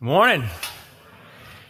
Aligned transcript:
Morning. 0.00 0.44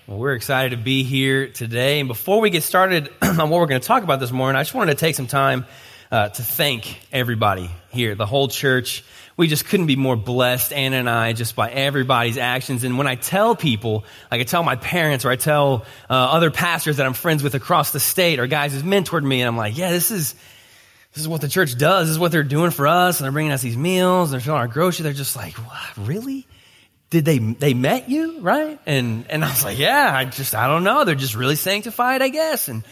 Well, 0.06 0.18
we're 0.18 0.34
excited 0.34 0.72
to 0.72 0.76
be 0.76 1.02
here 1.02 1.48
today. 1.48 1.98
And 1.98 2.08
before 2.08 2.42
we 2.42 2.50
get 2.50 2.62
started 2.62 3.08
on 3.22 3.38
what 3.38 3.58
we're 3.58 3.66
going 3.66 3.80
to 3.80 3.86
talk 3.86 4.02
about 4.02 4.20
this 4.20 4.30
morning, 4.30 4.60
I 4.60 4.64
just 4.64 4.74
wanted 4.74 4.98
to 4.98 5.00
take 5.00 5.14
some 5.14 5.28
time 5.28 5.64
uh, 6.12 6.28
to 6.28 6.42
thank 6.42 7.00
everybody 7.10 7.70
here, 7.88 8.14
the 8.14 8.26
whole 8.26 8.48
church. 8.48 9.02
We 9.38 9.48
just 9.48 9.64
couldn't 9.64 9.86
be 9.86 9.96
more 9.96 10.14
blessed, 10.14 10.74
Anna 10.74 10.96
and 10.96 11.08
I, 11.08 11.32
just 11.32 11.56
by 11.56 11.70
everybody's 11.70 12.36
actions. 12.36 12.84
And 12.84 12.98
when 12.98 13.06
I 13.06 13.14
tell 13.14 13.56
people, 13.56 14.04
like 14.30 14.42
I 14.42 14.44
tell 14.44 14.62
my 14.62 14.76
parents 14.76 15.24
or 15.24 15.30
I 15.30 15.36
tell 15.36 15.86
uh, 16.10 16.12
other 16.12 16.50
pastors 16.50 16.98
that 16.98 17.06
I'm 17.06 17.14
friends 17.14 17.42
with 17.42 17.54
across 17.54 17.92
the 17.92 18.00
state 18.00 18.40
or 18.40 18.46
guys 18.46 18.74
who's 18.74 18.82
mentored 18.82 19.24
me, 19.24 19.40
and 19.40 19.48
I'm 19.48 19.56
like, 19.56 19.78
yeah, 19.78 19.90
this 19.90 20.10
is, 20.10 20.34
this 21.14 21.22
is 21.22 21.28
what 21.28 21.40
the 21.40 21.48
church 21.48 21.78
does. 21.78 22.08
This 22.08 22.12
is 22.12 22.18
what 22.18 22.30
they're 22.30 22.42
doing 22.42 22.72
for 22.72 22.88
us. 22.88 23.20
And 23.20 23.24
they're 23.24 23.32
bringing 23.32 23.52
us 23.52 23.62
these 23.62 23.78
meals. 23.78 24.28
And 24.28 24.34
they're 24.34 24.44
filling 24.44 24.60
our 24.60 24.68
grocery. 24.68 25.04
They're 25.04 25.14
just 25.14 25.34
like, 25.34 25.54
what? 25.54 26.06
Really? 26.06 26.46
Did 27.10 27.24
they 27.24 27.38
they 27.38 27.74
met 27.74 28.08
you 28.08 28.40
right? 28.40 28.78
And 28.86 29.26
and 29.30 29.44
i 29.44 29.48
was 29.48 29.64
like 29.64 29.78
yeah 29.78 30.10
i 30.14 30.24
just 30.24 30.54
i 30.54 30.66
don't 30.66 30.84
know. 30.84 31.04
They're 31.04 31.14
just 31.14 31.34
really 31.34 31.56
sanctified 31.56 32.22
i 32.22 32.28
guess. 32.28 32.68
And 32.68 32.84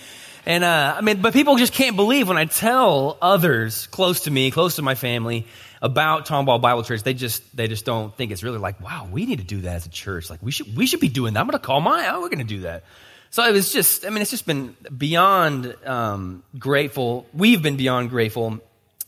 and 0.47 0.65
uh, 0.65 0.95
i 0.97 1.01
mean 1.01 1.21
but 1.21 1.33
people 1.33 1.57
just 1.57 1.73
can't 1.73 1.97
believe 1.97 2.29
when 2.29 2.39
i 2.39 2.45
tell 2.45 3.19
others 3.21 3.89
close 3.89 4.21
to 4.23 4.31
me 4.31 4.51
close 4.51 4.77
to 4.77 4.83
my 4.83 4.95
family 4.95 5.45
about 5.83 6.27
tomball 6.27 6.61
bible 6.61 6.85
church 6.85 7.03
they 7.03 7.15
just 7.15 7.57
they 7.57 7.67
just 7.69 7.85
don't 7.85 8.17
think 8.17 8.31
it's 8.33 8.43
really 8.43 8.59
like 8.59 8.81
wow 8.81 9.09
we 9.11 9.27
need 9.27 9.39
to 9.39 9.45
do 9.45 9.63
that 9.63 9.77
as 9.77 9.87
a 9.87 9.91
church. 9.91 10.31
Like 10.31 10.43
we 10.43 10.51
should 10.51 10.77
we 10.77 10.87
should 10.87 11.01
be 11.01 11.09
doing 11.09 11.35
that. 11.35 11.41
I'm 11.41 11.47
gonna 11.47 11.59
call 11.59 11.81
my 11.81 12.11
oh 12.13 12.21
we're 12.21 12.29
gonna 12.29 12.45
do 12.45 12.61
that. 12.61 12.85
So 13.31 13.45
it 13.47 13.53
was 13.53 13.73
just 13.73 14.07
i 14.07 14.11
mean 14.11 14.23
it's 14.23 14.31
just 14.31 14.47
been 14.47 14.77
beyond 14.97 15.75
um, 15.85 16.43
grateful. 16.59 17.27
We've 17.35 17.63
been 17.63 17.77
beyond 17.77 18.11
grateful 18.11 18.61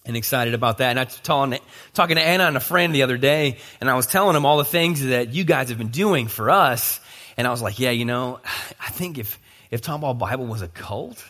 and 0.08 0.16
excited 0.16 0.54
about 0.54 0.78
that. 0.78 0.90
And 0.90 0.98
I 0.98 1.04
was 1.04 1.20
talking, 1.20 1.60
talking 1.92 2.16
to 2.16 2.22
Anna 2.22 2.44
and 2.44 2.56
a 2.56 2.60
friend 2.60 2.94
the 2.94 3.02
other 3.02 3.18
day, 3.18 3.58
and 3.80 3.88
I 3.88 3.94
was 3.94 4.06
telling 4.06 4.32
them 4.32 4.46
all 4.46 4.56
the 4.56 4.64
things 4.64 5.04
that 5.04 5.34
you 5.34 5.44
guys 5.44 5.68
have 5.68 5.78
been 5.78 5.88
doing 5.88 6.26
for 6.26 6.50
us. 6.50 6.98
And 7.36 7.46
I 7.46 7.50
was 7.50 7.62
like, 7.62 7.78
yeah, 7.78 7.90
you 7.90 8.06
know, 8.06 8.40
I 8.80 8.90
think 8.90 9.18
if, 9.18 9.38
if 9.70 9.82
Tomball 9.82 10.18
Bible 10.18 10.46
was 10.46 10.62
a 10.62 10.68
cult, 10.68 11.22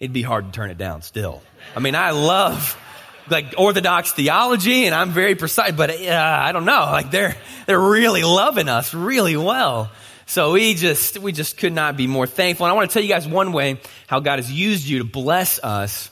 it'd 0.00 0.14
be 0.14 0.22
hard 0.22 0.46
to 0.46 0.50
turn 0.50 0.70
it 0.70 0.78
down 0.78 1.02
still. 1.02 1.42
I 1.76 1.80
mean, 1.80 1.94
I 1.94 2.10
love 2.10 2.80
like 3.28 3.54
orthodox 3.56 4.12
theology 4.12 4.86
and 4.86 4.94
I'm 4.94 5.10
very 5.10 5.34
precise, 5.34 5.72
but 5.72 5.90
uh, 5.90 6.40
I 6.42 6.52
don't 6.52 6.64
know, 6.64 6.88
like 6.90 7.10
they're, 7.10 7.36
they're 7.66 7.80
really 7.80 8.22
loving 8.22 8.68
us 8.68 8.94
really 8.94 9.36
well. 9.36 9.92
So 10.26 10.52
we 10.52 10.74
just, 10.74 11.18
we 11.18 11.32
just 11.32 11.58
could 11.58 11.74
not 11.74 11.98
be 11.98 12.06
more 12.06 12.26
thankful. 12.26 12.64
And 12.64 12.72
I 12.72 12.74
want 12.74 12.90
to 12.90 12.94
tell 12.94 13.02
you 13.02 13.08
guys 13.10 13.28
one 13.28 13.52
way 13.52 13.80
how 14.06 14.20
God 14.20 14.38
has 14.38 14.50
used 14.50 14.86
you 14.86 14.98
to 14.98 15.04
bless 15.04 15.58
us 15.62 16.10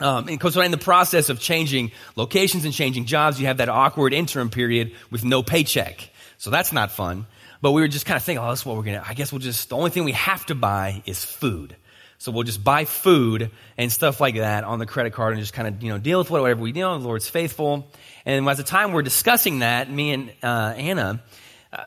um, 0.00 0.24
because 0.24 0.56
in 0.56 0.70
the 0.70 0.78
process 0.78 1.28
of 1.28 1.40
changing 1.40 1.92
locations 2.16 2.64
and 2.64 2.74
changing 2.74 3.04
jobs, 3.04 3.40
you 3.40 3.46
have 3.46 3.58
that 3.58 3.68
awkward 3.68 4.12
interim 4.12 4.50
period 4.50 4.92
with 5.10 5.24
no 5.24 5.42
paycheck. 5.42 6.10
So 6.38 6.50
that's 6.50 6.72
not 6.72 6.90
fun. 6.90 7.26
But 7.62 7.72
we 7.72 7.80
were 7.80 7.88
just 7.88 8.04
kind 8.04 8.16
of 8.16 8.22
thinking, 8.22 8.44
oh, 8.44 8.48
that's 8.48 8.66
what 8.66 8.76
we're 8.76 8.82
going 8.82 9.00
to, 9.00 9.08
I 9.08 9.14
guess 9.14 9.32
we'll 9.32 9.38
just, 9.38 9.70
the 9.70 9.76
only 9.76 9.90
thing 9.90 10.04
we 10.04 10.12
have 10.12 10.44
to 10.46 10.54
buy 10.54 11.02
is 11.06 11.24
food. 11.24 11.76
So 12.18 12.32
we'll 12.32 12.44
just 12.44 12.62
buy 12.62 12.84
food 12.84 13.50
and 13.78 13.90
stuff 13.90 14.20
like 14.20 14.36
that 14.36 14.64
on 14.64 14.78
the 14.78 14.86
credit 14.86 15.12
card 15.12 15.32
and 15.32 15.40
just 15.40 15.52
kind 15.52 15.68
of, 15.68 15.82
you 15.82 15.90
know, 15.90 15.98
deal 15.98 16.18
with 16.18 16.30
whatever 16.30 16.60
we 16.60 16.72
deal. 16.72 16.98
The 16.98 17.04
Lord's 17.04 17.28
faithful. 17.28 17.90
And 18.26 18.48
at 18.48 18.56
the 18.56 18.62
time 18.62 18.92
we're 18.92 19.02
discussing 19.02 19.60
that, 19.60 19.90
me 19.90 20.12
and 20.12 20.32
uh, 20.42 20.74
Anna, 20.76 21.22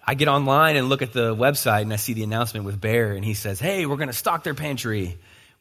I 0.05 0.15
get 0.15 0.27
online 0.27 0.75
and 0.75 0.89
look 0.89 1.01
at 1.01 1.13
the 1.13 1.35
website 1.35 1.83
and 1.83 1.93
I 1.93 1.95
see 1.97 2.13
the 2.13 2.23
announcement 2.23 2.65
with 2.65 2.79
Bear 2.79 3.13
and 3.13 3.23
he 3.23 3.33
says, 3.33 3.59
hey, 3.59 3.85
we're 3.85 3.97
going 3.97 4.09
to 4.09 4.13
stock 4.13 4.43
their 4.43 4.53
pantry 4.53 5.17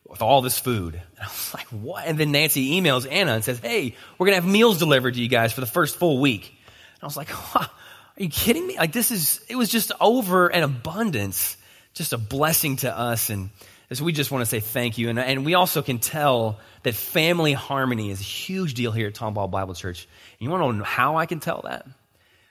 with 0.09 0.23
all 0.23 0.43
this 0.43 0.59
food. 0.59 0.95
And 1.17 1.25
I 1.25 1.29
was 1.29 1.55
like, 1.55 1.67
what? 1.69 2.07
And 2.07 2.19
then 2.19 2.31
Nancy 2.31 2.81
emails 2.81 3.11
Anna 3.11 3.33
and 3.33 3.45
says, 3.45 3.59
hey, 3.59 3.95
we're 4.19 4.27
going 4.27 4.37
to 4.37 4.43
have 4.43 4.51
meals 4.51 4.79
delivered 4.79 5.15
to 5.15 5.21
you 5.21 5.29
guys 5.29 5.53
for 5.53 5.61
the 5.61 5.67
first 5.67 5.97
full 5.97 6.19
week. 6.19 6.47
And 6.47 7.03
I 7.03 7.07
was 7.07 7.17
like, 7.17 7.31
are 7.57 7.69
you 8.17 8.29
kidding 8.29 8.67
me? 8.67 8.77
Like 8.77 8.93
this 8.93 9.11
is, 9.11 9.41
it 9.49 9.57
was 9.57 9.71
just 9.71 9.93
over 10.01 10.49
an 10.49 10.62
abundance, 10.62 11.57
just 11.95 12.12
a 12.12 12.19
blessing 12.19 12.77
to 12.77 12.97
us. 12.97 13.31
And 13.31 13.49
so 13.93 14.05
we 14.05 14.12
just 14.12 14.31
want 14.31 14.43
to 14.43 14.47
say 14.47 14.61
thank 14.61 14.99
you. 14.99 15.09
And, 15.09 15.19
and 15.19 15.47
we 15.47 15.55
also 15.55 15.81
can 15.81 15.99
tell 15.99 16.61
that 16.83 16.95
family 16.95 17.55
harmony 17.55 18.11
is 18.11 18.21
a 18.21 18.25
huge 18.25 18.75
deal 18.75 18.93
here 18.93 19.09
at 19.09 19.15
Tomball 19.15 19.50
Bible 19.50 19.75
Church. 19.75 20.06
And 20.38 20.44
you 20.44 20.50
want 20.50 20.71
to 20.71 20.78
know 20.78 20.84
how 20.84 21.17
I 21.17 21.25
can 21.25 21.41
tell 21.41 21.62
that? 21.65 21.87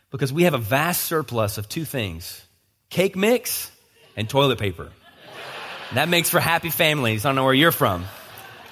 Because 0.10 0.34
we 0.34 0.44
have 0.44 0.56
a 0.56 0.60
vast 0.60 1.04
surplus 1.04 1.58
of 1.58 1.70
two 1.70 1.86
things 1.86 2.42
cake 2.90 3.16
mix 3.16 3.70
and 4.16 4.30
toilet 4.30 4.58
paper. 4.58 4.92
That 5.94 6.10
makes 6.10 6.30
for 6.30 6.40
happy 6.40 6.72
families. 6.72 7.26
I 7.26 7.30
don't 7.30 7.36
know 7.36 7.44
where 7.44 7.54
you're 7.54 7.72
from. 7.72 8.06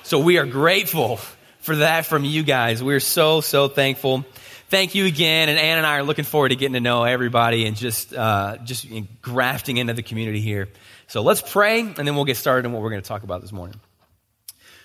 So 0.02 0.20
we 0.20 0.40
are 0.40 0.46
grateful 0.46 1.18
for 1.60 1.78
that 1.78 2.06
from 2.06 2.26
you 2.26 2.44
guys. 2.44 2.84
We're 2.84 3.00
so, 3.00 3.40
so 3.40 3.68
thankful. 3.68 4.26
Thank 4.70 4.96
you 4.96 5.06
again. 5.06 5.48
And 5.48 5.60
Ann 5.60 5.78
and 5.78 5.86
I 5.86 6.00
are 6.00 6.04
looking 6.04 6.26
forward 6.26 6.50
to 6.50 6.56
getting 6.56 6.74
to 6.74 6.80
know 6.80 7.04
everybody 7.04 7.66
and 7.68 7.78
just, 7.78 8.14
uh, 8.14 8.58
just 8.64 8.88
grafting 9.22 9.78
into 9.78 9.94
the 9.94 10.02
community 10.02 10.42
here. 10.42 10.68
So 11.08 11.22
let's 11.22 11.42
pray 11.42 11.82
and 11.82 11.96
then 11.96 12.16
we'll 12.16 12.26
get 12.26 12.38
started 12.38 12.66
on 12.66 12.74
what 12.74 12.82
we're 12.82 12.90
going 12.90 13.04
to 13.04 13.08
talk 13.08 13.24
about 13.24 13.42
this 13.42 13.52
morning. 13.52 13.80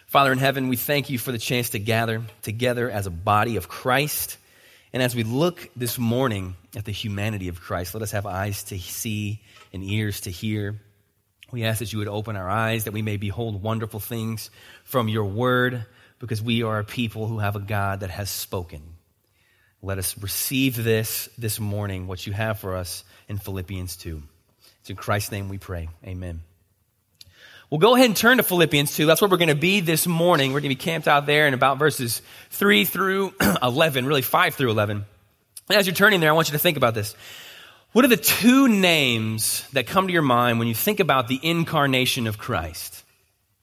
Father 0.07 0.31
in 0.31 0.39
heaven, 0.39 0.69
we 0.69 0.77
thank 0.77 1.11
you 1.11 1.19
for 1.19 1.33
the 1.33 1.39
chance 1.39 1.71
to 1.71 1.79
gather 1.79 2.23
together 2.43 2.91
as 2.91 3.07
a 3.07 3.11
body 3.11 3.57
of 3.57 3.69
Christ. 3.69 4.37
And 4.93 5.03
as 5.03 5.15
we 5.15 5.23
look 5.23 5.69
this 5.75 5.99
morning 5.99 6.57
at 6.77 6.85
the 6.85 6.93
humanity 6.93 7.49
of 7.49 7.61
Christ, 7.61 7.95
let 7.95 8.03
us 8.03 8.13
have 8.13 8.27
eyes 8.27 8.65
to 8.65 8.79
see 8.79 9.41
and 9.73 9.83
ears 9.83 10.21
to 10.23 10.31
hear 10.31 10.79
we 11.51 11.65
ask 11.65 11.79
that 11.79 11.93
you 11.93 11.99
would 11.99 12.09
open 12.09 12.37
our 12.37 12.49
eyes, 12.49 12.85
that 12.85 12.93
we 12.93 13.03
may 13.03 13.17
behold 13.17 13.63
wonderful 13.63 14.01
things 14.01 14.51
from 14.85 15.09
your 15.09 15.25
word, 15.25 15.87
because 16.19 16.43
we 16.43 16.63
are 16.63 16.81
a 16.81 16.85
people 16.85 17.27
who 17.27 17.39
have 17.39 17.57
a 17.57 17.61
God 17.61 18.01
that 18.01 18.11
has 18.11 18.31
spoken. 18.31 18.83
Let 19.83 19.99
us 19.99 20.19
receive 20.19 20.83
this 20.83 21.29
this 21.39 21.61
morning, 21.61 22.07
what 22.07 22.27
you 22.27 22.33
have 22.33 22.59
for 22.59 22.77
us 22.77 23.05
in 23.29 23.39
Philippians 23.39 23.97
2. 23.97 24.23
It's 24.81 24.91
in 24.91 24.97
Christ's 24.97 25.33
name 25.33 25.49
we 25.49 25.59
pray. 25.59 25.89
Amen. 26.05 26.41
Well, 27.71 27.79
go 27.79 27.95
ahead 27.95 28.07
and 28.07 28.17
turn 28.17 28.39
to 28.39 28.43
Philippians 28.43 28.97
2. 28.97 29.07
That's 29.07 29.21
where 29.21 29.29
we're 29.29 29.37
going 29.37 29.49
to 29.49 29.55
be 29.55 29.81
this 29.81 30.07
morning. 30.07 30.53
We're 30.53 30.61
going 30.61 30.71
to 30.71 30.77
be 30.77 30.83
camped 30.83 31.07
out 31.07 31.27
there 31.27 31.47
in 31.47 31.55
about 31.55 31.79
verses 31.79 32.23
3 32.51 32.87
through 32.87 33.35
11, 33.63 34.07
really 34.07 34.23
5 34.23 34.55
through 34.55 34.71
11. 34.71 35.05
And 35.69 35.79
as 35.79 35.87
you're 35.87 35.95
turning 35.95 36.21
there, 36.21 36.31
I 36.31 36.33
want 36.33 36.49
you 36.49 36.53
to 36.53 36.59
think 36.59 36.79
about 36.79 36.95
this. 36.95 37.15
What 37.93 38.05
are 38.05 38.09
the 38.09 38.19
two 38.19 38.69
names 38.69 39.67
that 39.73 39.87
come 39.87 40.09
to 40.09 40.13
your 40.13 40.23
mind 40.23 40.59
when 40.59 40.69
you 40.69 40.75
think 40.75 41.01
about 41.01 41.27
the 41.27 41.41
incarnation 41.43 42.27
of 42.27 42.37
Christ? 42.37 43.03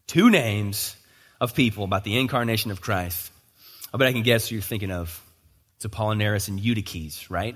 Two 0.08 0.32
names 0.32 0.96
of 1.40 1.54
people 1.54 1.84
about 1.84 2.04
the 2.04 2.18
incarnation 2.18 2.72
of 2.72 2.82
Christ. 2.82 3.32
I 3.94 3.98
bet 3.98 4.08
I 4.08 4.14
can 4.14 4.24
guess 4.24 4.50
who 4.50 4.56
you're 4.56 4.64
thinking 4.64 4.92
of. 4.92 5.22
It's 5.76 5.86
Apollinaris 5.86 6.48
and 6.48 6.60
Eutyches, 6.60 7.30
right? 7.30 7.56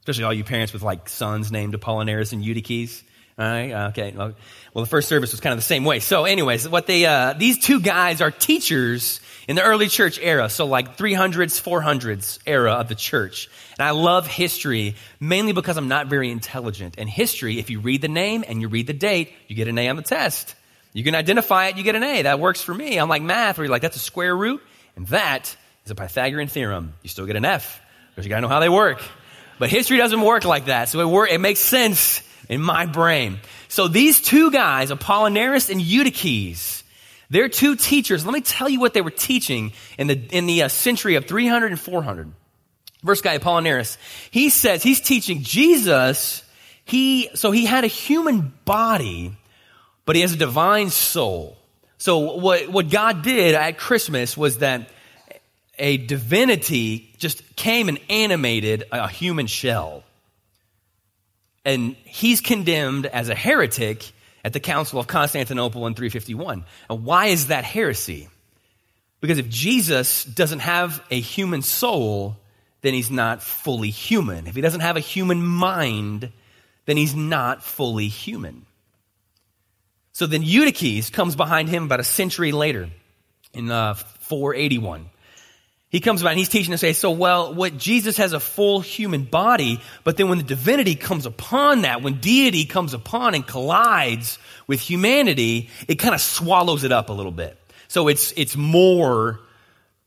Especially 0.00 0.24
all 0.24 0.34
you 0.34 0.44
parents 0.44 0.74
with 0.74 0.82
like 0.82 1.08
sons 1.08 1.50
named 1.50 1.74
Apollinaris 1.74 2.32
and 2.34 2.44
Eutyches. 2.44 3.02
All 3.38 3.46
right, 3.46 3.72
okay. 3.88 4.12
Well, 4.14 4.34
the 4.74 4.86
first 4.86 5.08
service 5.08 5.32
was 5.32 5.40
kind 5.40 5.52
of 5.52 5.58
the 5.58 5.62
same 5.62 5.84
way. 5.84 6.00
So, 6.00 6.24
anyways, 6.24 6.68
what 6.68 6.86
they 6.86 7.06
uh, 7.06 7.32
these 7.34 7.58
two 7.58 7.80
guys 7.80 8.20
are 8.20 8.30
teachers 8.30 9.20
in 9.48 9.56
the 9.56 9.62
early 9.62 9.88
church 9.88 10.18
era, 10.20 10.48
so 10.48 10.66
like 10.66 10.96
300s, 10.96 11.62
400s 11.62 12.38
era 12.46 12.72
of 12.72 12.88
the 12.88 12.94
church. 12.94 13.48
And 13.78 13.86
I 13.86 13.90
love 13.90 14.26
history 14.26 14.96
mainly 15.20 15.52
because 15.52 15.76
I'm 15.76 15.88
not 15.88 16.08
very 16.08 16.30
intelligent. 16.30 16.96
And 16.98 17.08
history, 17.08 17.58
if 17.58 17.70
you 17.70 17.80
read 17.80 18.02
the 18.02 18.08
name 18.08 18.44
and 18.46 18.60
you 18.60 18.68
read 18.68 18.86
the 18.86 18.92
date, 18.92 19.32
you 19.46 19.54
get 19.54 19.68
an 19.68 19.78
A 19.78 19.88
on 19.88 19.96
the 19.96 20.02
test. 20.02 20.54
You 20.92 21.04
can 21.04 21.14
identify 21.14 21.66
it, 21.66 21.76
you 21.76 21.84
get 21.84 21.94
an 21.94 22.02
A. 22.02 22.22
That 22.22 22.40
works 22.40 22.62
for 22.62 22.74
me. 22.74 22.98
I'm 22.98 23.08
like 23.08 23.22
math, 23.22 23.58
where 23.58 23.66
you're 23.66 23.70
like, 23.70 23.82
that's 23.82 23.96
a 23.96 24.00
square 24.00 24.34
root, 24.34 24.62
and 24.96 25.06
that 25.08 25.54
is 25.84 25.90
a 25.90 25.94
Pythagorean 25.94 26.48
theorem. 26.48 26.94
You 27.02 27.08
still 27.08 27.26
get 27.26 27.36
an 27.36 27.44
F 27.44 27.80
because 28.10 28.24
you 28.24 28.30
got 28.30 28.36
to 28.36 28.42
know 28.42 28.48
how 28.48 28.60
they 28.60 28.68
work. 28.68 29.02
But 29.58 29.70
history 29.70 29.98
doesn't 29.98 30.20
work 30.20 30.44
like 30.44 30.66
that. 30.66 30.88
So 30.88 31.00
it, 31.00 31.06
work, 31.06 31.30
it 31.30 31.38
makes 31.38 31.60
sense 31.60 32.22
in 32.48 32.60
my 32.60 32.86
brain. 32.86 33.38
So 33.68 33.88
these 33.88 34.20
two 34.20 34.50
guys, 34.50 34.90
Apollinaris 34.90 35.70
and 35.70 35.80
Eutyches, 35.80 36.75
they're 37.30 37.48
two 37.48 37.76
teachers. 37.76 38.24
Let 38.24 38.32
me 38.32 38.40
tell 38.40 38.68
you 38.68 38.80
what 38.80 38.94
they 38.94 39.02
were 39.02 39.10
teaching 39.10 39.72
in 39.98 40.06
the, 40.06 40.14
in 40.30 40.46
the 40.46 40.64
uh, 40.64 40.68
century 40.68 41.16
of 41.16 41.26
300 41.26 41.72
and 41.72 41.80
400. 41.80 42.32
First 43.04 43.24
guy, 43.24 43.38
Apollinaris, 43.38 43.98
he 44.30 44.48
says 44.48 44.82
he's 44.82 45.00
teaching 45.00 45.42
Jesus. 45.42 46.42
He, 46.84 47.28
so 47.34 47.50
he 47.50 47.66
had 47.66 47.84
a 47.84 47.88
human 47.88 48.52
body, 48.64 49.36
but 50.04 50.16
he 50.16 50.22
has 50.22 50.32
a 50.32 50.36
divine 50.36 50.90
soul. 50.90 51.56
So 51.98 52.36
what, 52.36 52.68
what 52.68 52.90
God 52.90 53.22
did 53.22 53.54
at 53.54 53.78
Christmas 53.78 54.36
was 54.36 54.58
that 54.58 54.88
a 55.78 55.96
divinity 55.98 57.12
just 57.18 57.56
came 57.56 57.88
and 57.88 57.98
animated 58.08 58.84
a 58.92 59.08
human 59.08 59.46
shell 59.46 60.04
and 61.66 61.96
he's 62.04 62.40
condemned 62.40 63.06
as 63.06 63.28
a 63.28 63.34
heretic 63.34 64.12
at 64.46 64.52
the 64.52 64.60
Council 64.60 65.00
of 65.00 65.08
Constantinople 65.08 65.88
in 65.88 65.94
351. 65.94 66.64
And 66.88 67.04
why 67.04 67.26
is 67.26 67.48
that 67.48 67.64
heresy? 67.64 68.28
Because 69.20 69.38
if 69.38 69.48
Jesus 69.48 70.22
doesn't 70.22 70.60
have 70.60 71.02
a 71.10 71.18
human 71.18 71.62
soul, 71.62 72.36
then 72.82 72.94
he's 72.94 73.10
not 73.10 73.42
fully 73.42 73.90
human. 73.90 74.46
If 74.46 74.54
he 74.54 74.60
doesn't 74.60 74.82
have 74.82 74.96
a 74.96 75.00
human 75.00 75.44
mind, 75.44 76.30
then 76.84 76.96
he's 76.96 77.12
not 77.12 77.64
fully 77.64 78.06
human. 78.06 78.66
So 80.12 80.26
then 80.26 80.44
Eutyches 80.44 81.10
comes 81.10 81.34
behind 81.34 81.68
him 81.68 81.82
about 81.82 81.98
a 81.98 82.04
century 82.04 82.52
later 82.52 82.88
in 83.52 83.68
uh, 83.68 83.94
481. 83.94 85.10
He 85.88 86.00
comes 86.00 86.20
about 86.20 86.30
and 86.30 86.38
he's 86.38 86.48
teaching 86.48 86.72
to 86.72 86.78
say, 86.78 86.92
so 86.92 87.12
well, 87.12 87.54
what 87.54 87.78
Jesus 87.78 88.16
has 88.16 88.32
a 88.32 88.40
full 88.40 88.80
human 88.80 89.22
body, 89.22 89.80
but 90.02 90.16
then 90.16 90.28
when 90.28 90.38
the 90.38 90.44
divinity 90.44 90.96
comes 90.96 91.26
upon 91.26 91.82
that, 91.82 92.02
when 92.02 92.20
deity 92.20 92.64
comes 92.64 92.92
upon 92.92 93.34
and 93.34 93.46
collides 93.46 94.38
with 94.66 94.80
humanity, 94.80 95.70
it 95.86 95.96
kind 95.96 96.14
of 96.14 96.20
swallows 96.20 96.82
it 96.82 96.90
up 96.90 97.08
a 97.08 97.12
little 97.12 97.32
bit. 97.32 97.56
So 97.88 98.08
it's, 98.08 98.32
it's 98.36 98.56
more 98.56 99.38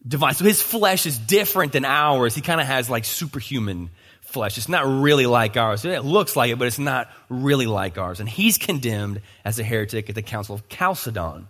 divine. 0.06 0.34
So 0.34 0.44
his 0.44 0.62
flesh 0.62 1.06
is 1.06 1.18
different 1.18 1.72
than 1.72 1.86
ours. 1.86 2.36
He 2.36 2.42
kind 2.42 2.60
of 2.60 2.68
has 2.68 2.90
like 2.90 3.06
superhuman 3.06 3.90
flesh. 4.22 4.58
It's 4.58 4.70
not 4.70 4.86
really 4.86 5.26
like 5.26 5.56
ours. 5.56 5.86
It 5.86 6.04
looks 6.04 6.36
like 6.36 6.52
it, 6.52 6.60
but 6.60 6.68
it's 6.68 6.78
not 6.78 7.10
really 7.30 7.68
like 7.68 7.98
ours. 7.98 8.20
And 8.20 8.28
he's 8.28 8.58
condemned 8.58 9.22
as 9.46 9.60
a 9.60 9.64
heretic 9.64 10.10
at 10.10 10.16
the 10.16 10.22
Council 10.22 10.56
of 10.56 10.68
Chalcedon. 10.68 11.48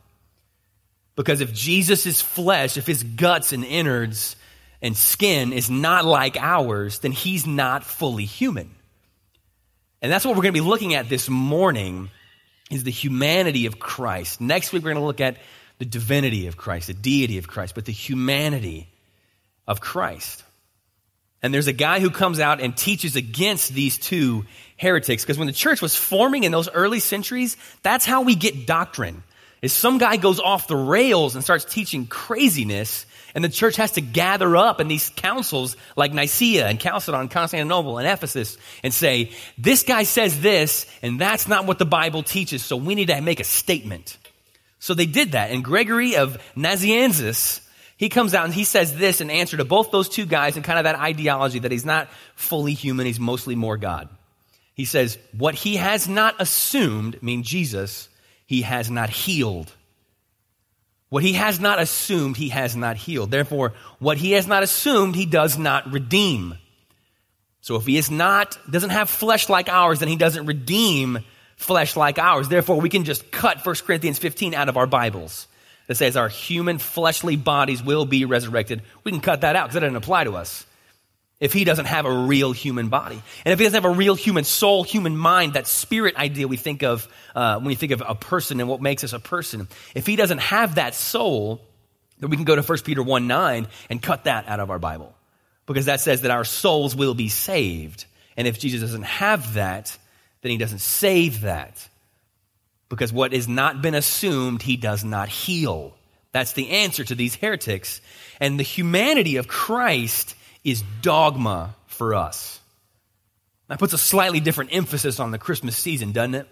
Because 1.20 1.42
if 1.42 1.54
Jesus' 1.54 2.22
flesh, 2.22 2.78
if 2.78 2.88
his 2.88 3.04
guts 3.04 3.52
and 3.52 3.66
innards 3.66 4.38
and 4.82 4.96
skin 4.96 5.52
is 5.52 5.70
not 5.70 6.06
like 6.06 6.38
ours, 6.38 7.00
then 7.00 7.12
he's 7.12 7.46
not 7.46 7.84
fully 7.84 8.24
human. 8.24 8.74
And 10.02 10.10
that's 10.10 10.24
what 10.24 10.38
we're 10.38 10.44
going 10.44 10.54
to 10.54 10.62
be 10.62 10.66
looking 10.66 10.94
at 10.94 11.10
this 11.10 11.28
morning 11.28 12.10
is 12.72 12.86
the 12.86 12.92
humanity 12.92 13.66
of 13.66 13.80
Christ. 13.80 14.40
Next 14.40 14.72
week 14.72 14.82
we're 14.82 14.94
going 14.94 15.02
to 15.02 15.06
look 15.06 15.20
at 15.20 15.36
the 15.78 15.84
divinity 15.84 16.48
of 16.48 16.56
Christ, 16.56 16.88
the 16.88 16.94
deity 16.94 17.38
of 17.38 17.50
Christ, 17.50 17.76
but 17.76 17.84
the 17.84 17.92
humanity 17.92 18.88
of 19.68 19.82
Christ. 19.82 20.42
And 21.44 21.54
there's 21.54 21.68
a 21.68 21.74
guy 21.74 22.00
who 22.00 22.12
comes 22.12 22.40
out 22.40 22.62
and 22.62 22.78
teaches 22.78 23.18
against 23.18 23.74
these 23.74 23.98
two 23.98 24.46
heretics 24.78 25.26
because 25.26 25.38
when 25.38 25.48
the 25.48 25.54
church 25.54 25.82
was 25.82 25.98
forming 25.98 26.46
in 26.46 26.54
those 26.54 26.70
early 26.70 27.02
centuries, 27.02 27.58
that's 27.84 28.06
how 28.06 28.22
we 28.22 28.36
get 28.36 28.66
doctrine. 28.66 29.22
Is 29.62 29.74
some 29.74 29.98
guy 29.98 30.18
goes 30.18 30.40
off 30.40 30.68
the 30.68 30.76
rails 30.76 31.36
and 31.36 31.44
starts 31.44 31.66
teaching 31.66 32.08
craziness 32.08 33.06
and 33.36 33.44
the 33.44 33.50
church 33.50 33.76
has 33.76 33.92
to 33.92 34.02
gather 34.02 34.58
up 34.58 34.82
in 34.82 34.88
these 34.88 35.10
councils 35.16 35.78
like 35.96 36.14
Nicaea 36.14 36.68
and 36.68 36.80
Chalcedon, 36.80 37.28
Constantinople 37.28 37.98
and 38.00 38.08
Ephesus 38.08 38.58
and 38.84 38.94
say, 38.94 39.32
this 39.58 39.84
guy 39.84 40.04
says 40.04 40.42
this 40.42 40.86
and 41.04 41.20
that's 41.20 41.48
not 41.48 41.66
what 41.66 41.78
the 41.78 41.86
Bible 41.86 42.24
teaches. 42.24 42.64
So 42.64 42.78
we 42.78 42.96
need 42.96 43.10
to 43.10 43.22
make 43.22 43.40
a 43.40 43.44
statement. 43.44 44.18
So 44.80 44.94
they 44.94 45.06
did 45.06 45.34
that. 45.34 45.52
And 45.52 45.64
Gregory 45.64 46.16
of 46.16 46.42
Nazianzus 46.56 47.62
he 48.00 48.08
comes 48.08 48.34
out 48.34 48.46
and 48.46 48.54
he 48.54 48.64
says 48.64 48.96
this 48.96 49.20
in 49.20 49.30
answer 49.30 49.58
to 49.58 49.66
both 49.66 49.92
those 49.92 50.08
two 50.08 50.26
guys 50.26 50.56
and 50.56 50.64
kind 50.64 50.80
of 50.80 50.86
that 50.86 50.96
ideology 50.96 51.60
that 51.60 51.72
he's 51.72 51.86
not 51.86 52.08
fully 52.34 52.74
human, 52.74 53.06
he's 53.06 53.20
mostly 53.20 53.56
more 53.56 53.76
God. 53.76 54.08
He 54.74 54.86
says, 54.86 55.18
What 55.38 55.54
he 55.54 55.76
has 55.76 56.08
not 56.08 56.36
assumed, 56.40 57.22
mean 57.22 57.44
Jesus, 57.44 58.08
he 58.50 58.64
has 58.64 58.90
not 58.90 59.12
healed. 59.12 59.72
What 61.10 61.22
he 61.22 61.34
has 61.34 61.60
not 61.60 61.80
assumed, 61.80 62.36
he 62.36 62.50
has 62.50 62.76
not 62.76 62.98
healed. 62.98 63.30
Therefore, 63.30 63.74
what 64.00 64.18
he 64.18 64.32
has 64.32 64.48
not 64.48 64.64
assumed, 64.64 65.16
he 65.16 65.28
does 65.28 65.60
not 65.60 65.94
redeem. 65.94 66.56
So 67.62 67.76
if 67.76 67.86
he 67.86 67.96
is 67.96 68.10
not, 68.10 68.58
doesn't 68.68 68.90
have 68.90 69.08
flesh 69.08 69.50
like 69.50 69.70
ours, 69.70 70.00
then 70.00 70.10
he 70.10 70.16
doesn't 70.16 70.48
redeem 70.48 71.20
flesh 71.58 71.96
like 71.96 72.18
ours. 72.18 72.50
Therefore, 72.50 72.82
we 72.82 72.90
can 72.90 73.04
just 73.04 73.30
cut 73.30 73.64
1 73.64 73.76
Corinthians 73.86 74.18
15 74.18 74.56
out 74.56 74.68
of 74.68 74.78
our 74.78 74.88
Bibles 74.88 75.48
that 75.86 75.98
says 75.98 76.18
our 76.18 76.28
human 76.28 76.80
fleshly 76.80 77.36
bodies 77.36 77.84
will 77.84 78.06
be 78.06 78.26
resurrected, 78.26 78.82
we 79.04 79.12
can 79.12 79.22
cut 79.22 79.42
that 79.42 79.56
out 79.56 79.66
because 79.66 79.76
it 79.76 79.82
doesn't 79.82 79.96
apply 79.96 80.24
to 80.24 80.36
us. 80.36 80.66
If 81.40 81.54
he 81.54 81.64
doesn't 81.64 81.86
have 81.86 82.06
a 82.06 82.12
real 82.12 82.52
human 82.52 82.90
body. 82.90 83.22
And 83.46 83.54
if 83.54 83.60
he 83.60 83.66
doesn't 83.66 83.82
have 83.82 83.90
a 83.90 83.96
real 83.96 84.16
human 84.16 84.44
soul, 84.44 84.84
human 84.84 85.16
mind, 85.16 85.54
that 85.54 85.68
spirit 85.68 86.18
idea 86.18 86.48
we 86.48 86.58
think 86.58 86.84
of 86.84 87.08
uh, 87.34 87.56
when 87.56 87.68
we 87.68 87.76
think 87.76 87.94
of 87.94 88.04
a 88.06 88.14
person 88.14 88.60
and 88.60 88.68
what 88.68 88.82
makes 88.82 89.06
us 89.06 89.14
a 89.14 89.20
person. 89.20 89.70
If 89.96 90.06
he 90.06 90.18
doesn't 90.18 90.40
have 90.40 90.76
that 90.76 90.96
soul, 90.96 91.62
then 92.20 92.30
we 92.30 92.36
can 92.36 92.44
go 92.44 92.56
to 92.56 92.62
1 92.62 92.78
Peter 92.80 93.02
1 93.02 93.28
9 93.28 93.68
and 93.90 94.02
cut 94.02 94.26
that 94.26 94.48
out 94.50 94.60
of 94.60 94.70
our 94.70 94.80
Bible. 94.80 95.16
Because 95.66 95.86
that 95.86 96.02
says 96.02 96.22
that 96.22 96.32
our 96.32 96.44
souls 96.44 96.96
will 96.96 97.14
be 97.14 97.30
saved. 97.30 98.06
And 98.36 98.48
if 98.48 98.60
Jesus 98.60 98.82
doesn't 98.82 99.04
have 99.04 99.54
that, 99.54 99.98
then 100.42 100.52
he 100.52 100.58
doesn't 100.58 100.80
save 100.80 101.42
that. 101.42 101.88
Because 102.90 103.14
what 103.14 103.34
has 103.34 103.48
not 103.48 103.82
been 103.82 103.96
assumed, 103.96 104.62
he 104.62 104.78
does 104.78 105.04
not 105.04 105.30
heal. 105.30 105.96
That's 106.32 106.54
the 106.54 106.70
answer 106.70 107.04
to 107.04 107.16
these 107.16 107.36
heretics. 107.36 108.02
And 108.40 108.60
the 108.60 108.64
humanity 108.64 109.38
of 109.38 109.48
Christ 109.48 110.36
is 110.64 110.84
dogma 111.02 111.76
for 111.88 112.16
us. 112.16 112.60
That 113.68 113.80
puts 113.80 113.94
a 113.94 113.98
slightly 113.98 114.40
different 114.40 114.74
emphasis 114.74 115.20
on 115.20 115.32
the 115.32 115.38
Christmas 115.38 115.78
season, 115.78 116.12
doesn't 116.12 116.36
it? 116.36 116.48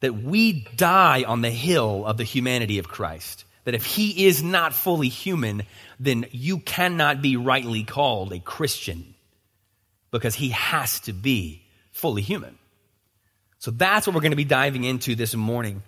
That 0.00 0.14
we 0.14 0.66
die 0.76 1.24
on 1.26 1.42
the 1.42 1.50
hill 1.50 2.04
of 2.06 2.16
the 2.16 2.24
humanity 2.24 2.78
of 2.78 2.88
Christ. 2.88 3.44
That 3.64 3.74
if 3.74 3.84
he 3.84 4.26
is 4.26 4.42
not 4.42 4.72
fully 4.72 5.08
human, 5.08 5.64
then 5.98 6.26
you 6.30 6.58
cannot 6.58 7.22
be 7.22 7.36
rightly 7.36 7.82
called 7.82 8.32
a 8.32 8.38
Christian 8.38 9.14
because 10.12 10.36
he 10.36 10.50
has 10.50 11.00
to 11.00 11.12
be 11.12 11.62
fully 11.90 12.22
human. 12.22 12.56
So 13.58 13.72
that's 13.72 14.06
what 14.06 14.14
we're 14.14 14.20
going 14.20 14.30
to 14.30 14.36
be 14.36 14.44
diving 14.44 14.84
into 14.84 15.16
this 15.16 15.34
morning. 15.34 15.82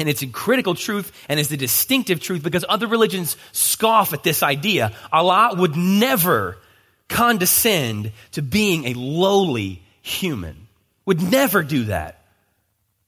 And 0.00 0.08
it's 0.08 0.22
a 0.22 0.26
critical 0.26 0.74
truth 0.74 1.12
and 1.28 1.38
it's 1.38 1.50
a 1.50 1.58
distinctive 1.58 2.20
truth 2.20 2.42
because 2.42 2.64
other 2.66 2.86
religions 2.86 3.36
scoff 3.52 4.14
at 4.14 4.22
this 4.22 4.42
idea. 4.42 4.92
Allah 5.12 5.54
would 5.54 5.76
never 5.76 6.56
condescend 7.08 8.12
to 8.32 8.40
being 8.40 8.86
a 8.86 8.94
lowly 8.94 9.82
human. 10.00 10.68
Would 11.04 11.20
never 11.20 11.62
do 11.62 11.84
that. 11.84 12.24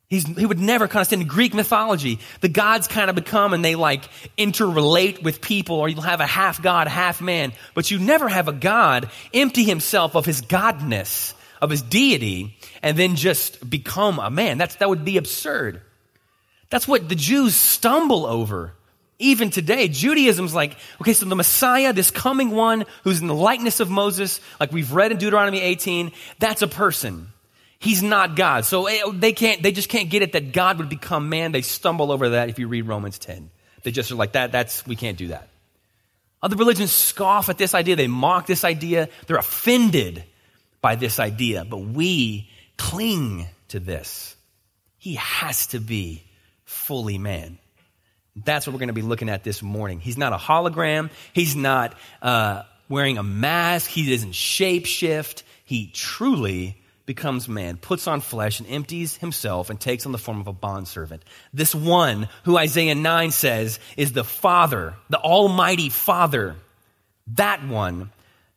He's, 0.09 0.27
he 0.27 0.45
would 0.45 0.59
never 0.59 0.87
condescend. 0.87 1.23
In 1.23 1.29
Greek 1.29 1.55
mythology, 1.55 2.19
the 2.43 2.51
gods 2.51 2.89
kind 2.89 3.09
of 3.09 3.17
become 3.17 3.55
and 3.55 3.65
they 3.65 3.75
like 3.75 4.05
interrelate 4.37 5.23
with 5.23 5.41
people, 5.41 5.77
or 5.77 5.89
you'll 5.89 6.03
have 6.03 6.21
a 6.21 6.27
half 6.27 6.61
god, 6.61 6.89
half 6.89 7.23
man, 7.23 7.55
but 7.73 7.91
you 7.91 8.01
never 8.01 8.29
have 8.29 8.49
a 8.49 8.53
god 8.53 9.09
empty 9.33 9.65
himself 9.65 10.15
of 10.15 10.27
his 10.27 10.43
godness 10.43 11.33
of 11.63 11.71
his 11.71 11.81
deity 11.81 12.55
and 12.83 12.99
then 12.99 13.17
just 13.17 13.71
become 13.71 14.19
a 14.19 14.29
man. 14.29 14.59
That's, 14.59 14.75
that 14.75 14.91
would 14.91 15.07
be 15.07 15.17
absurd. 15.17 15.81
That's 16.73 16.89
what 16.89 17.07
the 17.07 17.15
Jews 17.15 17.55
stumble 17.55 18.25
over. 18.25 18.73
Even 19.19 19.51
today, 19.51 19.89
Judaism's 19.89 20.55
like, 20.55 20.75
okay, 21.03 21.13
so 21.13 21.27
the 21.27 21.37
Messiah, 21.37 21.93
this 21.93 22.11
coming 22.11 22.51
one 22.51 22.87
who's 23.05 23.21
in 23.21 23.27
the 23.27 23.35
likeness 23.35 23.81
of 23.81 23.91
Moses, 23.91 24.41
like 24.59 24.73
we've 24.73 24.91
read 24.91 25.13
in 25.13 25.19
Deuteronomy 25.19 25.61
18, 25.61 26.13
that's 26.39 26.63
a 26.63 26.67
person. 26.67 27.29
He's 27.79 28.03
not 28.03 28.37
God. 28.37 28.65
So 28.65 28.87
eh, 28.87 29.03
they 29.13 29.35
can't, 29.35 29.63
they 29.63 29.71
just 29.71 29.91
can't 29.91 30.09
get 30.09 30.23
it 30.23 30.33
that 30.33 30.53
God 30.53 30.79
would 30.79 30.89
become 30.89 31.29
man. 31.29 31.53
They 31.53 31.61
stumble 31.61 32.11
over 32.11 32.31
that 32.31 32.49
if 32.49 32.59
you 32.59 32.69
read 32.69 32.87
Romans 32.87 33.19
10. 33.19 33.51
They 33.83 33.91
just 33.91 34.11
are 34.11 34.15
like, 34.15 34.33
that, 34.33 34.51
that's, 34.51 34.87
we 34.87 34.97
can't 34.97 35.19
do 35.19 35.29
that. 35.29 35.49
Other 36.43 36.57
religions 36.57 36.91
scoff 36.91 37.51
at 37.51 37.59
this 37.59 37.75
idea. 37.75 37.97
They 37.97 38.07
mock 38.07 38.47
this 38.47 38.65
idea. 38.65 39.11
They're 39.27 39.37
offended 39.37 40.25
by 40.81 40.95
this 40.97 41.21
idea, 41.21 41.67
but 41.67 41.81
we 41.81 42.49
cling 42.79 43.47
to 43.69 43.79
this. 43.79 44.37
He 44.97 45.17
has 45.17 45.67
to 45.67 45.79
be 45.79 46.25
fully 46.73 47.19
man. 47.19 47.59
That's 48.35 48.67
what 48.67 48.73
we're 48.73 48.81
going 48.81 48.89
to 48.89 48.95
be 48.95 49.03
looking 49.03 49.29
at 49.29 49.45
this 49.45 49.63
morning. 49.63 50.01
He's 50.01 50.17
not 50.17 50.33
a 50.33 50.37
hologram. 50.37 51.11
He's 51.33 51.55
not 51.55 51.95
uh, 52.23 52.63
wearing 52.89 53.19
a 53.19 53.23
mask. 53.23 53.91
He 53.91 54.11
doesn't 54.11 54.35
shape 54.35 54.87
shift. 54.87 55.45
He 55.65 55.91
truly 55.93 56.79
becomes 57.05 57.49
man, 57.49 57.77
puts 57.77 58.07
on 58.07 58.21
flesh, 58.21 58.61
and 58.61 58.69
empties 58.69 59.17
himself 59.17 59.71
and 59.71 59.79
takes 59.79 60.07
on 60.07 60.13
the 60.13 60.19
form 60.19 60.41
of 60.41 60.47
a 60.47 60.53
bondservant. 60.53 61.23
This 61.53 61.75
one, 61.75 62.29
who 62.45 62.57
Isaiah 62.57 62.95
9 62.95 63.31
says 63.33 63.79
is 63.97 64.13
the 64.13 64.25
Father, 64.25 64.95
the 65.11 65.19
Almighty 65.19 65.91
Father, 65.91 66.57
that 67.35 67.67
one 67.67 68.11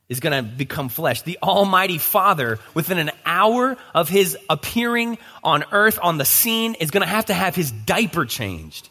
is 0.07 0.19
going 0.19 0.43
to 0.43 0.50
become 0.50 0.89
flesh. 0.89 1.24
The 1.24 1.39
Almighty 1.41 1.97
Father, 1.97 2.59
within 2.74 2.97
an 2.97 3.12
hour 3.25 3.77
of 3.93 4.07
his 4.07 4.38
appearing 4.50 5.17
on 5.43 5.63
earth 5.71 6.00
on 6.01 6.17
the 6.17 6.25
scene, 6.25 6.75
is 6.75 6.91
going 6.91 7.01
to 7.01 7.09
have 7.09 7.25
to 7.25 7.33
have 7.33 7.55
his 7.55 7.71
diaper 7.71 8.25
changed. 8.25 8.89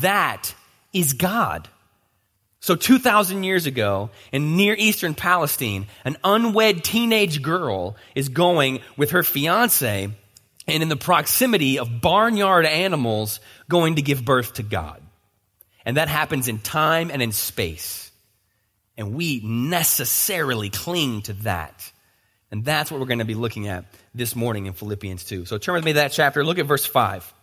That 0.00 0.54
is 0.92 1.12
God. 1.12 1.68
So 2.60 2.74
2,000 2.74 3.44
years 3.44 3.66
ago, 3.66 4.10
in 4.32 4.56
Near 4.56 4.74
Eastern 4.74 5.14
Palestine, 5.14 5.86
an 6.04 6.16
unwed 6.24 6.82
teenage 6.82 7.42
girl 7.42 7.96
is 8.14 8.28
going 8.28 8.80
with 8.96 9.10
her 9.10 9.22
fiance 9.22 10.10
and 10.66 10.82
in 10.82 10.88
the 10.88 10.96
proximity 10.96 11.78
of 11.78 12.00
barnyard 12.00 12.66
animals 12.66 13.40
going 13.68 13.96
to 13.96 14.02
give 14.02 14.24
birth 14.24 14.54
to 14.54 14.62
God. 14.62 15.00
And 15.84 15.96
that 15.96 16.08
happens 16.08 16.48
in 16.48 16.58
time 16.58 17.10
and 17.12 17.22
in 17.22 17.30
space. 17.30 18.05
And 18.96 19.14
we 19.14 19.40
necessarily 19.40 20.70
cling 20.70 21.22
to 21.22 21.34
that. 21.44 21.92
And 22.50 22.64
that's 22.64 22.90
what 22.90 23.00
we're 23.00 23.06
going 23.06 23.18
to 23.18 23.24
be 23.24 23.34
looking 23.34 23.68
at 23.68 23.84
this 24.14 24.34
morning 24.34 24.66
in 24.66 24.72
Philippians 24.72 25.24
2. 25.24 25.44
So 25.44 25.58
turn 25.58 25.74
with 25.74 25.84
me 25.84 25.92
to 25.92 25.98
that 26.00 26.12
chapter. 26.12 26.44
Look 26.44 26.58
at 26.58 26.66
verse 26.66 26.86
5. 26.86 27.34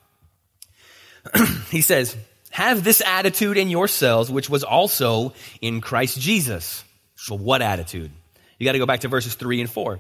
he 1.70 1.82
says, 1.82 2.16
Have 2.52 2.84
this 2.84 3.02
attitude 3.02 3.58
in 3.58 3.70
yourselves, 3.70 4.32
which 4.32 4.50
was 4.50 4.64
also 4.64 5.34
in 5.62 5.82
Christ 5.82 6.20
Jesus. 6.20 6.84
So, 7.16 7.36
what 7.36 7.62
attitude? 7.62 8.12
You 8.58 8.66
got 8.66 8.74
to 8.74 8.80
go 8.80 8.86
back 8.86 9.02
to 9.02 9.08
verses 9.08 9.36
3 9.36 9.62
and 9.62 9.70
4. 9.70 10.00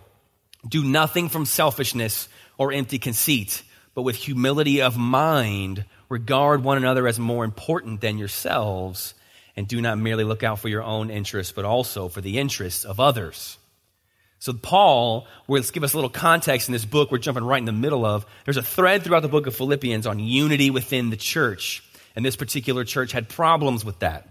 Do 0.67 0.83
nothing 0.83 1.29
from 1.29 1.45
selfishness 1.45 2.27
or 2.57 2.71
empty 2.71 2.97
conceit, 2.97 3.63
but 3.93 4.03
with 4.03 4.15
humility 4.15 4.81
of 4.81 4.97
mind, 4.97 5.85
regard 6.09 6.63
one 6.63 6.77
another 6.77 7.07
as 7.07 7.19
more 7.19 7.43
important 7.45 8.01
than 8.01 8.17
yourselves 8.17 9.13
and 9.55 9.67
do 9.67 9.81
not 9.81 9.97
merely 9.97 10.23
look 10.23 10.43
out 10.43 10.59
for 10.59 10.69
your 10.69 10.83
own 10.83 11.09
interests, 11.09 11.51
but 11.51 11.65
also 11.65 12.07
for 12.07 12.21
the 12.21 12.39
interests 12.39 12.85
of 12.85 12.99
others. 12.99 13.57
So 14.39 14.51
Paul, 14.51 15.25
well, 15.47 15.59
let's 15.59 15.71
give 15.71 15.83
us 15.83 15.93
a 15.93 15.97
little 15.97 16.09
context 16.09 16.67
in 16.67 16.73
this 16.73 16.83
book 16.83 17.11
we're 17.11 17.17
jumping 17.17 17.45
right 17.45 17.59
in 17.59 17.65
the 17.65 17.71
middle 17.71 18.03
of. 18.03 18.25
There's 18.43 18.57
a 18.57 18.61
thread 18.61 19.03
throughout 19.03 19.21
the 19.21 19.29
book 19.29 19.47
of 19.47 19.55
Philippians 19.55 20.05
on 20.05 20.19
unity 20.19 20.69
within 20.69 21.09
the 21.11 21.15
church. 21.15 21.81
And 22.15 22.25
this 22.25 22.35
particular 22.35 22.83
church 22.83 23.13
had 23.13 23.29
problems 23.29 23.85
with 23.85 23.99
that. 23.99 24.27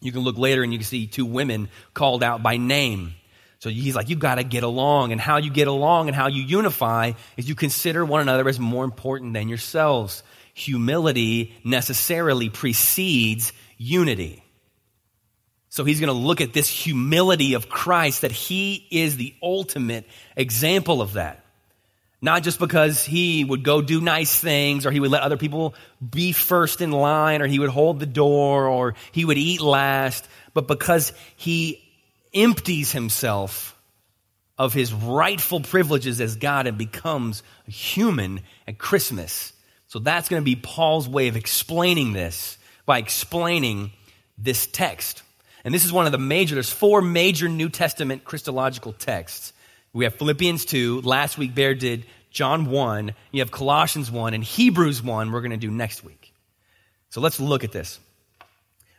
You 0.00 0.12
can 0.12 0.20
look 0.20 0.38
later 0.38 0.62
and 0.62 0.72
you 0.72 0.78
can 0.78 0.86
see 0.86 1.06
two 1.06 1.26
women 1.26 1.68
called 1.94 2.22
out 2.22 2.42
by 2.42 2.58
name. 2.58 3.14
So 3.58 3.68
he's 3.68 3.94
like, 3.94 4.08
you've 4.08 4.20
got 4.20 4.36
to 4.36 4.44
get 4.44 4.62
along. 4.62 5.12
And 5.12 5.20
how 5.20 5.38
you 5.38 5.50
get 5.50 5.68
along 5.68 6.08
and 6.08 6.16
how 6.16 6.28
you 6.28 6.42
unify 6.42 7.12
is 7.36 7.48
you 7.48 7.54
consider 7.54 8.04
one 8.04 8.20
another 8.20 8.48
as 8.48 8.60
more 8.60 8.84
important 8.84 9.34
than 9.34 9.48
yourselves. 9.48 10.22
Humility 10.54 11.54
necessarily 11.64 12.50
precedes 12.50 13.52
unity. 13.76 14.39
So 15.70 15.84
he's 15.84 16.00
going 16.00 16.08
to 16.08 16.12
look 16.12 16.40
at 16.40 16.52
this 16.52 16.68
humility 16.68 17.54
of 17.54 17.68
Christ, 17.68 18.22
that 18.22 18.32
he 18.32 18.86
is 18.90 19.16
the 19.16 19.34
ultimate 19.40 20.04
example 20.36 21.00
of 21.00 21.14
that. 21.14 21.44
Not 22.20 22.42
just 22.42 22.58
because 22.58 23.02
he 23.04 23.44
would 23.44 23.62
go 23.62 23.80
do 23.80 24.00
nice 24.00 24.38
things 24.38 24.84
or 24.84 24.90
he 24.90 25.00
would 25.00 25.10
let 25.10 25.22
other 25.22 25.38
people 25.38 25.74
be 26.06 26.32
first 26.32 26.80
in 26.80 26.90
line 26.90 27.40
or 27.40 27.46
he 27.46 27.58
would 27.58 27.70
hold 27.70 27.98
the 27.98 28.04
door 28.04 28.66
or 28.66 28.94
he 29.12 29.24
would 29.24 29.38
eat 29.38 29.60
last, 29.60 30.28
but 30.52 30.68
because 30.68 31.12
he 31.36 31.82
empties 32.34 32.92
himself 32.92 33.76
of 34.58 34.74
his 34.74 34.92
rightful 34.92 35.60
privileges 35.60 36.20
as 36.20 36.36
God 36.36 36.66
and 36.66 36.76
becomes 36.76 37.42
a 37.66 37.70
human 37.70 38.40
at 38.66 38.76
Christmas. 38.76 39.54
So 39.86 40.00
that's 40.00 40.28
going 40.28 40.42
to 40.42 40.44
be 40.44 40.56
Paul's 40.56 41.08
way 41.08 41.28
of 41.28 41.36
explaining 41.36 42.12
this 42.12 42.58
by 42.84 42.98
explaining 42.98 43.92
this 44.36 44.66
text. 44.66 45.22
And 45.64 45.74
this 45.74 45.84
is 45.84 45.92
one 45.92 46.06
of 46.06 46.12
the 46.12 46.18
major, 46.18 46.54
there's 46.54 46.72
four 46.72 47.02
major 47.02 47.48
New 47.48 47.68
Testament 47.68 48.24
Christological 48.24 48.92
texts. 48.92 49.52
We 49.92 50.04
have 50.04 50.14
Philippians 50.14 50.64
2. 50.64 51.02
Last 51.02 51.36
week, 51.36 51.54
Bear 51.54 51.74
did 51.74 52.06
John 52.30 52.66
1. 52.66 53.12
You 53.32 53.40
have 53.40 53.50
Colossians 53.50 54.10
1 54.10 54.34
and 54.34 54.44
Hebrews 54.44 55.02
1 55.02 55.32
we're 55.32 55.40
going 55.40 55.50
to 55.50 55.56
do 55.56 55.70
next 55.70 56.04
week. 56.04 56.32
So 57.10 57.20
let's 57.20 57.40
look 57.40 57.64
at 57.64 57.72
this. 57.72 57.98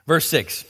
Verse 0.06 0.28
6. 0.28 0.66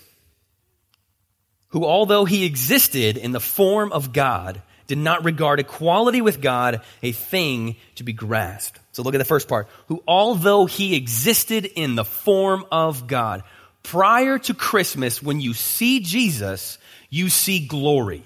Who, 1.69 1.85
although 1.85 2.25
he 2.25 2.45
existed 2.45 3.17
in 3.17 3.31
the 3.31 3.39
form 3.39 3.91
of 3.91 4.13
God, 4.13 4.61
did 4.87 4.97
not 4.97 5.23
regard 5.23 5.59
equality 5.59 6.21
with 6.21 6.41
God 6.41 6.81
a 7.01 7.13
thing 7.13 7.77
to 7.95 8.03
be 8.03 8.11
grasped. 8.11 8.77
So 8.91 9.03
look 9.03 9.15
at 9.15 9.19
the 9.19 9.25
first 9.25 9.47
part. 9.47 9.69
Who, 9.87 10.03
although 10.05 10.65
he 10.65 10.95
existed 10.95 11.65
in 11.65 11.95
the 11.95 12.03
form 12.03 12.65
of 12.71 13.07
God, 13.07 13.43
prior 13.83 14.37
to 14.39 14.53
Christmas, 14.53 15.21
when 15.21 15.39
you 15.39 15.53
see 15.53 15.99
Jesus, 15.99 16.77
you 17.09 17.29
see 17.29 17.65
glory. 17.67 18.23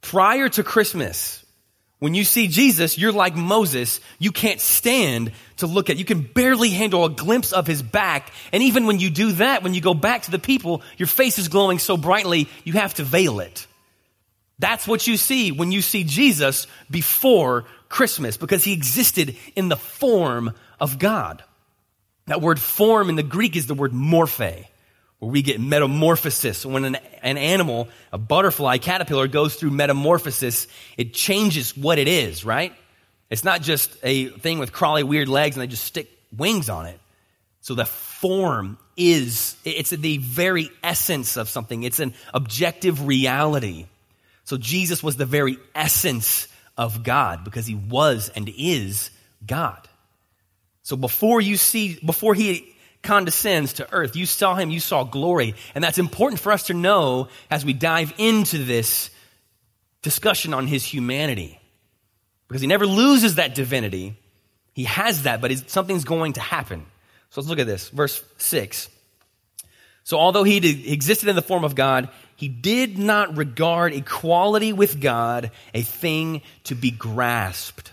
Prior 0.00 0.48
to 0.48 0.62
Christmas, 0.62 1.44
when 1.98 2.14
you 2.14 2.24
see 2.24 2.48
Jesus, 2.48 2.98
you're 2.98 3.12
like 3.12 3.34
Moses. 3.34 4.00
You 4.18 4.30
can't 4.30 4.60
stand 4.60 5.32
to 5.58 5.66
look 5.66 5.88
at. 5.88 5.96
You 5.96 6.04
can 6.04 6.20
barely 6.22 6.68
handle 6.68 7.04
a 7.04 7.10
glimpse 7.10 7.52
of 7.52 7.66
his 7.66 7.82
back. 7.82 8.32
And 8.52 8.62
even 8.62 8.86
when 8.86 9.00
you 9.00 9.08
do 9.08 9.32
that, 9.32 9.62
when 9.62 9.72
you 9.72 9.80
go 9.80 9.94
back 9.94 10.22
to 10.22 10.30
the 10.30 10.38
people, 10.38 10.82
your 10.98 11.06
face 11.06 11.38
is 11.38 11.48
glowing 11.48 11.78
so 11.78 11.96
brightly, 11.96 12.48
you 12.64 12.74
have 12.74 12.94
to 12.94 13.04
veil 13.04 13.40
it. 13.40 13.66
That's 14.58 14.86
what 14.86 15.06
you 15.06 15.16
see 15.16 15.52
when 15.52 15.72
you 15.72 15.82
see 15.82 16.04
Jesus 16.04 16.66
before 16.90 17.64
Christmas 17.88 18.36
because 18.36 18.64
he 18.64 18.72
existed 18.72 19.36
in 19.54 19.68
the 19.68 19.76
form 19.76 20.52
of 20.78 20.98
God. 20.98 21.42
That 22.26 22.40
word 22.40 22.60
form 22.60 23.08
in 23.08 23.16
the 23.16 23.22
Greek 23.22 23.56
is 23.56 23.66
the 23.66 23.74
word 23.74 23.92
morphe, 23.92 24.66
where 25.18 25.30
we 25.30 25.42
get 25.42 25.60
metamorphosis. 25.60 26.66
When 26.66 26.84
an, 26.84 26.96
an 27.22 27.38
animal, 27.38 27.88
a 28.12 28.18
butterfly, 28.18 28.78
caterpillar 28.78 29.28
goes 29.28 29.54
through 29.54 29.70
metamorphosis, 29.70 30.66
it 30.96 31.14
changes 31.14 31.76
what 31.76 31.98
it 31.98 32.08
is, 32.08 32.44
right? 32.44 32.72
It's 33.30 33.44
not 33.44 33.62
just 33.62 33.96
a 34.02 34.26
thing 34.26 34.58
with 34.58 34.72
crawly, 34.72 35.02
weird 35.02 35.28
legs 35.28 35.56
and 35.56 35.62
they 35.62 35.66
just 35.66 35.84
stick 35.84 36.10
wings 36.36 36.68
on 36.68 36.86
it. 36.86 36.98
So 37.60 37.74
the 37.74 37.84
form 37.84 38.78
is, 38.96 39.56
it's 39.64 39.90
the 39.90 40.18
very 40.18 40.70
essence 40.82 41.36
of 41.36 41.48
something. 41.48 41.82
It's 41.82 42.00
an 42.00 42.14
objective 42.32 43.06
reality. 43.06 43.86
So 44.44 44.56
Jesus 44.56 45.02
was 45.02 45.16
the 45.16 45.26
very 45.26 45.58
essence 45.74 46.46
of 46.76 47.02
God 47.02 47.42
because 47.42 47.66
he 47.66 47.74
was 47.74 48.28
and 48.28 48.48
is 48.48 49.10
God. 49.44 49.88
So 50.86 50.96
before 50.96 51.40
you 51.40 51.56
see, 51.56 51.98
before 51.98 52.34
he 52.34 52.72
condescends 53.02 53.72
to 53.72 53.92
earth, 53.92 54.14
you 54.14 54.24
saw 54.24 54.54
him, 54.54 54.70
you 54.70 54.78
saw 54.78 55.02
glory. 55.02 55.56
And 55.74 55.82
that's 55.82 55.98
important 55.98 56.40
for 56.40 56.52
us 56.52 56.68
to 56.68 56.74
know 56.74 57.26
as 57.50 57.64
we 57.64 57.72
dive 57.72 58.14
into 58.18 58.62
this 58.62 59.10
discussion 60.02 60.54
on 60.54 60.68
his 60.68 60.84
humanity. 60.84 61.58
Because 62.46 62.60
he 62.60 62.68
never 62.68 62.86
loses 62.86 63.34
that 63.34 63.56
divinity. 63.56 64.16
He 64.74 64.84
has 64.84 65.24
that, 65.24 65.40
but 65.40 65.68
something's 65.68 66.04
going 66.04 66.34
to 66.34 66.40
happen. 66.40 66.86
So 67.30 67.40
let's 67.40 67.48
look 67.48 67.58
at 67.58 67.66
this. 67.66 67.88
Verse 67.88 68.22
6. 68.38 68.88
So 70.04 70.18
although 70.18 70.44
he 70.44 70.92
existed 70.92 71.28
in 71.28 71.34
the 71.34 71.42
form 71.42 71.64
of 71.64 71.74
God, 71.74 72.10
he 72.36 72.46
did 72.46 72.96
not 72.96 73.36
regard 73.36 73.92
equality 73.92 74.72
with 74.72 75.00
God 75.00 75.50
a 75.74 75.82
thing 75.82 76.42
to 76.62 76.76
be 76.76 76.92
grasped. 76.92 77.90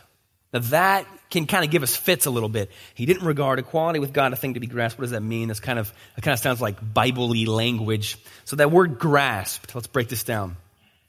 Now 0.53 0.59
that 0.59 1.07
can 1.31 1.47
kind 1.47 1.65
of 1.65 1.71
give 1.71 1.81
us 1.81 1.95
fits 1.95 2.27
a 2.27 2.29
little 2.29 2.47
bit. 2.47 2.69
He 2.93 3.07
didn't 3.07 3.25
regard 3.25 3.57
equality 3.57 3.97
with 3.97 4.13
God 4.13 4.33
a 4.33 4.35
thing 4.35 4.53
to 4.53 4.59
be 4.59 4.67
grasped. 4.67 4.99
What 4.99 5.05
does 5.05 5.11
that 5.11 5.23
mean? 5.23 5.47
That's 5.47 5.59
kind 5.59 5.79
of, 5.79 5.91
kind 6.21 6.33
of 6.33 6.39
sounds 6.39 6.61
like 6.61 6.93
Bible-y 6.93 7.45
language. 7.47 8.17
So 8.45 8.55
that 8.57 8.71
word 8.71 8.99
grasped, 8.99 9.73
let's 9.73 9.87
break 9.87 10.09
this 10.09 10.23
down. 10.23 10.57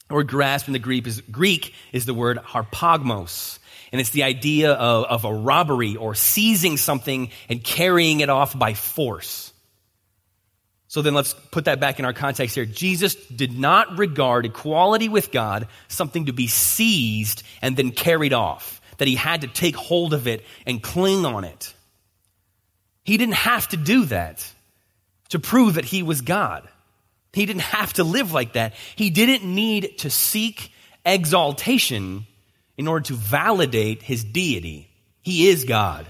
The 0.09 0.15
word 0.15 0.29
grasp 0.29 0.67
in 0.67 0.73
the 0.73 0.79
Greek 0.79 1.07
is, 1.07 1.21
Greek 1.21 1.75
is 1.93 2.07
the 2.07 2.15
word 2.15 2.39
harpagmos. 2.39 3.59
And 3.93 4.01
it's 4.01 4.11
the 4.11 4.23
idea 4.23 4.73
of, 4.73 5.05
of 5.05 5.25
a 5.25 5.33
robbery 5.33 5.97
or 5.97 6.15
seizing 6.15 6.79
something 6.79 7.31
and 7.51 7.63
carrying 7.63 8.21
it 8.21 8.31
off 8.31 8.59
by 8.59 8.73
force. 8.73 9.53
So 10.89 11.03
then 11.03 11.13
let's 11.13 11.35
put 11.35 11.67
that 11.67 11.81
back 11.81 11.99
in 11.99 12.05
our 12.05 12.13
context 12.13 12.55
here. 12.55 12.65
Jesus 12.65 13.15
did 13.27 13.59
not 13.59 13.99
regard 13.99 14.47
equality 14.47 15.09
with 15.09 15.33
God 15.33 15.69
something 15.89 16.27
to 16.27 16.33
be 16.33 16.47
seized 16.47 17.43
and 17.61 17.77
then 17.77 17.91
carried 17.91 18.33
off 18.33 18.81
that 18.99 19.09
he 19.09 19.15
had 19.15 19.43
to 19.43 19.49
take 19.49 19.77
hold 19.77 20.15
of 20.15 20.27
it 20.27 20.45
and 20.67 20.83
cling 20.83 21.25
on 21.25 21.45
it. 21.45 21.75
He 23.05 23.17
didn't 23.17 23.35
have 23.35 23.69
to 23.69 23.77
do 23.77 24.07
that 24.07 24.51
to 25.31 25.39
prove 25.39 25.75
that 25.75 25.85
he 25.85 26.03
was 26.03 26.21
God. 26.21 26.67
He 27.33 27.47
didn't 27.47 27.63
have 27.63 27.93
to 27.95 28.05
live 28.05 28.33
like 28.33 28.53
that. 28.55 28.75
He 28.97 29.11
didn't 29.11 29.43
need 29.45 29.99
to 29.99 30.11
seek 30.11 30.73
exaltation 31.05 32.27
in 32.77 32.89
order 32.89 33.05
to 33.07 33.15
validate 33.15 34.03
his 34.03 34.25
deity. 34.25 34.89
He 35.23 35.49
is 35.49 35.65
God. 35.65 36.07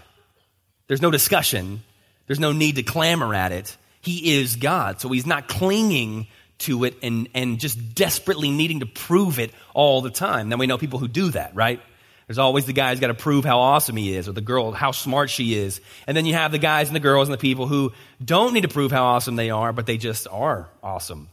There's 0.86 1.02
no 1.02 1.10
discussion. 1.10 1.82
There's 2.26 2.40
no 2.40 2.52
need 2.52 2.76
to 2.76 2.82
clamor 2.82 3.34
at 3.34 3.52
it. 3.52 3.76
He 4.00 4.38
is 4.38 4.56
God. 4.56 5.00
So 5.00 5.08
he's 5.08 5.26
not 5.26 5.48
clinging 5.48 6.26
to 6.58 6.84
it 6.84 6.96
and, 7.02 7.28
and 7.34 7.58
just 7.58 7.94
desperately 7.94 8.50
needing 8.50 8.80
to 8.80 8.86
prove 8.86 9.38
it 9.38 9.50
all 9.72 10.02
the 10.02 10.10
time. 10.10 10.48
Now 10.48 10.56
we 10.56 10.66
know 10.66 10.78
people 10.78 10.98
who 10.98 11.08
do 11.08 11.30
that, 11.30 11.54
right? 11.54 11.80
There's 12.26 12.38
always 12.38 12.64
the 12.64 12.73
guy 12.73 12.90
who's 12.90 13.00
got 13.00 13.09
to 13.09 13.14
prove 13.14 13.45
how 13.45 13.61
awesome 13.61 13.97
he 13.97 14.14
is, 14.14 14.28
or 14.28 14.33
the 14.33 14.40
girl 14.40 14.73
how 14.73 14.93
smart 14.93 15.28
she 15.31 15.54
is. 15.54 15.81
And 16.07 16.16
then 16.16 16.25
you 16.25 16.35
have 16.35 16.52
the 16.52 16.59
guys 16.59 16.88
and 16.88 16.97
the 16.97 17.00
girls 17.00 17.28
and 17.28 17.35
the 17.35 17.38
people 17.38 17.66
who 17.66 17.93
don't 18.25 18.54
need 18.54 18.62
to 18.62 18.69
prove 18.69 18.93
how 18.93 19.04
awesome 19.04 19.37
they 19.37 19.50
are, 19.50 19.73
but 19.73 19.87
they 19.87 19.99
just 19.99 20.26
are 20.28 20.69
awesome. 20.83 21.28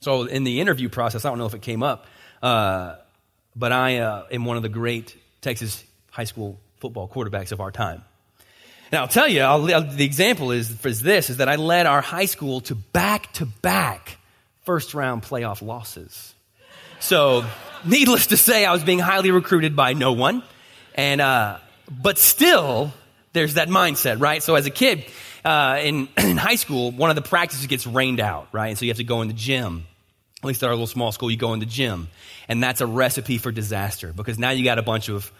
So 0.00 0.24
in 0.24 0.44
the 0.44 0.60
interview 0.60 0.88
process, 0.88 1.24
I 1.24 1.28
don't 1.28 1.38
know 1.38 1.46
if 1.46 1.54
it 1.54 1.62
came 1.62 1.82
up, 1.82 2.06
uh, 2.42 2.96
but 3.56 3.72
I 3.72 3.98
uh, 3.98 4.26
am 4.30 4.44
one 4.44 4.56
of 4.56 4.62
the 4.62 4.68
great 4.68 5.16
Texas 5.40 5.84
high 6.10 6.24
school 6.24 6.58
football 6.78 7.08
quarterbacks 7.08 7.52
of 7.52 7.60
our 7.60 7.70
time. 7.70 8.04
Now 8.92 9.02
I'll 9.02 9.08
tell 9.08 9.28
you, 9.28 9.42
I'll, 9.42 9.62
the 9.82 10.04
example 10.04 10.52
is, 10.52 10.84
is 10.84 11.02
this, 11.02 11.30
is 11.30 11.36
that 11.38 11.48
I 11.48 11.56
led 11.56 11.86
our 11.86 12.00
high 12.00 12.24
school 12.24 12.60
to 12.62 12.74
back 12.74 13.32
to 13.34 13.46
back 13.46 14.18
first 14.62 14.94
round 14.94 15.22
playoff 15.22 15.62
losses. 15.62 16.34
So, 16.98 17.44
needless 17.84 18.28
to 18.28 18.36
say, 18.36 18.64
I 18.64 18.72
was 18.72 18.82
being 18.82 18.98
highly 18.98 19.30
recruited 19.30 19.76
by 19.76 19.92
no 19.92 20.12
one. 20.12 20.42
And, 20.94 21.20
uh, 21.20 21.58
but 21.90 22.18
still, 22.18 22.92
there's 23.32 23.54
that 23.54 23.68
mindset, 23.68 24.20
right? 24.20 24.42
So 24.42 24.54
as 24.54 24.66
a 24.66 24.70
kid, 24.70 25.04
uh, 25.44 25.80
in, 25.82 26.08
in 26.16 26.36
high 26.36 26.56
school, 26.56 26.90
one 26.90 27.10
of 27.10 27.16
the 27.16 27.22
practices 27.22 27.66
gets 27.66 27.86
rained 27.86 28.20
out, 28.20 28.48
right? 28.52 28.68
And 28.68 28.78
so 28.78 28.84
you 28.84 28.90
have 28.90 28.98
to 28.98 29.04
go 29.04 29.22
in 29.22 29.28
the 29.28 29.34
gym. 29.34 29.86
At 30.42 30.46
least 30.46 30.62
at 30.62 30.68
our 30.68 30.72
little 30.72 30.86
small 30.86 31.12
school, 31.12 31.30
you 31.30 31.36
go 31.36 31.52
in 31.52 31.60
the 31.60 31.66
gym. 31.66 32.08
And 32.48 32.62
that's 32.62 32.80
a 32.80 32.86
recipe 32.86 33.38
for 33.38 33.52
disaster 33.52 34.12
because 34.12 34.38
now 34.38 34.50
you 34.50 34.64
got 34.64 34.78
a 34.78 34.82
bunch 34.82 35.08
of 35.08 35.30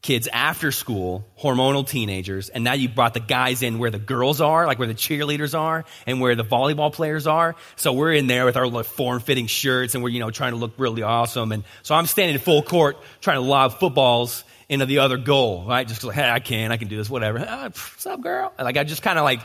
kids 0.00 0.28
after 0.32 0.70
school, 0.70 1.26
hormonal 1.40 1.86
teenagers, 1.86 2.48
and 2.48 2.62
now 2.62 2.72
you 2.72 2.88
brought 2.88 3.14
the 3.14 3.20
guys 3.20 3.62
in 3.62 3.78
where 3.78 3.90
the 3.90 3.98
girls 3.98 4.40
are, 4.40 4.64
like 4.66 4.78
where 4.78 4.86
the 4.86 4.94
cheerleaders 4.94 5.58
are 5.58 5.84
and 6.06 6.20
where 6.20 6.36
the 6.36 6.44
volleyball 6.44 6.92
players 6.92 7.26
are. 7.26 7.56
So 7.76 7.92
we're 7.92 8.12
in 8.12 8.28
there 8.28 8.44
with 8.44 8.56
our 8.56 8.68
like, 8.68 8.86
form-fitting 8.86 9.48
shirts 9.48 9.94
and 9.94 10.04
we're, 10.04 10.10
you 10.10 10.20
know, 10.20 10.30
trying 10.30 10.52
to 10.52 10.58
look 10.58 10.74
really 10.78 11.02
awesome. 11.02 11.50
And 11.50 11.64
so 11.82 11.96
I'm 11.96 12.06
standing 12.06 12.34
in 12.34 12.40
full 12.40 12.62
court 12.62 12.96
trying 13.20 13.38
to 13.38 13.42
lob 13.42 13.80
footballs 13.80 14.44
into 14.68 14.86
the 14.86 14.98
other 14.98 15.16
goal, 15.16 15.64
right? 15.66 15.86
Just 15.86 16.04
like, 16.04 16.14
hey, 16.14 16.30
I 16.30 16.38
can, 16.40 16.70
I 16.70 16.76
can 16.76 16.88
do 16.88 16.96
this, 16.96 17.10
whatever. 17.10 17.44
Ah, 17.46 17.64
what's 17.64 18.06
up, 18.06 18.20
girl? 18.20 18.52
Like, 18.58 18.76
I 18.76 18.84
just 18.84 19.02
kind 19.02 19.18
of 19.18 19.24
like, 19.24 19.40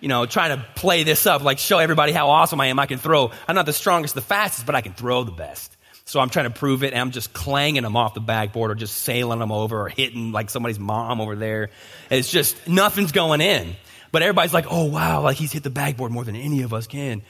you 0.00 0.08
know, 0.08 0.24
trying 0.24 0.56
to 0.56 0.64
play 0.74 1.02
this 1.02 1.26
up, 1.26 1.42
like 1.42 1.58
show 1.58 1.78
everybody 1.78 2.12
how 2.12 2.30
awesome 2.30 2.60
I 2.60 2.66
am. 2.68 2.78
I 2.78 2.86
can 2.86 2.98
throw. 2.98 3.30
I'm 3.46 3.56
not 3.56 3.66
the 3.66 3.72
strongest, 3.72 4.14
the 4.14 4.20
fastest, 4.20 4.64
but 4.64 4.74
I 4.74 4.80
can 4.80 4.94
throw 4.94 5.24
the 5.24 5.32
best. 5.32 5.76
So 6.08 6.20
I'm 6.20 6.30
trying 6.30 6.46
to 6.46 6.58
prove 6.58 6.84
it, 6.84 6.94
and 6.94 7.00
I'm 7.02 7.10
just 7.10 7.34
clanging 7.34 7.82
them 7.82 7.94
off 7.94 8.14
the 8.14 8.20
backboard 8.20 8.70
or 8.70 8.74
just 8.74 8.96
sailing 8.96 9.40
them 9.40 9.52
over 9.52 9.82
or 9.82 9.88
hitting 9.90 10.32
like 10.32 10.48
somebody's 10.48 10.78
mom 10.78 11.20
over 11.20 11.36
there. 11.36 11.64
And 12.08 12.18
It's 12.18 12.30
just 12.30 12.66
nothing's 12.66 13.12
going 13.12 13.42
in. 13.42 13.76
But 14.10 14.22
everybody's 14.22 14.54
like, 14.54 14.64
oh 14.70 14.86
wow, 14.86 15.20
like 15.20 15.36
he's 15.36 15.52
hit 15.52 15.64
the 15.64 15.70
backboard 15.70 16.10
more 16.10 16.24
than 16.24 16.34
any 16.34 16.62
of 16.62 16.72
us 16.72 16.86
can. 16.86 17.20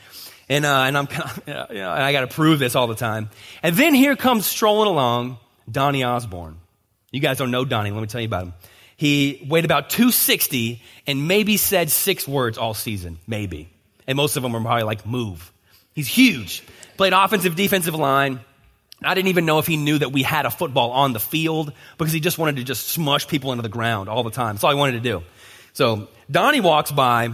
And, 0.48 0.64
uh, 0.64 0.82
and 0.82 0.96
I'm 0.96 1.08
kind 1.08 1.28
of, 1.28 1.42
you 1.72 1.78
know, 1.78 1.90
I 1.90 2.12
got 2.12 2.20
to 2.20 2.28
prove 2.28 2.60
this 2.60 2.76
all 2.76 2.86
the 2.86 2.94
time. 2.94 3.30
And 3.64 3.74
then 3.74 3.94
here 3.94 4.14
comes 4.14 4.46
strolling 4.46 4.88
along 4.88 5.38
Donnie 5.68 6.04
Osborne. 6.04 6.58
You 7.10 7.18
guys 7.18 7.38
don't 7.38 7.50
know 7.50 7.64
Donnie. 7.64 7.90
Let 7.90 8.00
me 8.00 8.06
tell 8.06 8.20
you 8.20 8.28
about 8.28 8.44
him. 8.44 8.54
He 8.96 9.44
weighed 9.50 9.64
about 9.64 9.90
260 9.90 10.80
and 11.04 11.26
maybe 11.26 11.56
said 11.56 11.90
six 11.90 12.28
words 12.28 12.56
all 12.56 12.74
season. 12.74 13.18
Maybe. 13.26 13.70
And 14.06 14.16
most 14.16 14.36
of 14.36 14.44
them 14.44 14.52
were 14.52 14.60
probably 14.60 14.84
like, 14.84 15.04
move. 15.04 15.52
He's 15.94 16.06
huge. 16.06 16.62
Played 16.96 17.12
offensive, 17.12 17.56
defensive 17.56 17.96
line. 17.96 18.38
I 19.02 19.14
didn't 19.14 19.28
even 19.28 19.46
know 19.46 19.58
if 19.58 19.66
he 19.66 19.76
knew 19.76 19.98
that 19.98 20.10
we 20.10 20.22
had 20.22 20.44
a 20.44 20.50
football 20.50 20.90
on 20.90 21.12
the 21.12 21.20
field 21.20 21.72
because 21.96 22.12
he 22.12 22.20
just 22.20 22.38
wanted 22.38 22.56
to 22.56 22.64
just 22.64 22.88
smush 22.88 23.28
people 23.28 23.52
into 23.52 23.62
the 23.62 23.68
ground 23.68 24.08
all 24.08 24.24
the 24.24 24.30
time. 24.30 24.56
That's 24.56 24.64
all 24.64 24.72
he 24.72 24.76
wanted 24.76 24.92
to 24.92 25.00
do. 25.00 25.22
So 25.72 26.08
Donnie 26.30 26.60
walks 26.60 26.90
by 26.90 27.30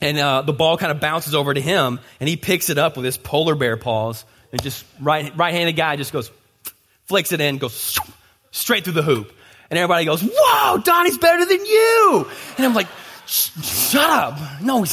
and 0.00 0.18
uh, 0.18 0.42
the 0.42 0.54
ball 0.54 0.78
kind 0.78 0.90
of 0.90 1.00
bounces 1.00 1.34
over 1.34 1.52
to 1.52 1.60
him 1.60 2.00
and 2.18 2.28
he 2.28 2.36
picks 2.36 2.70
it 2.70 2.78
up 2.78 2.96
with 2.96 3.04
his 3.04 3.18
polar 3.18 3.54
bear 3.54 3.76
paws 3.76 4.24
and 4.52 4.62
just 4.62 4.86
right, 5.00 5.36
right-handed 5.36 5.76
guy 5.76 5.96
just 5.96 6.12
goes, 6.12 6.30
flicks 7.04 7.32
it 7.32 7.40
in, 7.40 7.58
goes 7.58 7.98
straight 8.50 8.84
through 8.84 8.94
the 8.94 9.02
hoop. 9.02 9.32
And 9.68 9.78
everybody 9.78 10.04
goes, 10.04 10.22
whoa, 10.22 10.78
Donnie's 10.78 11.18
better 11.18 11.44
than 11.44 11.64
you. 11.66 12.26
And 12.56 12.64
I'm 12.64 12.74
like, 12.74 12.86
shut 13.26 14.08
up. 14.08 14.38
No, 14.62 14.84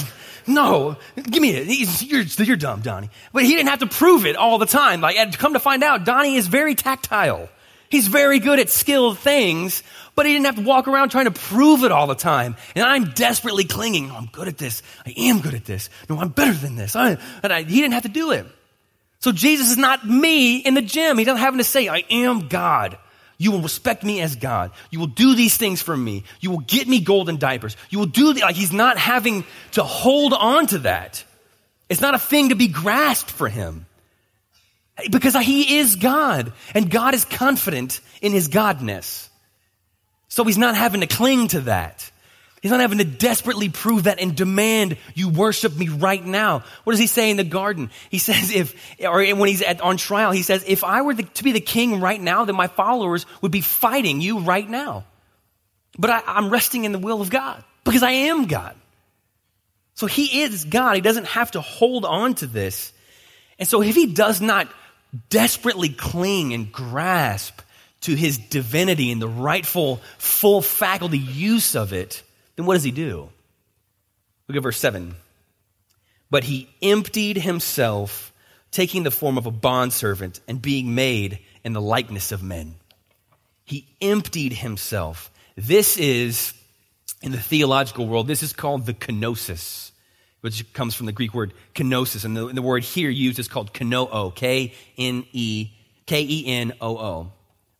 no, 0.47 0.97
give 1.15 1.41
me 1.41 1.51
it. 1.51 2.01
You're, 2.01 2.21
you're 2.21 2.57
dumb, 2.57 2.81
Donnie. 2.81 3.09
But 3.31 3.43
he 3.43 3.50
didn't 3.50 3.69
have 3.69 3.79
to 3.79 3.88
prove 3.88 4.25
it 4.25 4.35
all 4.35 4.57
the 4.57 4.65
time. 4.65 5.01
Like, 5.01 5.38
come 5.38 5.53
to 5.53 5.59
find 5.59 5.83
out, 5.83 6.05
Donnie 6.05 6.35
is 6.35 6.47
very 6.47 6.75
tactile. 6.75 7.50
He's 7.89 8.07
very 8.07 8.39
good 8.39 8.59
at 8.59 8.69
skilled 8.69 9.19
things, 9.19 9.83
but 10.15 10.25
he 10.25 10.33
didn't 10.33 10.47
have 10.47 10.55
to 10.55 10.63
walk 10.63 10.88
around 10.88 11.09
trying 11.09 11.25
to 11.25 11.31
prove 11.31 11.83
it 11.83 11.91
all 11.91 12.07
the 12.07 12.15
time. 12.15 12.55
And 12.75 12.83
I'm 12.83 13.12
desperately 13.12 13.65
clinging. 13.65 14.07
No, 14.07 14.15
I'm 14.15 14.25
good 14.25 14.47
at 14.47 14.57
this. 14.57 14.81
I 15.05 15.13
am 15.15 15.41
good 15.41 15.53
at 15.53 15.65
this. 15.65 15.91
No, 16.09 16.19
I'm 16.19 16.29
better 16.29 16.53
than 16.53 16.75
this. 16.75 16.95
I, 16.95 17.17
and 17.43 17.53
I, 17.53 17.62
he 17.62 17.81
didn't 17.81 17.93
have 17.93 18.03
to 18.03 18.09
do 18.09 18.31
it. 18.31 18.47
So 19.19 19.31
Jesus 19.31 19.69
is 19.69 19.77
not 19.77 20.07
me 20.07 20.57
in 20.57 20.73
the 20.73 20.81
gym. 20.81 21.19
He 21.19 21.23
doesn't 21.23 21.41
have 21.41 21.55
to 21.55 21.63
say, 21.63 21.88
I 21.88 22.03
am 22.09 22.47
God. 22.47 22.97
You 23.37 23.51
will 23.51 23.61
respect 23.61 24.03
me 24.03 24.21
as 24.21 24.35
God. 24.35 24.71
You 24.91 24.99
will 24.99 25.07
do 25.07 25.35
these 25.35 25.57
things 25.57 25.81
for 25.81 25.95
me. 25.95 26.23
You 26.39 26.51
will 26.51 26.59
get 26.59 26.87
me 26.87 26.99
golden 27.01 27.37
diapers. 27.37 27.75
You 27.89 27.99
will 27.99 28.05
do 28.05 28.33
the, 28.33 28.41
like 28.41 28.55
he's 28.55 28.71
not 28.71 28.97
having 28.97 29.43
to 29.71 29.83
hold 29.83 30.33
on 30.33 30.67
to 30.67 30.79
that. 30.79 31.23
It's 31.89 32.01
not 32.01 32.15
a 32.15 32.19
thing 32.19 32.49
to 32.49 32.55
be 32.55 32.67
grasped 32.67 33.31
for 33.31 33.49
him. 33.49 33.85
Because 35.11 35.35
he 35.35 35.79
is 35.79 35.95
God 35.95 36.53
and 36.73 36.89
God 36.89 37.15
is 37.15 37.25
confident 37.25 37.99
in 38.21 38.31
his 38.31 38.47
godness. 38.47 39.27
So 40.27 40.43
he's 40.43 40.57
not 40.57 40.75
having 40.75 41.01
to 41.01 41.07
cling 41.07 41.49
to 41.49 41.61
that. 41.61 42.09
He's 42.63 42.72
not 42.72 42.79
having 42.79 43.00
to 43.00 43.03
desperately 43.03 43.67
prove 43.67 44.05
that 44.05 44.22
and 44.22 44.38
demand 44.38 44.96
you 45.15 45.27
worship 45.27 45.75
me 45.75 45.89
right 45.89 46.25
now. 46.25 46.63
What 46.86 46.93
does 46.93 47.00
he 47.01 47.08
say 47.08 47.29
in 47.29 47.36
the 47.36 47.43
garden? 47.43 47.91
He 48.10 48.20
says 48.20 48.51
if, 48.51 48.74
or 49.03 49.22
when 49.36 49.50
he's 49.50 49.62
at, 49.62 49.82
on 49.82 49.98
trial, 49.98 50.32
he 50.32 50.43
says, 50.43 50.63
if 50.65 50.86
I 50.86 51.01
were 51.01 51.13
the, 51.13 51.24
to 51.24 51.43
be 51.43 51.51
the 51.51 51.60
king 51.60 52.00
right 52.00 52.22
now, 52.22 52.46
then 52.46 52.55
my 52.55 52.67
followers 52.67 53.25
would 53.41 53.51
be 53.51 53.60
fighting 53.60 54.22
you 54.22 54.39
right 54.39 54.67
now. 54.67 55.03
But 56.00 56.10
I, 56.10 56.24
I'm 56.25 56.50
resting 56.50 56.86
in 56.86 56.93
the 56.93 57.00
will 57.00 57.20
of 57.20 57.29
God 57.29 57.62
because 57.84 58.01
I 58.01 58.12
am 58.12 58.46
God. 58.46 58.77
So 59.96 60.08
he 60.08 60.43
is 60.43 60.63
God. 60.63 60.96
He 60.96 61.01
doesn't 61.01 61.27
have 61.27 61.51
to 61.51 61.60
hold 61.60 62.05
on 62.05 62.34
to 62.36 62.48
this. 62.48 62.93
And 63.60 63.67
so 63.67 63.82
if 63.82 63.93
he 63.93 64.05
does 64.05 64.39
not 64.39 64.70
desperately 65.29 65.89
cling 65.89 66.53
and 66.53 66.72
grasp 66.72 67.60
to 68.03 68.15
his 68.15 68.38
divinity 68.38 69.12
and 69.12 69.22
the 69.22 69.27
rightful 69.27 70.00
full 70.17 70.62
faculty 70.62 71.20
use 71.20 71.75
of 71.75 71.91
it, 71.91 72.24
then 72.55 72.65
what 72.65 72.75
does 72.75 72.83
he 72.83 72.91
do? 72.91 73.29
Look 74.48 74.57
at 74.57 74.63
verse 74.63 74.77
7. 74.77 75.16
But 76.29 76.44
he 76.44 76.70
emptied 76.81 77.37
himself, 77.37 78.33
taking 78.72 79.03
the 79.03 79.11
form 79.11 79.37
of 79.37 79.46
a 79.46 79.51
bondservant 79.51 80.39
and 80.48 80.61
being 80.61 80.96
made 80.96 81.39
in 81.63 81.74
the 81.74 81.81
likeness 81.81 82.31
of 82.31 82.44
men. 82.44 82.75
He 83.66 83.87
emptied 84.01 84.53
himself. 84.53 85.31
This 85.55 85.98
is, 85.98 86.53
in 87.22 87.31
the 87.31 87.39
theological 87.39 88.07
world, 88.07 88.27
this 88.27 88.44
is 88.44 88.51
called 88.51 88.85
the 88.85 88.94
kenosis, 88.94 89.92
which 90.42 90.74
comes 90.74 90.96
from 90.96 91.05
the 91.05 91.11
Greek 91.11 91.33
word 91.33 91.53
kenosis. 91.74 92.25
And 92.25 92.35
the, 92.35 92.48
and 92.48 92.57
the 92.57 92.61
word 92.61 92.83
here 92.83 93.09
used 93.09 93.39
is 93.39 93.48
called 93.48 93.74
kenoo, 93.74 94.31
K 94.35 94.74
N 94.98 95.25
E, 95.31 95.70
K 96.05 96.22
E 96.22 96.44
N 96.48 96.74
O 96.81 96.98
O 96.98 97.31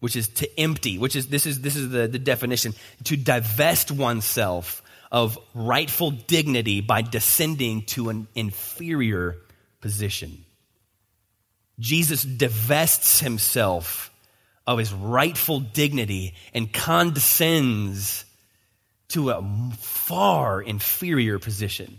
which 0.04 0.18
is 0.18 0.28
to 0.28 0.60
empty, 0.60 0.98
which 0.98 1.16
is 1.16 1.28
this 1.28 1.46
is 1.46 1.62
this 1.62 1.78
is 1.78 1.90
the, 1.90 2.10
the 2.10 2.20
definition, 2.20 2.74
to 3.06 3.16
divest 3.16 3.90
oneself 3.90 4.84
of 5.14 5.40
rightful 5.54 6.12
dignity 6.12 6.82
by 6.82 7.02
descending 7.02 7.84
to 7.84 8.10
an 8.10 8.28
inferior 8.36 9.38
position. 9.80 10.44
Jesus 11.80 12.22
divests 12.24 13.22
himself 13.22 14.12
of 14.68 14.78
his 14.78 14.92
rightful 14.92 15.62
dignity 15.62 16.34
and 16.54 16.74
condescends 16.74 18.26
to 19.08 19.30
a 19.30 19.42
far 19.78 20.62
inferior 20.62 21.40
position. 21.40 21.98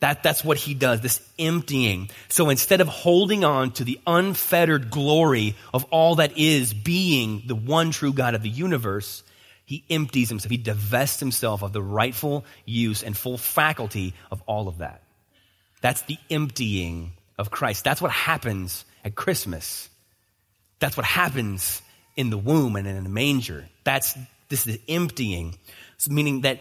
That, 0.00 0.22
that's 0.22 0.44
what 0.44 0.58
he 0.58 0.74
does, 0.74 1.00
this 1.00 1.20
emptying. 1.38 2.08
So 2.28 2.50
instead 2.50 2.80
of 2.80 2.86
holding 2.86 3.44
on 3.44 3.72
to 3.72 3.84
the 3.84 3.98
unfettered 4.06 4.90
glory 4.90 5.56
of 5.74 5.84
all 5.90 6.16
that 6.16 6.38
is 6.38 6.72
being 6.72 7.42
the 7.46 7.56
one 7.56 7.90
true 7.90 8.12
God 8.12 8.34
of 8.34 8.42
the 8.42 8.48
universe, 8.48 9.24
he 9.64 9.84
empties 9.90 10.28
himself. 10.28 10.50
He 10.50 10.56
divests 10.56 11.18
himself 11.18 11.62
of 11.62 11.72
the 11.72 11.82
rightful 11.82 12.44
use 12.64 13.02
and 13.02 13.16
full 13.16 13.38
faculty 13.38 14.14
of 14.30 14.40
all 14.46 14.68
of 14.68 14.78
that. 14.78 15.02
That's 15.80 16.02
the 16.02 16.18
emptying 16.30 17.12
of 17.36 17.50
Christ. 17.50 17.84
That's 17.84 18.00
what 18.00 18.10
happens 18.12 18.84
at 19.04 19.14
Christmas. 19.14 19.88
That's 20.78 20.96
what 20.96 21.06
happens 21.06 21.82
in 22.16 22.30
the 22.30 22.38
womb 22.38 22.76
and 22.76 22.86
in 22.86 23.02
the 23.02 23.10
manger. 23.10 23.66
That's 23.84 24.14
this 24.48 24.66
is 24.66 24.76
the 24.76 24.80
emptying. 24.88 25.56
Meaning 26.08 26.42
that 26.42 26.60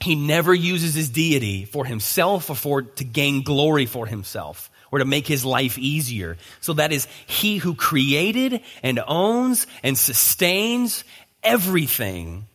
he 0.00 0.14
never 0.14 0.54
uses 0.54 0.94
his 0.94 1.08
deity 1.08 1.64
for 1.64 1.84
himself 1.84 2.50
or 2.50 2.54
for 2.54 2.82
to 2.82 3.04
gain 3.04 3.42
glory 3.42 3.86
for 3.86 4.06
himself 4.06 4.70
or 4.92 4.98
to 4.98 5.04
make 5.04 5.26
his 5.26 5.44
life 5.44 5.78
easier. 5.78 6.36
So 6.60 6.74
that 6.74 6.92
is 6.92 7.08
he 7.26 7.56
who 7.56 7.74
created 7.74 8.60
and 8.82 9.00
owns 9.06 9.66
and 9.82 9.96
sustains 9.96 11.04
everything 11.42 12.46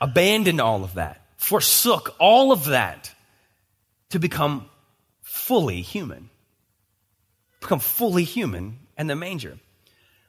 abandoned 0.00 0.60
all 0.60 0.84
of 0.84 0.94
that, 0.94 1.22
forsook 1.36 2.14
all 2.18 2.52
of 2.52 2.66
that 2.66 3.14
to 4.10 4.18
become 4.18 4.68
fully 5.22 5.82
human. 5.82 6.30
Become 7.60 7.80
fully 7.80 8.24
human 8.24 8.78
in 8.98 9.06
the 9.06 9.16
manger. 9.16 9.58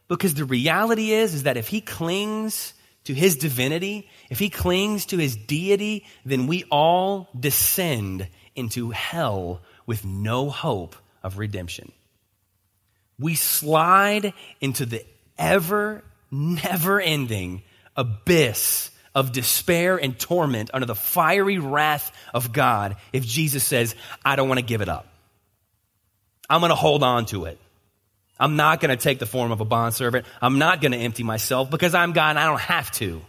Because 0.08 0.34
the 0.34 0.45
reality 0.45 1.12
is, 1.12 1.34
is 1.34 1.43
that 1.43 1.58
if 1.58 1.67
he 1.67 1.82
clings 1.82 2.73
to 3.08 3.13
his 3.13 3.38
divinity, 3.38 4.10
if 4.30 4.38
he 4.38 4.50
clings 4.50 5.08
to 5.08 5.17
his 5.17 5.36
deity, 5.36 6.06
then 6.26 6.46
we 6.46 6.65
all 6.70 7.30
descend 7.38 8.28
into 8.54 8.91
hell 8.91 9.62
with 9.86 10.04
no 10.04 10.50
hope 10.50 10.96
of 11.24 11.38
redemption. 11.38 11.91
We 13.17 13.36
slide 13.36 14.34
into 14.60 14.86
the 14.86 15.06
ever, 15.38 16.04
never 16.30 17.00
ending 17.00 17.63
abyss 17.96 18.91
of 19.15 19.32
despair 19.32 19.98
and 19.98 20.20
torment 20.20 20.70
under 20.74 20.86
the 20.86 20.93
fiery 20.93 21.60
wrath 21.60 22.12
of 22.34 22.52
God 22.52 22.98
if 23.13 23.26
Jesus 23.26 23.63
says, 23.63 23.96
I 24.24 24.36
don't 24.36 24.50
want 24.50 24.60
to 24.60 24.65
give 24.65 24.82
it 24.82 24.89
up. 24.89 25.08
I'm 26.50 26.60
going 26.60 26.72
to 26.72 26.76
hold 26.76 27.04
on 27.04 27.26
to 27.28 27.46
it. 27.46 27.58
I'm 28.39 28.56
not 28.56 28.80
going 28.80 28.95
to 28.95 29.02
take 29.02 29.19
the 29.19 29.26
form 29.26 29.52
of 29.52 29.62
a 29.62 29.65
bondservant. 29.65 30.26
I'm 30.41 30.60
not 30.60 30.82
going 30.82 30.91
to 30.91 30.97
empty 30.97 31.23
myself 31.23 31.69
because 31.69 31.95
I'm 31.95 32.13
God 32.13 32.32
and 32.32 32.39
I 32.39 32.45
don't 32.45 32.60
have 32.62 32.91
to. 32.93 33.21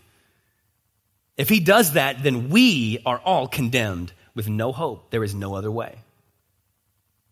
If 1.37 1.49
he 1.49 1.61
does 1.61 1.93
that, 1.93 2.23
then 2.23 2.51
we 2.51 3.01
are 3.07 3.19
all 3.19 3.47
condemned 3.47 4.13
with 4.35 4.49
no 4.49 4.73
hope. 4.73 5.11
There 5.11 5.25
is 5.25 5.35
no 5.35 5.55
other 5.55 5.71
way. 5.71 5.97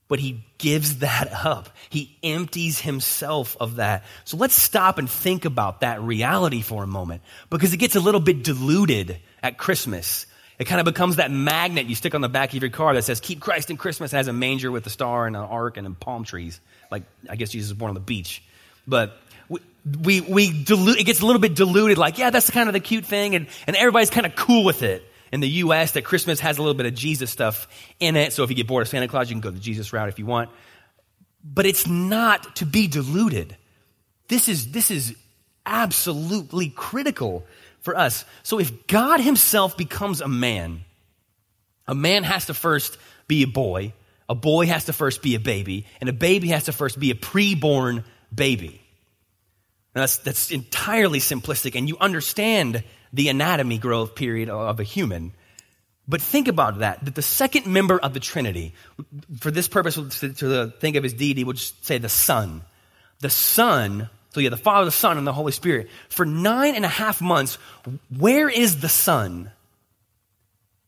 But 0.09 0.21
he 0.21 0.45
gives 0.59 1.01
that 1.01 1.33
up. 1.45 1.69
He 1.91 2.17
empties 2.23 2.81
himself 2.81 3.57
of 3.59 3.77
that. 3.77 4.05
So 4.25 4.37
let's 4.37 4.55
stop 4.55 4.99
and 4.99 5.11
think 5.11 5.45
about 5.45 5.81
that 5.81 6.01
reality 6.01 6.63
for 6.63 6.85
a 6.85 6.87
moment 6.87 7.23
because 7.51 7.73
it 7.73 7.79
gets 7.79 7.97
a 7.97 8.01
little 8.01 8.21
bit 8.21 8.45
diluted 8.45 9.19
at 9.43 9.59
Christmas. 9.59 10.27
It 10.59 10.65
kind 10.65 10.81
of 10.81 10.87
becomes 10.87 11.17
that 11.17 11.31
magnet 11.31 11.87
you 11.87 11.95
stick 11.95 12.15
on 12.15 12.23
the 12.23 12.29
back 12.29 12.55
of 12.55 12.63
your 12.63 12.71
car 12.71 12.95
that 12.95 13.03
says, 13.03 13.21
Keep 13.21 13.41
Christ 13.41 13.71
in 13.71 13.77
Christmas, 13.77 14.13
and 14.13 14.19
has 14.19 14.29
a 14.29 14.33
manger 14.33 14.71
with 14.71 14.87
a 14.87 14.91
star 14.91 15.27
and 15.27 15.37
an 15.37 15.43
ark 15.43 15.77
and 15.77 15.99
palm 16.01 16.25
trees. 16.25 16.61
Like, 16.91 17.03
I 17.29 17.37
guess 17.37 17.51
Jesus 17.51 17.71
was 17.71 17.79
born 17.79 17.91
on 17.91 17.95
the 17.95 18.01
beach. 18.01 18.43
But 18.87 19.19
we, 19.49 19.61
we, 19.85 20.21
we 20.23 20.65
dilute, 20.65 20.99
it 20.99 21.05
gets 21.05 21.21
a 21.21 21.27
little 21.27 21.43
bit 21.43 21.55
diluted, 21.55 21.99
like, 21.99 22.19
yeah, 22.19 22.31
that's 22.31 22.51
kind 22.51 22.69
of 22.69 22.73
the 22.73 22.81
cute 22.81 23.05
thing, 23.05 23.35
and, 23.35 23.47
and 23.67 23.77
everybody's 23.77 24.11
kind 24.11 24.27
of 24.27 24.35
cool 24.35 24.65
with 24.65 24.83
it 24.83 25.05
in 25.33 25.41
the 25.41 25.49
U.S. 25.49 25.93
that 25.93 26.03
Christmas 26.03 26.41
has 26.41 26.59
a 26.59 26.63
little 26.63 26.75
bit 26.75 26.87
of 26.87 26.95
Jesus 26.95 27.31
stuff 27.31 27.69
in 28.01 28.17
it. 28.17 28.33
So 28.33 28.43
if 28.43 28.51
you 28.51 28.57
get 28.57 28.67
bored 28.67 28.83
of 28.83 28.89
Santa 28.89 29.09
Claus, 29.09 29.29
you 29.29 29.35
can 29.35 29.41
go 29.41 29.51
the 29.51 29.59
Jesus 29.59 29.93
route 29.93 30.09
if 30.09 30.19
you 30.19 30.27
want. 30.27 30.51
But 31.45 31.67
it's 31.67 31.87
not 31.87 32.57
to 32.57 32.67
be 32.67 32.87
diluted. 32.87 33.57
This 34.29 34.49
is, 34.49 34.73
this 34.73 34.91
is 34.91 35.15
absolutely 35.65 36.71
critical 36.71 37.45
for 37.87 37.97
us. 37.97 38.27
So 38.43 38.59
if 38.59 38.87
God 38.89 39.21
himself 39.21 39.79
becomes 39.79 40.21
a 40.21 40.29
man, 40.29 40.85
a 41.87 41.95
man 41.95 42.25
has 42.25 42.47
to 42.47 42.55
first 42.55 42.99
be 43.29 43.45
a 43.45 43.47
boy, 43.47 43.95
a 44.29 44.35
boy 44.35 44.67
has 44.67 44.87
to 44.87 44.93
first 44.93 45.23
be 45.23 45.37
a 45.37 45.41
baby, 45.41 45.87
and 46.01 46.11
a 46.11 46.13
baby 46.13 46.49
has 46.49 46.65
to 46.65 46.73
first 46.73 46.99
be 46.99 47.13
a 47.13 47.15
preborn 47.15 48.05
baby. 48.35 48.83
Now 49.95 50.03
that's, 50.03 50.19
that's 50.19 50.51
entirely 50.51 51.21
simplistic, 51.21 51.77
and 51.79 51.89
you 51.89 51.97
understand 51.99 52.83
the 53.13 53.29
anatomy 53.29 53.79
growth 53.79 54.17
period 54.17 54.51
of 54.51 54.81
a 54.81 54.83
human. 54.83 55.33
But 56.09 56.21
think 56.21 56.49
about 56.49 56.81
that, 56.81 57.05
that 57.05 57.15
the 57.15 57.23
second 57.23 57.67
member 57.67 57.99
of 57.99 58.15
the 58.15 58.21
Trinity, 58.21 58.75
for 59.39 59.53
this 59.53 59.69
purpose, 59.69 59.95
to, 59.95 60.33
to 60.35 60.73
think 60.81 60.97
of 60.97 61.05
his 61.05 61.15
deity, 61.15 61.45
we'll 61.45 61.55
just 61.55 61.87
say 61.87 61.99
the 61.99 62.09
Son. 62.09 62.63
The 63.21 63.31
Son, 63.31 64.11
so 64.37 64.41
yeah, 64.41 64.51
the 64.51 64.59
Father, 64.59 64.85
the 64.85 64.91
Son, 64.91 65.17
and 65.17 65.27
the 65.27 65.33
Holy 65.33 65.51
Spirit. 65.51 65.89
For 66.11 66.27
nine 66.27 66.75
and 66.75 66.85
a 66.85 66.89
half 66.89 67.23
months, 67.23 67.57
where 68.15 68.51
is 68.51 68.83
the 68.83 68.89
Son? 68.91 69.51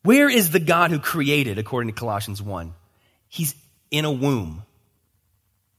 Where 0.03 0.29
is 0.29 0.51
the 0.51 0.61
God 0.61 0.91
who 0.91 0.99
created, 0.99 1.59
according 1.59 1.89
to 1.89 1.99
Colossians 1.99 2.43
1? 2.43 2.75
He's 3.27 3.55
in 3.91 4.05
a 4.05 4.13
womb. 4.13 4.65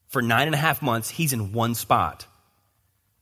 For 0.07 0.23
nine 0.23 0.47
and 0.47 0.55
a 0.55 0.57
half 0.57 0.81
months, 0.81 1.11
he's 1.11 1.31
in 1.31 1.53
one 1.53 1.75
spot. 1.75 2.25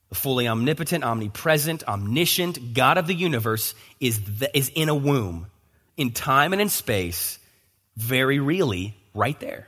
The 0.07 0.15
fully 0.15 0.47
omnipotent, 0.47 1.03
omnipresent, 1.03 1.86
omniscient 1.86 2.73
God 2.73 2.97
of 2.97 3.05
the 3.05 3.15
universe 3.15 3.75
is, 3.99 4.39
the, 4.39 4.57
is 4.57 4.71
in 4.73 4.88
a 4.88 4.95
womb, 4.95 5.47
in 5.97 6.12
time 6.12 6.53
and 6.53 6.62
in 6.62 6.69
space, 6.69 7.38
very 7.97 8.39
really 8.39 8.95
right 9.13 9.38
there. 9.41 9.67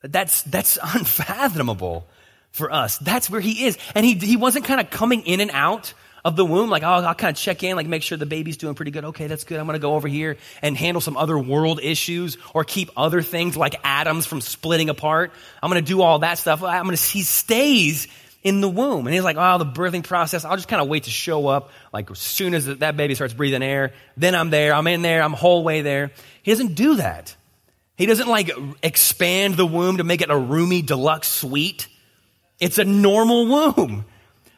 That's, 0.00 0.40
that's 0.40 0.78
unfathomable 0.94 2.06
for 2.54 2.72
us. 2.72 2.98
That's 2.98 3.28
where 3.28 3.40
he 3.40 3.66
is. 3.66 3.76
And 3.96 4.06
he, 4.06 4.14
he 4.14 4.36
wasn't 4.36 4.64
kind 4.64 4.80
of 4.80 4.88
coming 4.88 5.22
in 5.22 5.40
and 5.40 5.50
out 5.50 5.92
of 6.24 6.36
the 6.36 6.44
womb, 6.44 6.70
like, 6.70 6.84
oh, 6.84 6.86
I'll 6.86 7.14
kind 7.14 7.36
of 7.36 7.36
check 7.36 7.64
in, 7.64 7.76
like 7.76 7.88
make 7.88 8.02
sure 8.02 8.16
the 8.16 8.26
baby's 8.26 8.56
doing 8.56 8.74
pretty 8.74 8.92
good. 8.92 9.04
Okay, 9.06 9.26
that's 9.26 9.42
good. 9.42 9.58
I'm 9.58 9.66
going 9.66 9.74
to 9.74 9.80
go 9.80 9.94
over 9.94 10.08
here 10.08 10.38
and 10.62 10.76
handle 10.76 11.02
some 11.02 11.16
other 11.16 11.36
world 11.36 11.80
issues 11.82 12.38
or 12.54 12.64
keep 12.64 12.90
other 12.96 13.22
things 13.22 13.56
like 13.56 13.74
atoms 13.84 14.24
from 14.24 14.40
splitting 14.40 14.88
apart. 14.88 15.32
I'm 15.62 15.68
going 15.68 15.84
to 15.84 15.86
do 15.86 16.00
all 16.00 16.20
that 16.20 16.38
stuff. 16.38 16.62
I'm 16.62 16.84
going 16.84 16.96
to, 16.96 17.02
he 17.02 17.22
stays 17.22 18.06
in 18.44 18.60
the 18.60 18.68
womb. 18.68 19.06
And 19.06 19.12
he's 19.12 19.24
like, 19.24 19.36
oh, 19.36 19.58
the 19.58 19.66
birthing 19.66 20.04
process, 20.04 20.44
I'll 20.44 20.56
just 20.56 20.68
kind 20.68 20.80
of 20.80 20.86
wait 20.86 21.04
to 21.04 21.10
show 21.10 21.48
up. 21.48 21.70
Like 21.92 22.08
as 22.10 22.20
soon 22.20 22.54
as 22.54 22.66
that 22.66 22.96
baby 22.96 23.16
starts 23.16 23.34
breathing 23.34 23.62
air, 23.62 23.92
then 24.16 24.36
I'm 24.36 24.50
there, 24.50 24.72
I'm 24.72 24.86
in 24.86 25.02
there, 25.02 25.22
I'm 25.22 25.32
whole 25.32 25.64
way 25.64 25.82
there. 25.82 26.12
He 26.44 26.52
doesn't 26.52 26.76
do 26.76 26.96
that. 26.96 27.34
He 27.96 28.06
doesn't 28.06 28.28
like 28.28 28.50
expand 28.82 29.54
the 29.56 29.66
womb 29.66 29.96
to 29.96 30.04
make 30.04 30.20
it 30.22 30.30
a 30.30 30.38
roomy 30.38 30.82
deluxe 30.82 31.28
suite. 31.28 31.88
It's 32.64 32.78
a 32.78 32.84
normal 32.84 33.46
womb 33.46 34.06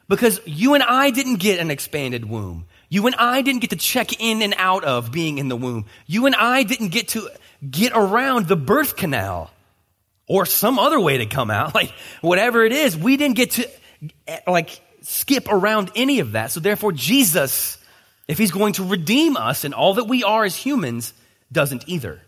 because 0.06 0.40
you 0.46 0.74
and 0.74 0.84
I 0.84 1.10
didn't 1.10 1.40
get 1.40 1.58
an 1.58 1.72
expanded 1.72 2.24
womb. 2.24 2.66
You 2.88 3.04
and 3.08 3.16
I 3.16 3.42
didn't 3.42 3.62
get 3.62 3.70
to 3.70 3.76
check 3.76 4.20
in 4.20 4.42
and 4.42 4.54
out 4.58 4.84
of 4.84 5.10
being 5.10 5.38
in 5.38 5.48
the 5.48 5.56
womb. 5.56 5.86
You 6.06 6.26
and 6.26 6.36
I 6.36 6.62
didn't 6.62 6.90
get 6.90 7.08
to 7.08 7.28
get 7.68 7.90
around 7.96 8.46
the 8.46 8.54
birth 8.54 8.94
canal 8.94 9.50
or 10.28 10.46
some 10.46 10.78
other 10.78 11.00
way 11.00 11.18
to 11.18 11.26
come 11.26 11.50
out, 11.50 11.74
like 11.80 11.90
whatever 12.20 12.64
it 12.64 12.70
is, 12.70 12.96
we 12.96 13.16
didn't 13.16 13.34
get 13.34 13.50
to 13.52 13.68
like 14.46 14.80
skip 15.02 15.48
around 15.48 15.90
any 15.96 16.20
of 16.20 16.32
that. 16.32 16.52
So 16.52 16.60
therefore, 16.60 16.92
Jesus, 16.92 17.76
if 18.28 18.38
he's 18.38 18.52
going 18.52 18.74
to 18.74 18.84
redeem 18.84 19.36
us 19.36 19.64
and 19.64 19.74
all 19.74 19.94
that 19.94 20.04
we 20.04 20.22
are 20.22 20.44
as 20.44 20.54
humans, 20.54 21.12
doesn't 21.50 21.88
either. 21.88 22.22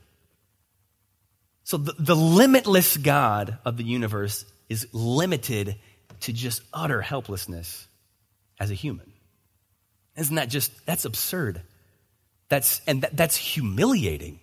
So 1.62 1.76
the, 1.76 1.94
the 2.00 2.16
limitless 2.16 2.96
God 2.96 3.58
of 3.64 3.76
the 3.76 3.84
universe 3.84 4.44
is 4.68 4.86
limited 4.92 5.76
to 6.20 6.32
just 6.32 6.62
utter 6.72 7.00
helplessness 7.00 7.86
as 8.58 8.70
a 8.70 8.74
human. 8.74 9.12
Isn't 10.16 10.36
that 10.36 10.48
just, 10.48 10.84
that's 10.84 11.04
absurd. 11.04 11.62
That's, 12.48 12.80
and 12.86 13.02
that, 13.02 13.16
that's 13.16 13.36
humiliating. 13.36 14.40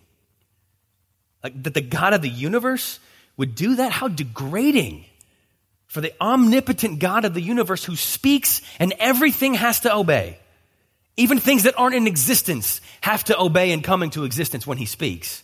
Like 1.44 1.62
that 1.64 1.74
the 1.74 1.80
God 1.80 2.14
of 2.14 2.22
the 2.22 2.30
universe 2.30 2.98
would 3.36 3.54
do 3.54 3.76
that? 3.76 3.92
How 3.92 4.08
degrading 4.08 5.04
for 5.86 6.00
the 6.00 6.12
omnipotent 6.20 6.98
God 6.98 7.24
of 7.24 7.34
the 7.34 7.40
universe 7.40 7.84
who 7.84 7.96
speaks 7.96 8.62
and 8.78 8.94
everything 8.98 9.54
has 9.54 9.80
to 9.80 9.94
obey. 9.94 10.38
Even 11.16 11.38
things 11.38 11.62
that 11.62 11.78
aren't 11.78 11.94
in 11.94 12.06
existence 12.06 12.80
have 13.00 13.24
to 13.24 13.40
obey 13.40 13.72
and 13.72 13.82
come 13.82 14.02
into 14.02 14.24
existence 14.24 14.66
when 14.66 14.78
he 14.78 14.84
speaks. 14.84 15.42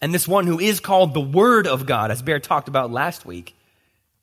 And 0.00 0.12
this 0.12 0.28
one 0.28 0.46
who 0.46 0.60
is 0.60 0.80
called 0.80 1.14
the 1.14 1.20
Word 1.20 1.66
of 1.66 1.86
God, 1.86 2.10
as 2.10 2.20
Bear 2.22 2.38
talked 2.40 2.68
about 2.68 2.90
last 2.90 3.24
week, 3.24 3.54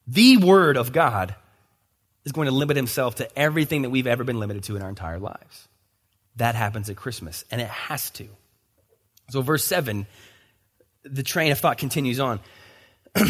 the 0.08 0.38
Word 0.38 0.78
of 0.78 0.92
God 0.92 1.36
is 2.26 2.32
going 2.32 2.48
to 2.48 2.54
limit 2.54 2.76
himself 2.76 3.16
to 3.16 3.40
everything 3.40 3.84
that 3.84 3.90
we've 3.90 4.08
ever 4.08 4.24
been 4.24 4.40
limited 4.40 4.64
to 4.64 4.76
in 4.76 4.82
our 4.82 4.90
entire 4.90 5.20
lives. 5.20 5.68
That 6.38 6.56
happens 6.56 6.90
at 6.90 6.96
Christmas, 6.96 7.46
and 7.52 7.62
it 7.62 7.68
has 7.68 8.10
to. 8.12 8.28
So, 9.30 9.42
verse 9.42 9.64
7, 9.64 10.06
the 11.04 11.24
train 11.24 11.52
of 11.52 11.60
thought 11.60 11.78
continues 11.78 12.20
on. 12.20 12.40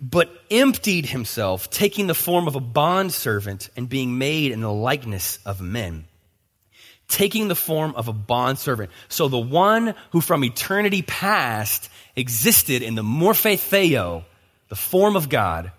but 0.00 0.30
emptied 0.50 1.06
himself, 1.06 1.70
taking 1.70 2.06
the 2.06 2.14
form 2.14 2.46
of 2.46 2.56
a 2.56 2.60
bondservant 2.60 3.70
and 3.76 3.88
being 3.88 4.18
made 4.18 4.52
in 4.52 4.60
the 4.60 4.72
likeness 4.72 5.38
of 5.46 5.60
men. 5.60 6.04
Taking 7.08 7.48
the 7.48 7.54
form 7.54 7.94
of 7.96 8.08
a 8.08 8.12
bondservant. 8.12 8.90
So 9.08 9.28
the 9.28 9.38
one 9.38 9.94
who 10.10 10.20
from 10.20 10.44
eternity 10.44 11.02
past 11.02 11.90
existed 12.16 12.82
in 12.82 12.94
the 12.94 13.02
morphe 13.02 13.58
theo, 13.58 14.24
the 14.68 14.76
form 14.76 15.16
of 15.16 15.28
God, 15.28 15.72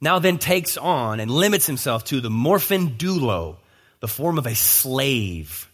now 0.00 0.18
then 0.18 0.38
takes 0.38 0.76
on 0.76 1.20
and 1.20 1.30
limits 1.30 1.66
himself 1.66 2.04
to 2.04 2.20
the 2.20 2.30
morphin 2.30 2.90
doulo, 2.90 3.56
the 4.00 4.08
form 4.08 4.38
of 4.38 4.46
a 4.46 4.54
slave. 4.54 5.70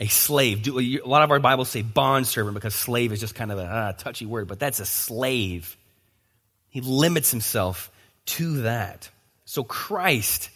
A 0.00 0.06
slave. 0.06 0.66
A 0.66 1.00
lot 1.06 1.22
of 1.22 1.30
our 1.30 1.38
Bibles 1.38 1.68
say 1.68 1.82
bond 1.82 2.26
servant 2.26 2.54
because 2.54 2.74
slave 2.74 3.12
is 3.12 3.20
just 3.20 3.34
kind 3.34 3.52
of 3.52 3.58
a 3.58 3.62
uh, 3.62 3.92
touchy 3.92 4.26
word, 4.26 4.48
but 4.48 4.58
that's 4.58 4.80
a 4.80 4.86
slave. 4.86 5.76
He 6.68 6.80
limits 6.80 7.30
himself 7.30 7.90
to 8.26 8.62
that. 8.62 9.08
So 9.44 9.62
Christ, 9.62 10.50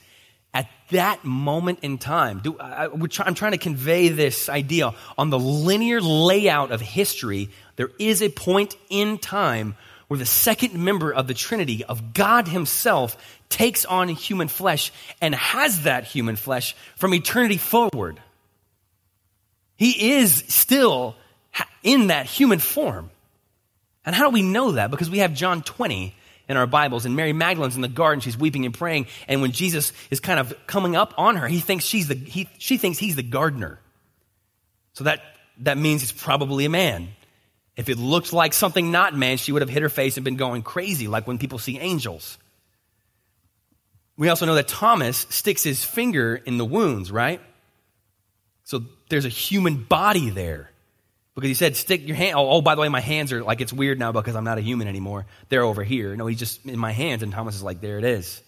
at 0.53 0.69
that 0.91 1.25
moment 1.25 1.79
in 1.83 1.99
time, 1.99 2.41
do, 2.41 2.59
I, 2.59 2.87
I'm 2.87 3.35
trying 3.35 3.53
to 3.53 3.59
convey 3.59 4.09
this 4.09 4.49
idea 4.49 4.95
on 5.17 5.31
the 5.31 5.39
linear 5.39 6.01
layout 6.01 6.73
of 6.73 6.81
history. 6.81 7.51
There 7.77 7.91
is 7.99 8.23
a 8.23 8.29
point 8.29 8.77
in 8.91 9.19
time 9.19 9.77
where 10.09 10.19
the 10.19 10.27
second 10.27 10.75
member 10.75 11.13
of 11.13 11.27
the 11.27 11.35
Trinity, 11.35 11.85
of 11.85 12.15
God 12.15 12.49
Himself, 12.49 13.17
takes 13.49 13.85
on 13.85 14.09
human 14.09 14.49
flesh 14.49 14.91
and 15.21 15.35
has 15.35 15.83
that 15.83 16.05
human 16.05 16.37
flesh 16.37 16.75
from 16.97 17.15
eternity 17.15 17.59
forward. 17.59 18.21
He 19.77 20.17
is 20.17 20.45
still 20.49 21.15
in 21.83 22.09
that 22.09 22.27
human 22.27 22.59
form. 22.59 23.11
And 24.05 24.15
how 24.15 24.25
do 24.25 24.31
we 24.31 24.43
know 24.43 24.73
that? 24.73 24.91
Because 24.91 25.11
we 25.11 25.19
have 25.19 25.35
John 25.35 25.63
20 25.63 26.15
in 26.49 26.57
our 26.57 26.67
Bibles, 26.67 27.05
and 27.05 27.15
Mary 27.15 27.35
Magdalene's 27.35 27.77
in 27.77 27.83
the 27.83 27.89
garden, 27.89 28.21
she's 28.21 28.37
weeping 28.37 28.65
and 28.65 28.73
praying, 28.73 29.07
and 29.29 29.43
when 29.43 29.53
Jesus 29.53 29.93
is 30.11 30.19
kind 30.19 30.41
of 30.41 30.55
coming 30.67 30.97
up 30.97 31.13
on 31.19 31.37
her, 31.37 31.47
he 31.47 31.61
thinks 31.61 31.85
she's 31.85 32.09
the, 32.09 32.15
he, 32.15 32.49
she 32.57 32.79
thinks 32.79 32.99
he's 32.99 33.17
the 33.17 33.23
gardener. 33.23 33.79
So 34.95 35.05
that, 35.05 35.21
that 35.59 35.77
means 35.77 36.03
it's 36.03 36.13
probably 36.13 36.65
a 36.65 36.71
man. 36.71 37.09
If 37.79 37.89
it 37.89 37.97
looked 37.97 38.33
like 38.33 38.55
something 38.55 38.91
not 38.91 39.15
man, 39.15 39.37
she 39.37 39.53
would 39.53 39.63
have 39.63 39.69
hit 39.69 39.83
her 39.83 39.89
face 39.89 40.17
and 40.17 40.25
been 40.25 40.37
going 40.37 40.63
crazy, 40.63 41.07
like 41.07 41.29
when 41.29 41.39
people 41.39 41.61
see 41.61 41.79
angels. 41.79 42.37
We 44.17 44.29
also 44.29 44.47
know 44.47 44.57
that 44.57 44.67
Thomas 44.67 45.27
sticks 45.31 45.63
his 45.63 45.85
finger 45.85 46.35
in 46.35 46.59
the 46.59 46.65
wounds, 46.65 47.13
right? 47.13 47.41
So 48.65 48.83
there's 49.09 49.27
a 49.27 49.31
human 49.31 49.85
body 49.85 50.29
there. 50.29 50.71
Because 51.37 51.49
he 51.51 51.55
said, 51.55 51.77
stick 51.77 52.05
your 52.05 52.17
hand. 52.17 52.35
Oh, 52.37 52.51
oh, 52.51 52.61
by 52.63 52.75
the 52.75 52.81
way, 52.81 52.89
my 52.89 52.99
hands 52.99 53.33
are 53.33 53.45
like, 53.45 53.61
it's 53.61 53.73
weird 53.73 53.97
now 53.97 54.11
because 54.11 54.35
I'm 54.35 54.43
not 54.43 54.59
a 54.59 54.61
human 54.61 54.89
anymore. 54.89 55.27
They're 55.49 55.63
over 55.63 55.85
here. 55.85 56.17
No, 56.17 56.27
he's 56.27 56.41
just 56.41 56.67
in 56.67 56.81
my 56.81 56.91
hands. 56.91 57.23
And 57.23 57.31
Thomas 57.31 57.55
is 57.55 57.63
like, 57.63 57.81
there 57.81 57.99
it 57.99 58.05
is. 58.05 58.43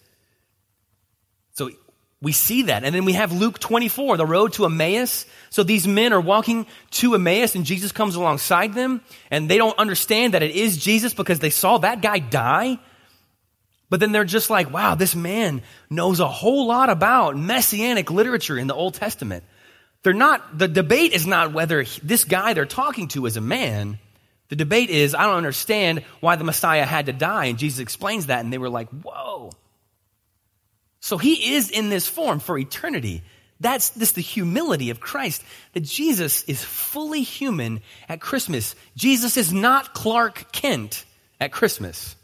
We 2.21 2.33
see 2.33 2.63
that. 2.63 2.83
And 2.83 2.93
then 2.93 3.05
we 3.05 3.13
have 3.13 3.31
Luke 3.31 3.57
24, 3.57 4.17
the 4.17 4.25
road 4.25 4.53
to 4.53 4.65
Emmaus. 4.65 5.25
So 5.49 5.63
these 5.63 5.87
men 5.87 6.13
are 6.13 6.21
walking 6.21 6.67
to 6.91 7.15
Emmaus 7.15 7.55
and 7.55 7.65
Jesus 7.65 7.91
comes 7.91 8.15
alongside 8.15 8.75
them 8.75 9.01
and 9.31 9.49
they 9.49 9.57
don't 9.57 9.77
understand 9.79 10.35
that 10.35 10.43
it 10.43 10.55
is 10.55 10.77
Jesus 10.77 11.13
because 11.15 11.39
they 11.39 11.49
saw 11.49 11.79
that 11.79 12.01
guy 12.01 12.19
die. 12.19 12.77
But 13.89 13.99
then 13.99 14.11
they're 14.11 14.23
just 14.23 14.49
like, 14.49 14.71
wow, 14.71 14.95
this 14.95 15.15
man 15.15 15.63
knows 15.89 16.19
a 16.19 16.27
whole 16.27 16.67
lot 16.67 16.89
about 16.89 17.35
messianic 17.35 18.11
literature 18.11 18.57
in 18.57 18.67
the 18.67 18.75
Old 18.75 18.93
Testament. 18.93 19.43
They're 20.03 20.13
not, 20.13 20.57
the 20.57 20.67
debate 20.67 21.13
is 21.13 21.27
not 21.27 21.53
whether 21.53 21.83
this 22.03 22.23
guy 22.23 22.53
they're 22.53 22.65
talking 22.65 23.07
to 23.09 23.25
is 23.25 23.35
a 23.35 23.41
man. 23.41 23.99
The 24.49 24.55
debate 24.55 24.89
is, 24.89 25.15
I 25.15 25.23
don't 25.23 25.37
understand 25.37 26.03
why 26.19 26.35
the 26.35 26.43
Messiah 26.43 26.85
had 26.85 27.07
to 27.07 27.13
die. 27.13 27.45
And 27.45 27.57
Jesus 27.57 27.79
explains 27.79 28.27
that. 28.27 28.43
And 28.43 28.53
they 28.53 28.57
were 28.57 28.69
like, 28.69 28.89
whoa. 28.89 29.51
So 31.01 31.17
he 31.17 31.55
is 31.55 31.69
in 31.69 31.89
this 31.89 32.07
form 32.07 32.39
for 32.39 32.57
eternity. 32.57 33.23
That's 33.59 33.89
this 33.89 34.13
the 34.13 34.21
humility 34.21 34.89
of 34.91 34.99
Christ 34.99 35.43
that 35.73 35.83
Jesus 35.83 36.43
is 36.43 36.63
fully 36.63 37.23
human 37.23 37.81
at 38.07 38.21
Christmas. 38.21 38.75
Jesus 38.95 39.35
is 39.35 39.51
not 39.51 39.93
Clark 39.93 40.51
Kent 40.51 41.05
at 41.39 41.51
Christmas. 41.51 42.15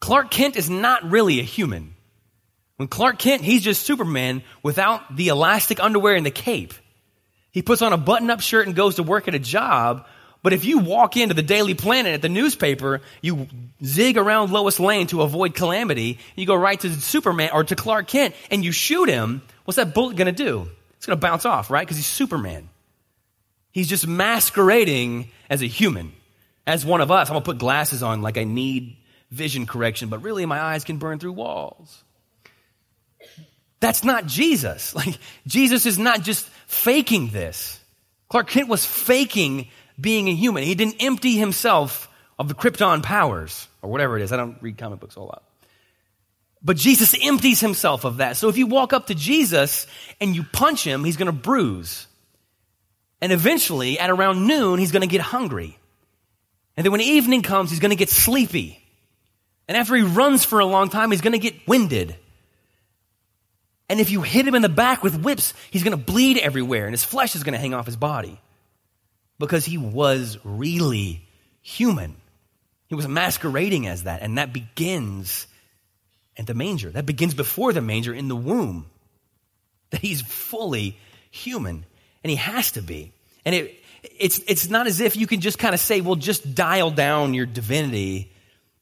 Clark 0.00 0.30
Kent 0.30 0.56
is 0.56 0.70
not 0.70 1.08
really 1.10 1.40
a 1.40 1.44
human. 1.44 1.94
When 2.76 2.88
Clark 2.88 3.18
Kent, 3.18 3.42
he's 3.42 3.62
just 3.62 3.84
Superman 3.84 4.42
without 4.62 5.14
the 5.14 5.28
elastic 5.28 5.78
underwear 5.78 6.16
and 6.16 6.26
the 6.26 6.32
cape. 6.32 6.74
He 7.52 7.62
puts 7.62 7.82
on 7.82 7.92
a 7.92 7.98
button 7.98 8.30
up 8.30 8.40
shirt 8.40 8.66
and 8.66 8.74
goes 8.74 8.96
to 8.96 9.02
work 9.02 9.28
at 9.28 9.34
a 9.34 9.38
job. 9.38 10.06
But 10.42 10.52
if 10.52 10.64
you 10.64 10.78
walk 10.78 11.16
into 11.16 11.34
the 11.34 11.42
Daily 11.42 11.74
Planet 11.74 12.14
at 12.14 12.22
the 12.22 12.28
newspaper, 12.28 13.00
you 13.20 13.46
zig 13.84 14.16
around 14.16 14.50
Lois 14.50 14.80
Lane 14.80 15.06
to 15.08 15.22
avoid 15.22 15.54
calamity, 15.54 16.18
you 16.34 16.46
go 16.46 16.56
right 16.56 16.78
to 16.80 16.90
Superman 16.90 17.50
or 17.52 17.62
to 17.62 17.76
Clark 17.76 18.08
Kent 18.08 18.34
and 18.50 18.64
you 18.64 18.72
shoot 18.72 19.08
him, 19.08 19.42
what's 19.64 19.76
that 19.76 19.94
bullet 19.94 20.16
going 20.16 20.26
to 20.26 20.32
do? 20.32 20.68
It's 20.96 21.06
going 21.06 21.16
to 21.16 21.20
bounce 21.20 21.46
off, 21.46 21.70
right? 21.70 21.86
Because 21.86 21.96
he's 21.96 22.06
Superman. 22.06 22.68
He's 23.70 23.88
just 23.88 24.06
masquerading 24.06 25.30
as 25.48 25.62
a 25.62 25.66
human, 25.66 26.12
as 26.66 26.84
one 26.84 27.00
of 27.00 27.10
us. 27.10 27.28
I'm 27.28 27.34
going 27.34 27.42
to 27.42 27.50
put 27.50 27.58
glasses 27.58 28.02
on 28.02 28.20
like 28.20 28.36
I 28.36 28.44
need 28.44 28.96
vision 29.30 29.66
correction, 29.66 30.08
but 30.08 30.22
really 30.22 30.44
my 30.44 30.60
eyes 30.60 30.84
can 30.84 30.98
burn 30.98 31.18
through 31.18 31.32
walls. 31.32 32.02
That's 33.80 34.04
not 34.04 34.26
Jesus. 34.26 34.94
Like, 35.02 35.18
Jesus 35.46 35.86
is 35.86 35.98
not 35.98 36.22
just 36.22 36.46
faking 36.66 37.28
this. 37.28 37.80
Clark 38.28 38.48
Kent 38.48 38.68
was 38.68 38.84
faking 38.84 39.68
being 40.00 40.28
a 40.28 40.34
human. 40.34 40.64
He 40.64 40.74
didn't 40.74 40.96
empty 41.00 41.36
himself 41.36 42.08
of 42.38 42.48
the 42.48 42.54
Krypton 42.54 43.02
powers, 43.02 43.68
or 43.82 43.90
whatever 43.90 44.16
it 44.16 44.22
is. 44.22 44.32
I 44.32 44.36
don't 44.36 44.56
read 44.60 44.78
comic 44.78 45.00
books 45.00 45.16
a 45.16 45.20
whole 45.20 45.28
lot. 45.28 45.44
But 46.62 46.76
Jesus 46.76 47.14
empties 47.20 47.60
himself 47.60 48.04
of 48.04 48.18
that. 48.18 48.36
So 48.36 48.48
if 48.48 48.56
you 48.56 48.66
walk 48.66 48.92
up 48.92 49.08
to 49.08 49.14
Jesus 49.14 49.86
and 50.20 50.34
you 50.34 50.44
punch 50.44 50.84
him, 50.84 51.04
he's 51.04 51.16
going 51.16 51.26
to 51.26 51.32
bruise. 51.32 52.06
And 53.20 53.32
eventually, 53.32 53.98
at 53.98 54.10
around 54.10 54.46
noon, 54.46 54.78
he's 54.78 54.92
going 54.92 55.02
to 55.02 55.08
get 55.08 55.20
hungry. 55.20 55.78
And 56.76 56.84
then 56.84 56.92
when 56.92 57.00
evening 57.00 57.42
comes, 57.42 57.70
he's 57.70 57.80
going 57.80 57.90
to 57.90 57.96
get 57.96 58.10
sleepy. 58.10 58.82
And 59.68 59.76
after 59.76 59.94
he 59.94 60.02
runs 60.02 60.44
for 60.44 60.60
a 60.60 60.66
long 60.66 60.88
time, 60.88 61.10
he's 61.10 61.20
going 61.20 61.32
to 61.32 61.38
get 61.38 61.66
winded. 61.66 62.16
And 63.88 64.00
if 64.00 64.10
you 64.10 64.22
hit 64.22 64.46
him 64.46 64.54
in 64.54 64.62
the 64.62 64.68
back 64.68 65.02
with 65.02 65.20
whips, 65.22 65.54
he's 65.70 65.82
going 65.82 65.96
to 65.96 66.02
bleed 66.02 66.38
everywhere 66.38 66.86
and 66.86 66.92
his 66.92 67.04
flesh 67.04 67.36
is 67.36 67.44
going 67.44 67.52
to 67.52 67.58
hang 67.58 67.74
off 67.74 67.86
his 67.86 67.96
body 67.96 68.40
because 69.38 69.64
he 69.64 69.78
was 69.78 70.38
really 70.44 71.26
human. 71.62 72.16
He 72.88 72.94
was 72.94 73.08
masquerading 73.08 73.86
as 73.86 74.04
that. 74.04 74.22
And 74.22 74.38
that 74.38 74.52
begins 74.52 75.46
at 76.36 76.46
the 76.46 76.54
manger. 76.54 76.90
That 76.90 77.06
begins 77.06 77.34
before 77.34 77.72
the 77.72 77.80
manger 77.80 78.12
in 78.12 78.28
the 78.28 78.36
womb. 78.36 78.86
That 79.90 80.00
he's 80.00 80.22
fully 80.22 80.98
human. 81.30 81.84
And 82.22 82.30
he 82.30 82.36
has 82.36 82.72
to 82.72 82.82
be. 82.82 83.12
And 83.44 83.54
it, 83.54 83.82
it's, 84.02 84.38
it's 84.46 84.68
not 84.68 84.86
as 84.86 85.00
if 85.00 85.16
you 85.16 85.26
can 85.26 85.40
just 85.40 85.58
kind 85.58 85.74
of 85.74 85.80
say, 85.80 86.00
well, 86.00 86.16
just 86.16 86.54
dial 86.54 86.90
down 86.90 87.34
your 87.34 87.46
divinity 87.46 88.32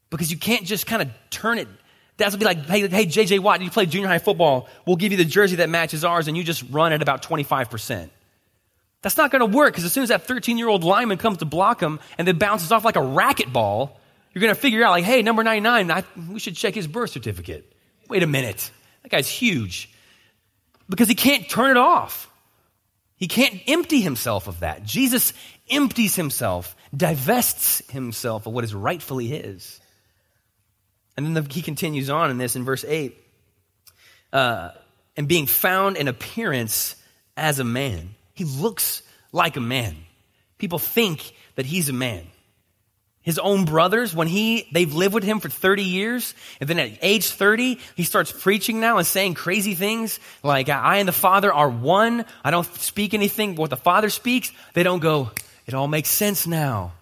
because 0.09 0.31
you 0.31 0.37
can't 0.37 0.65
just 0.65 0.85
kind 0.85 1.01
of 1.01 1.09
turn 1.29 1.57
it. 1.57 1.67
Will 2.19 2.37
be 2.37 2.45
like, 2.45 2.65
hey, 2.67 2.87
hey, 2.87 3.05
JJ 3.07 3.39
Watt, 3.39 3.61
you 3.61 3.71
play 3.71 3.87
junior 3.87 4.07
high 4.07 4.19
football. 4.19 4.69
We'll 4.85 4.97
give 4.97 5.11
you 5.11 5.17
the 5.17 5.25
jersey 5.25 5.55
that 5.55 5.69
matches 5.69 6.05
ours 6.05 6.27
and 6.27 6.37
you 6.37 6.43
just 6.43 6.63
run 6.69 6.93
at 6.93 7.01
about 7.01 7.23
25%. 7.23 8.09
That's 9.01 9.17
not 9.17 9.31
going 9.31 9.39
to 9.39 9.57
work 9.57 9.73
because 9.73 9.83
as 9.83 9.91
soon 9.91 10.03
as 10.03 10.09
that 10.09 10.23
13 10.23 10.57
year 10.57 10.67
old 10.67 10.83
lineman 10.83 11.17
comes 11.17 11.37
to 11.39 11.45
block 11.45 11.81
him 11.81 11.99
and 12.17 12.27
then 12.27 12.37
bounces 12.37 12.71
off 12.71 12.85
like 12.85 12.95
a 12.95 12.99
racquetball, 12.99 13.91
you're 14.33 14.41
going 14.41 14.53
to 14.53 14.59
figure 14.59 14.83
out, 14.83 14.91
like, 14.91 15.03
hey, 15.03 15.21
number 15.21 15.43
99, 15.43 15.91
I, 15.91 16.03
we 16.31 16.39
should 16.39 16.55
check 16.55 16.73
his 16.73 16.87
birth 16.87 17.09
certificate. 17.09 17.71
Wait 18.07 18.23
a 18.23 18.27
minute. 18.27 18.71
That 19.03 19.09
guy's 19.09 19.27
huge. 19.27 19.89
Because 20.89 21.07
he 21.07 21.15
can't 21.15 21.49
turn 21.49 21.71
it 21.71 21.77
off. 21.77 22.29
He 23.15 23.27
can't 23.27 23.59
empty 23.67 24.01
himself 24.01 24.47
of 24.47 24.61
that. 24.61 24.83
Jesus 24.83 25.33
empties 25.69 26.15
himself, 26.15 26.75
divests 26.95 27.81
himself 27.89 28.47
of 28.47 28.53
what 28.53 28.63
is 28.63 28.73
rightfully 28.73 29.27
his. 29.27 29.79
And 31.17 31.25
then 31.25 31.33
the, 31.33 31.53
he 31.53 31.61
continues 31.61 32.09
on 32.09 32.31
in 32.31 32.37
this 32.37 32.55
in 32.55 32.63
verse 32.63 32.85
8. 32.85 33.17
Uh, 34.31 34.71
and 35.17 35.27
being 35.27 35.45
found 35.45 35.97
in 35.97 36.07
appearance 36.07 36.95
as 37.35 37.59
a 37.59 37.63
man. 37.63 38.15
He 38.33 38.45
looks 38.45 39.03
like 39.31 39.57
a 39.57 39.61
man. 39.61 39.95
People 40.57 40.79
think 40.79 41.33
that 41.55 41.65
he's 41.65 41.89
a 41.89 41.93
man. 41.93 42.25
His 43.23 43.37
own 43.37 43.65
brothers, 43.65 44.15
when 44.15 44.27
he, 44.27 44.67
they've 44.71 44.91
lived 44.91 45.13
with 45.13 45.23
him 45.23 45.39
for 45.39 45.49
30 45.49 45.83
years, 45.83 46.33
and 46.59 46.67
then 46.67 46.79
at 46.79 46.97
age 47.03 47.29
30, 47.29 47.79
he 47.95 48.03
starts 48.03 48.31
preaching 48.31 48.79
now 48.79 48.97
and 48.97 49.05
saying 49.05 49.35
crazy 49.35 49.75
things 49.75 50.19
like, 50.41 50.69
I 50.69 50.97
and 50.97 51.07
the 51.07 51.13
Father 51.13 51.53
are 51.53 51.69
one. 51.69 52.25
I 52.43 52.49
don't 52.49 52.65
speak 52.77 53.13
anything 53.13 53.53
but 53.53 53.61
what 53.61 53.69
the 53.69 53.77
Father 53.77 54.09
speaks. 54.09 54.51
They 54.73 54.81
don't 54.81 54.99
go, 54.99 55.29
it 55.67 55.75
all 55.75 55.87
makes 55.87 56.09
sense 56.09 56.47
now. 56.47 56.93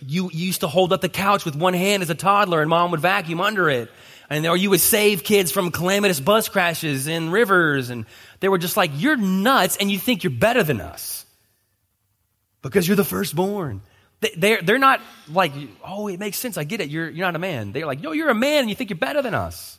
You, 0.00 0.30
you 0.32 0.46
used 0.46 0.60
to 0.60 0.68
hold 0.68 0.94
up 0.94 1.02
the 1.02 1.10
couch 1.10 1.44
with 1.44 1.56
one 1.56 1.74
hand 1.74 2.02
as 2.02 2.08
a 2.08 2.14
toddler 2.14 2.62
and 2.62 2.70
mom 2.70 2.90
would 2.92 3.00
vacuum 3.00 3.40
under 3.40 3.68
it. 3.68 3.90
And 4.32 4.46
or 4.46 4.56
you 4.56 4.70
would 4.70 4.80
save 4.80 5.24
kids 5.24 5.52
from 5.52 5.70
calamitous 5.70 6.18
bus 6.18 6.48
crashes 6.48 7.06
in 7.06 7.30
rivers. 7.30 7.90
And 7.90 8.06
they 8.40 8.48
were 8.48 8.56
just 8.56 8.78
like, 8.78 8.90
you're 8.94 9.16
nuts 9.16 9.76
and 9.76 9.90
you 9.90 9.98
think 9.98 10.24
you're 10.24 10.30
better 10.30 10.62
than 10.62 10.80
us 10.80 11.26
because 12.62 12.88
you're 12.88 12.96
the 12.96 13.04
firstborn. 13.04 13.82
They're, 14.36 14.62
they're 14.62 14.78
not 14.78 15.02
like, 15.28 15.52
oh, 15.84 16.08
it 16.08 16.18
makes 16.18 16.38
sense. 16.38 16.56
I 16.56 16.64
get 16.64 16.80
it. 16.80 16.88
You're, 16.88 17.10
you're 17.10 17.26
not 17.26 17.36
a 17.36 17.40
man. 17.40 17.72
They're 17.72 17.84
like, 17.84 18.00
no, 18.00 18.12
you're 18.12 18.30
a 18.30 18.34
man 18.34 18.60
and 18.60 18.70
you 18.70 18.74
think 18.74 18.88
you're 18.88 18.98
better 18.98 19.20
than 19.20 19.34
us. 19.34 19.78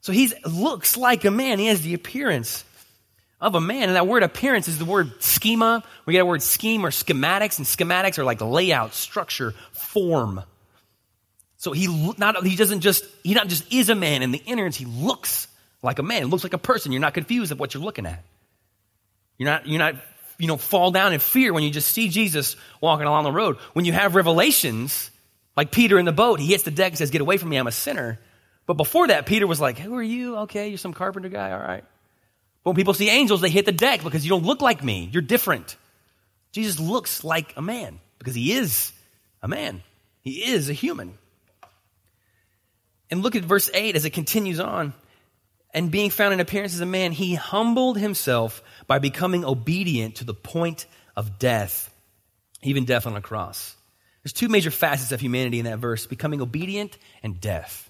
So 0.00 0.12
he 0.12 0.32
looks 0.44 0.96
like 0.96 1.24
a 1.24 1.30
man. 1.30 1.60
He 1.60 1.66
has 1.66 1.82
the 1.82 1.94
appearance 1.94 2.64
of 3.40 3.54
a 3.54 3.60
man. 3.60 3.84
And 3.84 3.96
that 3.96 4.06
word 4.08 4.24
appearance 4.24 4.66
is 4.66 4.78
the 4.78 4.84
word 4.84 5.22
schema. 5.22 5.84
We 6.06 6.14
get 6.14 6.20
a 6.20 6.26
word 6.26 6.42
scheme 6.42 6.84
or 6.84 6.90
schematics, 6.90 7.58
and 7.58 7.66
schematics 7.66 8.18
are 8.18 8.24
like 8.24 8.40
layout, 8.40 8.94
structure, 8.94 9.52
form. 9.72 10.42
So 11.60 11.70
he 11.72 11.86
not 12.18 12.44
he 12.44 12.56
doesn't 12.56 12.80
just 12.80 13.04
he 13.22 13.34
not 13.34 13.46
just 13.46 13.72
is 13.72 13.88
a 13.88 13.94
man 13.94 14.22
in 14.22 14.32
the 14.32 14.42
innards, 14.44 14.76
he 14.76 14.84
looks 14.84 15.46
like 15.82 15.98
a 15.98 16.02
man, 16.02 16.26
looks 16.26 16.42
like 16.42 16.52
a 16.52 16.58
person. 16.58 16.90
You're 16.90 17.00
not 17.00 17.14
confused 17.14 17.52
of 17.52 17.60
what 17.60 17.72
you're 17.72 17.82
looking 17.82 18.06
at. 18.06 18.24
You're 19.38 19.48
not 19.48 19.66
you're 19.66 19.78
not 19.78 19.94
you 20.40 20.46
know, 20.46 20.56
fall 20.56 20.90
down 20.90 21.12
in 21.12 21.20
fear 21.20 21.52
when 21.52 21.62
you 21.62 21.70
just 21.70 21.92
see 21.92 22.08
Jesus 22.08 22.56
walking 22.80 23.06
along 23.06 23.24
the 23.24 23.32
road. 23.32 23.58
When 23.74 23.84
you 23.84 23.92
have 23.92 24.14
revelations, 24.14 25.10
like 25.54 25.70
Peter 25.70 25.98
in 25.98 26.06
the 26.06 26.12
boat, 26.12 26.40
he 26.40 26.46
hits 26.46 26.62
the 26.62 26.70
deck 26.70 26.92
and 26.92 26.98
says, 26.98 27.10
Get 27.10 27.20
away 27.20 27.36
from 27.36 27.50
me, 27.50 27.58
I'm 27.58 27.66
a 27.66 27.72
sinner. 27.72 28.18
But 28.66 28.74
before 28.74 29.08
that, 29.08 29.26
Peter 29.26 29.46
was 29.46 29.60
like, 29.60 29.78
Who 29.78 29.94
are 29.96 30.02
you? 30.02 30.38
Okay, 30.38 30.68
you're 30.68 30.78
some 30.78 30.94
carpenter 30.94 31.28
guy, 31.28 31.52
all 31.52 31.60
right. 31.60 31.84
But 32.64 32.70
when 32.70 32.76
people 32.76 32.94
see 32.94 33.10
angels, 33.10 33.42
they 33.42 33.50
hit 33.50 33.66
the 33.66 33.72
deck 33.72 34.02
because 34.02 34.24
you 34.24 34.30
don't 34.30 34.44
look 34.44 34.62
like 34.62 34.82
me. 34.82 35.10
You're 35.12 35.22
different. 35.22 35.76
Jesus 36.52 36.80
looks 36.80 37.22
like 37.22 37.54
a 37.56 37.62
man 37.62 38.00
because 38.18 38.34
he 38.34 38.52
is 38.52 38.92
a 39.42 39.48
man. 39.48 39.82
He 40.22 40.52
is 40.52 40.70
a 40.70 40.72
human. 40.72 41.18
And 43.10 43.22
look 43.22 43.36
at 43.36 43.44
verse 43.44 43.70
8 43.72 43.96
as 43.96 44.04
it 44.04 44.10
continues 44.10 44.60
on 44.60 44.94
and 45.72 45.90
being 45.90 46.10
found 46.10 46.34
in 46.34 46.40
appearance 46.40 46.74
as 46.74 46.80
a 46.80 46.86
man, 46.86 47.12
he 47.12 47.34
humbled 47.34 47.98
himself 47.98 48.62
by 48.86 48.98
becoming 48.98 49.44
obedient 49.44 50.16
to 50.16 50.24
the 50.24 50.34
point 50.34 50.86
of 51.16 51.38
death, 51.38 51.94
even 52.62 52.84
death 52.84 53.06
on 53.06 53.16
a 53.16 53.20
cross. 53.20 53.76
There's 54.22 54.32
two 54.32 54.48
major 54.48 54.70
facets 54.70 55.12
of 55.12 55.20
humanity 55.20 55.60
in 55.60 55.64
that 55.66 55.78
verse 55.78 56.06
becoming 56.06 56.40
obedient 56.42 56.98
and 57.22 57.40
death. 57.40 57.88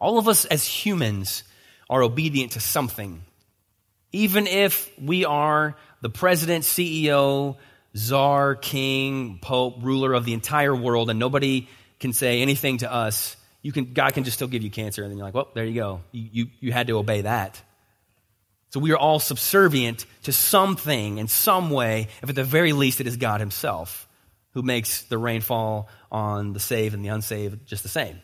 All 0.00 0.18
of 0.18 0.28
us 0.28 0.44
as 0.44 0.66
humans 0.66 1.44
are 1.88 2.02
obedient 2.02 2.52
to 2.52 2.60
something. 2.60 3.22
Even 4.10 4.46
if 4.46 4.90
we 5.00 5.24
are 5.24 5.76
the 6.00 6.10
president, 6.10 6.64
CEO, 6.64 7.56
czar, 7.96 8.56
king, 8.56 9.38
pope, 9.40 9.76
ruler 9.80 10.12
of 10.12 10.24
the 10.24 10.34
entire 10.34 10.74
world, 10.74 11.08
and 11.08 11.18
nobody 11.18 11.68
can 12.00 12.12
say 12.12 12.42
anything 12.42 12.78
to 12.78 12.92
us, 12.92 13.36
you 13.62 13.72
can, 13.72 13.92
God 13.92 14.12
can 14.12 14.24
just 14.24 14.36
still 14.36 14.48
give 14.48 14.62
you 14.62 14.70
cancer. 14.70 15.02
And 15.02 15.10
then 15.10 15.18
you're 15.18 15.26
like, 15.26 15.34
well, 15.34 15.48
there 15.54 15.64
you 15.64 15.74
go. 15.74 16.00
You, 16.10 16.28
you, 16.32 16.46
you 16.60 16.72
had 16.72 16.88
to 16.88 16.98
obey 16.98 17.22
that. 17.22 17.60
So 18.70 18.80
we 18.80 18.92
are 18.92 18.98
all 18.98 19.20
subservient 19.20 20.06
to 20.24 20.32
something 20.32 21.18
in 21.18 21.28
some 21.28 21.70
way, 21.70 22.08
if 22.22 22.28
at 22.28 22.34
the 22.34 22.44
very 22.44 22.72
least 22.72 23.00
it 23.00 23.06
is 23.06 23.16
God 23.16 23.40
Himself 23.40 24.08
who 24.54 24.62
makes 24.62 25.02
the 25.02 25.18
rainfall 25.18 25.88
on 26.10 26.52
the 26.52 26.60
saved 26.60 26.94
and 26.94 27.04
the 27.04 27.08
unsaved 27.08 27.66
just 27.66 27.82
the 27.82 27.88
same. 27.88 28.20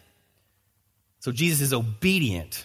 So 1.21 1.33
Jesus 1.33 1.61
is 1.61 1.73
obedient, 1.73 2.65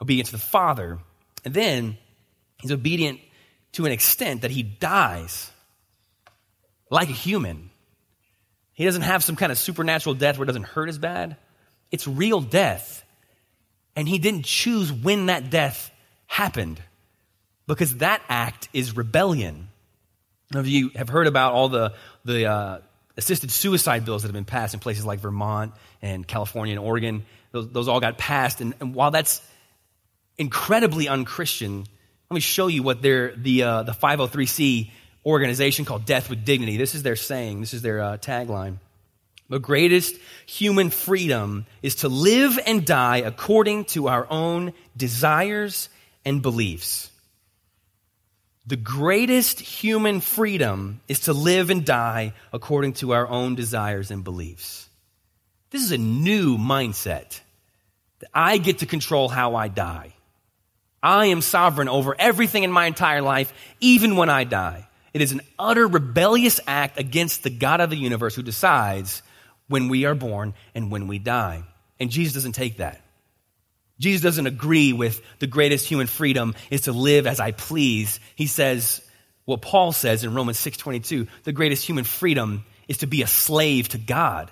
obedient 0.00 0.26
to 0.26 0.32
the 0.32 0.38
Father, 0.38 0.98
and 1.44 1.54
then 1.54 1.96
He's 2.60 2.72
obedient 2.72 3.20
to 3.72 3.86
an 3.86 3.92
extent 3.92 4.42
that 4.42 4.50
He 4.50 4.62
dies 4.62 5.50
like 6.90 7.08
a 7.08 7.12
human. 7.12 7.70
He 8.72 8.84
doesn't 8.84 9.02
have 9.02 9.24
some 9.24 9.36
kind 9.36 9.52
of 9.52 9.58
supernatural 9.58 10.14
death 10.14 10.38
where 10.38 10.44
it 10.44 10.46
doesn't 10.46 10.64
hurt 10.64 10.88
as 10.88 10.98
bad. 10.98 11.36
It's 11.90 12.06
real 12.06 12.40
death. 12.40 13.04
And 13.96 14.08
he 14.08 14.18
didn't 14.18 14.44
choose 14.44 14.92
when 14.92 15.26
that 15.26 15.50
death 15.50 15.90
happened 16.26 16.80
because 17.66 17.96
that 17.96 18.22
act 18.28 18.68
is 18.72 18.96
rebellion. 18.96 19.68
Some 20.52 20.60
of 20.60 20.68
you 20.68 20.90
have 20.96 21.08
heard 21.08 21.26
about 21.26 21.52
all 21.52 21.68
the, 21.68 21.94
the 22.24 22.46
uh, 22.46 22.78
assisted 23.16 23.50
suicide 23.50 24.04
bills 24.04 24.22
that 24.22 24.28
have 24.28 24.34
been 24.34 24.44
passed 24.44 24.74
in 24.74 24.80
places 24.80 25.04
like 25.04 25.20
Vermont 25.20 25.72
and 26.02 26.26
California 26.26 26.72
and 26.72 26.84
Oregon. 26.84 27.24
Those, 27.52 27.68
those 27.68 27.88
all 27.88 28.00
got 28.00 28.16
passed. 28.18 28.60
And, 28.60 28.74
and 28.80 28.94
while 28.94 29.10
that's 29.10 29.42
incredibly 30.40 31.06
unchristian. 31.06 31.84
Let 32.30 32.34
me 32.34 32.40
show 32.40 32.66
you 32.66 32.82
what 32.82 33.02
their, 33.02 33.36
the, 33.36 33.62
uh, 33.62 33.82
the 33.82 33.92
503c 33.92 34.90
organization 35.24 35.84
called 35.84 36.06
Death 36.06 36.30
with 36.30 36.44
Dignity, 36.46 36.78
this 36.78 36.94
is 36.94 37.02
their 37.02 37.14
saying, 37.14 37.60
this 37.60 37.74
is 37.74 37.82
their 37.82 38.00
uh, 38.00 38.16
tagline. 38.16 38.78
The 39.50 39.58
greatest 39.58 40.14
human 40.46 40.90
freedom 40.90 41.66
is 41.82 41.96
to 41.96 42.08
live 42.08 42.56
and 42.66 42.86
die 42.86 43.18
according 43.18 43.86
to 43.86 44.06
our 44.06 44.24
own 44.30 44.72
desires 44.96 45.88
and 46.24 46.40
beliefs. 46.40 47.10
The 48.64 48.76
greatest 48.76 49.58
human 49.58 50.20
freedom 50.20 51.00
is 51.08 51.20
to 51.20 51.32
live 51.32 51.70
and 51.70 51.84
die 51.84 52.32
according 52.52 52.92
to 52.94 53.12
our 53.12 53.26
own 53.26 53.56
desires 53.56 54.12
and 54.12 54.22
beliefs. 54.22 54.88
This 55.70 55.82
is 55.82 55.90
a 55.90 55.98
new 55.98 56.56
mindset. 56.56 57.40
That 58.20 58.30
I 58.32 58.58
get 58.58 58.78
to 58.78 58.86
control 58.86 59.28
how 59.28 59.56
I 59.56 59.66
die. 59.66 60.12
I 61.02 61.26
am 61.26 61.42
sovereign 61.42 61.88
over 61.88 62.14
everything 62.16 62.62
in 62.62 62.70
my 62.70 62.86
entire 62.86 63.22
life, 63.22 63.52
even 63.80 64.14
when 64.14 64.28
I 64.28 64.44
die. 64.44 64.86
It 65.12 65.22
is 65.22 65.32
an 65.32 65.40
utter 65.58 65.88
rebellious 65.88 66.60
act 66.68 67.00
against 67.00 67.42
the 67.42 67.50
God 67.50 67.80
of 67.80 67.90
the 67.90 67.96
universe 67.96 68.36
who 68.36 68.42
decides 68.42 69.22
when 69.70 69.88
we 69.88 70.04
are 70.04 70.16
born 70.16 70.52
and 70.74 70.90
when 70.90 71.06
we 71.06 71.20
die. 71.20 71.62
And 72.00 72.10
Jesus 72.10 72.34
doesn't 72.34 72.52
take 72.52 72.78
that. 72.78 73.00
Jesus 74.00 74.22
doesn't 74.22 74.46
agree 74.46 74.92
with 74.92 75.22
the 75.38 75.46
greatest 75.46 75.86
human 75.86 76.08
freedom 76.08 76.56
is 76.70 76.82
to 76.82 76.92
live 76.92 77.26
as 77.26 77.38
I 77.38 77.52
please. 77.52 78.18
He 78.34 78.48
says 78.48 79.00
what 79.44 79.62
Paul 79.62 79.92
says 79.92 80.24
in 80.24 80.34
Romans 80.34 80.58
6:22, 80.58 81.28
the 81.44 81.52
greatest 81.52 81.86
human 81.86 82.04
freedom 82.04 82.64
is 82.88 82.98
to 82.98 83.06
be 83.06 83.22
a 83.22 83.28
slave 83.28 83.88
to 83.90 83.98
God 83.98 84.50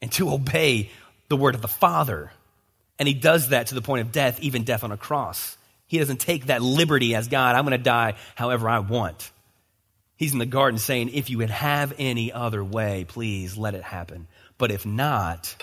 and 0.00 0.12
to 0.12 0.30
obey 0.30 0.90
the 1.28 1.36
word 1.36 1.56
of 1.56 1.62
the 1.62 1.68
Father. 1.68 2.30
And 2.98 3.08
he 3.08 3.14
does 3.14 3.48
that 3.48 3.68
to 3.68 3.74
the 3.74 3.82
point 3.82 4.02
of 4.02 4.12
death, 4.12 4.38
even 4.40 4.62
death 4.62 4.84
on 4.84 4.92
a 4.92 4.96
cross. 4.96 5.56
He 5.88 5.98
doesn't 5.98 6.20
take 6.20 6.46
that 6.46 6.62
liberty 6.62 7.14
as 7.16 7.26
God, 7.26 7.56
I'm 7.56 7.64
going 7.64 7.76
to 7.76 7.82
die 7.82 8.14
however 8.36 8.68
I 8.68 8.78
want. 8.78 9.32
He's 10.18 10.32
in 10.32 10.40
the 10.40 10.46
garden 10.46 10.78
saying, 10.78 11.10
If 11.14 11.30
you 11.30 11.38
would 11.38 11.50
have 11.50 11.94
any 11.96 12.32
other 12.32 12.62
way, 12.62 13.06
please 13.08 13.56
let 13.56 13.74
it 13.74 13.84
happen. 13.84 14.26
But 14.58 14.72
if 14.72 14.84
not, 14.84 15.54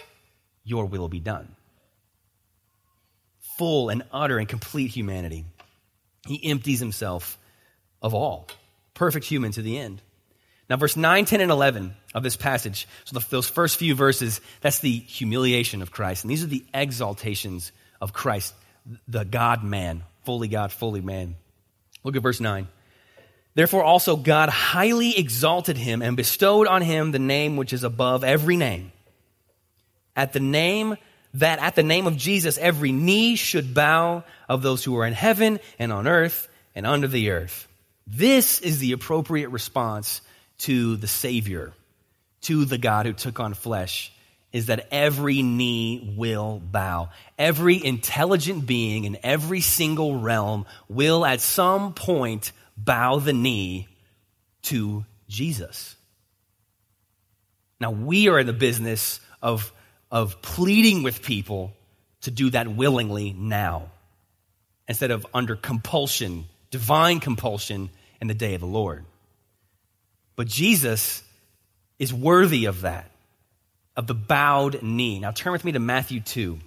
your 0.63 0.85
will 0.85 1.09
be 1.09 1.19
done. 1.19 1.55
Full 3.57 3.89
and 3.89 4.03
utter 4.11 4.39
and 4.39 4.47
complete 4.47 4.87
humanity. 4.87 5.45
He 6.25 6.49
empties 6.49 6.79
himself 6.79 7.37
of 8.01 8.13
all, 8.13 8.47
perfect 8.93 9.25
human 9.25 9.51
to 9.51 9.61
the 9.61 9.77
end. 9.77 10.01
Now, 10.69 10.77
verse 10.77 10.95
9, 10.95 11.25
10, 11.25 11.41
and 11.41 11.51
11 11.51 11.93
of 12.15 12.23
this 12.23 12.37
passage, 12.37 12.87
so 13.03 13.19
the, 13.19 13.25
those 13.29 13.47
first 13.47 13.77
few 13.77 13.93
verses, 13.93 14.41
that's 14.61 14.79
the 14.79 14.97
humiliation 14.97 15.81
of 15.81 15.91
Christ. 15.91 16.23
And 16.23 16.31
these 16.31 16.43
are 16.43 16.47
the 16.47 16.65
exaltations 16.73 17.71
of 18.01 18.13
Christ, 18.13 18.53
the 19.07 19.25
God 19.25 19.63
man, 19.63 20.03
fully 20.23 20.47
God, 20.47 20.71
fully 20.71 21.01
man. 21.01 21.35
Look 22.03 22.15
at 22.15 22.23
verse 22.23 22.39
9. 22.39 22.67
Therefore, 23.55 23.83
also 23.83 24.17
God 24.17 24.49
highly 24.49 25.17
exalted 25.17 25.77
him 25.77 26.01
and 26.01 26.17
bestowed 26.17 26.67
on 26.67 26.81
him 26.81 27.11
the 27.11 27.19
name 27.19 27.55
which 27.55 27.71
is 27.73 27.83
above 27.83 28.23
every 28.23 28.57
name. 28.57 28.91
At 30.15 30.33
the 30.33 30.41
name 30.41 30.97
that 31.35 31.59
at 31.59 31.75
the 31.75 31.83
name 31.83 32.07
of 32.07 32.17
Jesus, 32.17 32.57
every 32.57 32.91
knee 32.91 33.35
should 33.35 33.73
bow 33.73 34.23
of 34.47 34.61
those 34.61 34.83
who 34.83 34.97
are 34.97 35.05
in 35.05 35.13
heaven 35.13 35.59
and 35.79 35.91
on 35.91 36.07
earth 36.07 36.47
and 36.75 36.85
under 36.85 37.07
the 37.07 37.31
earth. 37.31 37.67
This 38.07 38.59
is 38.59 38.79
the 38.79 38.91
appropriate 38.91 39.49
response 39.49 40.21
to 40.59 40.95
the 40.97 41.07
Savior, 41.07 41.73
to 42.41 42.65
the 42.65 42.77
God 42.77 43.05
who 43.05 43.13
took 43.13 43.39
on 43.39 43.53
flesh, 43.53 44.11
is 44.53 44.67
that 44.67 44.87
every 44.91 45.41
knee 45.41 46.13
will 46.17 46.61
bow. 46.63 47.09
Every 47.37 47.83
intelligent 47.83 48.65
being 48.65 49.03
in 49.03 49.17
every 49.23 49.59
single 49.59 50.19
realm 50.19 50.65
will 50.87 51.25
at 51.25 51.41
some 51.41 51.93
point 51.93 52.53
bow 52.77 53.19
the 53.19 53.33
knee 53.33 53.87
to 54.63 55.05
Jesus. 55.27 55.95
Now, 57.79 57.91
we 57.91 58.29
are 58.29 58.39
in 58.39 58.47
the 58.47 58.53
business 58.53 59.19
of, 59.41 59.71
of 60.11 60.41
pleading 60.41 61.03
with 61.03 61.21
people 61.21 61.73
to 62.21 62.31
do 62.31 62.49
that 62.51 62.67
willingly 62.67 63.33
now 63.33 63.91
instead 64.87 65.11
of 65.11 65.25
under 65.33 65.55
compulsion, 65.55 66.45
divine 66.71 67.19
compulsion 67.19 67.89
in 68.21 68.27
the 68.27 68.33
day 68.33 68.53
of 68.55 68.61
the 68.61 68.67
Lord. 68.67 69.05
But 70.35 70.47
Jesus 70.47 71.23
is 71.99 72.13
worthy 72.13 72.65
of 72.65 72.81
that, 72.81 73.09
of 73.95 74.07
the 74.07 74.13
bowed 74.13 74.81
knee. 74.83 75.19
Now, 75.19 75.31
turn 75.31 75.53
with 75.53 75.63
me 75.63 75.71
to 75.73 75.79
Matthew 75.79 76.19
2. 76.21 76.59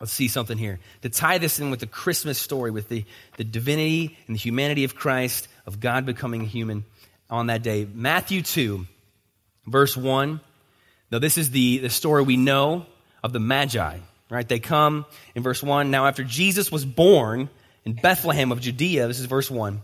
Let's 0.00 0.12
see 0.12 0.28
something 0.28 0.58
here. 0.58 0.78
To 1.02 1.08
tie 1.08 1.38
this 1.38 1.58
in 1.58 1.70
with 1.70 1.80
the 1.80 1.86
Christmas 1.86 2.38
story, 2.38 2.70
with 2.70 2.88
the, 2.88 3.04
the 3.36 3.44
divinity 3.44 4.16
and 4.26 4.36
the 4.36 4.40
humanity 4.40 4.84
of 4.84 4.94
Christ, 4.94 5.48
of 5.66 5.80
God 5.80 6.06
becoming 6.06 6.42
human 6.42 6.84
on 7.28 7.48
that 7.48 7.62
day. 7.62 7.86
Matthew 7.92 8.42
2, 8.42 8.86
verse 9.66 9.96
1. 9.96 10.40
Now, 11.10 11.18
this 11.18 11.36
is 11.36 11.50
the, 11.50 11.78
the 11.78 11.90
story 11.90 12.22
we 12.22 12.36
know 12.36 12.86
of 13.24 13.32
the 13.32 13.40
Magi, 13.40 13.98
right? 14.30 14.48
They 14.48 14.60
come 14.60 15.04
in 15.34 15.42
verse 15.42 15.62
1. 15.62 15.90
Now, 15.90 16.06
after 16.06 16.22
Jesus 16.22 16.70
was 16.70 16.84
born 16.84 17.48
in 17.84 17.94
Bethlehem 17.94 18.52
of 18.52 18.60
Judea, 18.60 19.08
this 19.08 19.18
is 19.18 19.26
verse 19.26 19.50
1. 19.50 19.80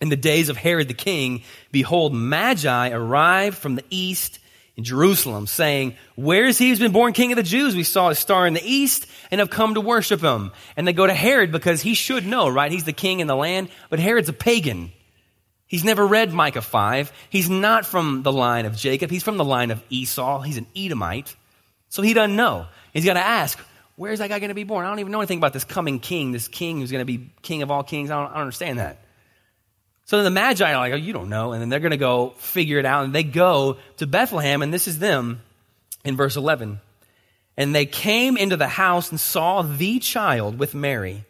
In 0.00 0.08
the 0.08 0.16
days 0.16 0.48
of 0.48 0.56
Herod 0.56 0.88
the 0.88 0.94
king, 0.94 1.42
behold, 1.72 2.14
Magi 2.14 2.90
arrived 2.90 3.58
from 3.58 3.74
the 3.74 3.84
east 3.90 4.38
in 4.76 4.84
Jerusalem, 4.84 5.46
saying, 5.46 5.96
Where 6.14 6.46
is 6.46 6.58
he 6.58 6.68
who's 6.68 6.78
been 6.78 6.92
born 6.92 7.12
king 7.12 7.32
of 7.32 7.36
the 7.36 7.42
Jews? 7.42 7.74
We 7.74 7.82
saw 7.82 8.10
his 8.10 8.18
star 8.18 8.46
in 8.46 8.54
the 8.54 8.62
east 8.62 9.06
and 9.30 9.38
have 9.38 9.50
come 9.50 9.74
to 9.74 9.80
worship 9.80 10.20
him. 10.20 10.52
And 10.76 10.86
they 10.86 10.92
go 10.92 11.06
to 11.06 11.14
Herod 11.14 11.50
because 11.50 11.80
he 11.80 11.94
should 11.94 12.26
know, 12.26 12.48
right? 12.48 12.70
He's 12.70 12.84
the 12.84 12.92
king 12.92 13.20
in 13.20 13.26
the 13.26 13.36
land, 13.36 13.68
but 13.88 13.98
Herod's 13.98 14.28
a 14.28 14.34
pagan. 14.34 14.92
He's 15.66 15.82
never 15.82 16.06
read 16.06 16.32
Micah 16.32 16.62
5. 16.62 17.12
He's 17.28 17.50
not 17.50 17.86
from 17.86 18.22
the 18.22 18.32
line 18.32 18.66
of 18.66 18.76
Jacob. 18.76 19.10
He's 19.10 19.24
from 19.24 19.36
the 19.36 19.44
line 19.44 19.70
of 19.70 19.82
Esau. 19.90 20.42
He's 20.42 20.58
an 20.58 20.66
Edomite. 20.76 21.34
So 21.88 22.02
he 22.02 22.14
doesn't 22.14 22.36
know. 22.36 22.66
He's 22.92 23.04
got 23.04 23.14
to 23.14 23.24
ask, 23.24 23.58
where's 23.96 24.20
that 24.20 24.28
guy 24.28 24.38
going 24.38 24.50
to 24.50 24.54
be 24.54 24.64
born? 24.64 24.84
I 24.84 24.90
don't 24.90 25.00
even 25.00 25.10
know 25.10 25.20
anything 25.20 25.38
about 25.38 25.52
this 25.52 25.64
coming 25.64 25.98
king, 25.98 26.30
this 26.30 26.48
king 26.48 26.80
who's 26.80 26.92
going 26.92 27.00
to 27.00 27.06
be 27.06 27.30
king 27.42 27.62
of 27.62 27.70
all 27.70 27.82
kings. 27.82 28.10
I 28.10 28.20
don't, 28.20 28.30
I 28.30 28.34
don't 28.34 28.42
understand 28.42 28.78
that. 28.78 28.98
So 30.06 30.16
then 30.16 30.24
the 30.24 30.30
Magi 30.30 30.72
are 30.72 30.78
like, 30.78 30.92
oh, 30.92 30.96
you 30.96 31.12
don't 31.12 31.28
know. 31.28 31.52
And 31.52 31.60
then 31.60 31.68
they're 31.68 31.80
going 31.80 31.90
to 31.90 31.96
go 31.96 32.30
figure 32.38 32.78
it 32.78 32.86
out. 32.86 33.04
And 33.04 33.14
they 33.14 33.24
go 33.24 33.78
to 33.98 34.06
Bethlehem, 34.06 34.62
and 34.62 34.72
this 34.72 34.86
is 34.88 34.98
them 35.00 35.42
in 36.04 36.16
verse 36.16 36.36
11. 36.36 36.80
And 37.56 37.74
they 37.74 37.86
came 37.86 38.36
into 38.36 38.56
the 38.56 38.68
house 38.68 39.10
and 39.10 39.18
saw 39.18 39.62
the 39.62 39.98
child 39.98 40.58
with 40.58 40.74
Mary, 40.74 41.24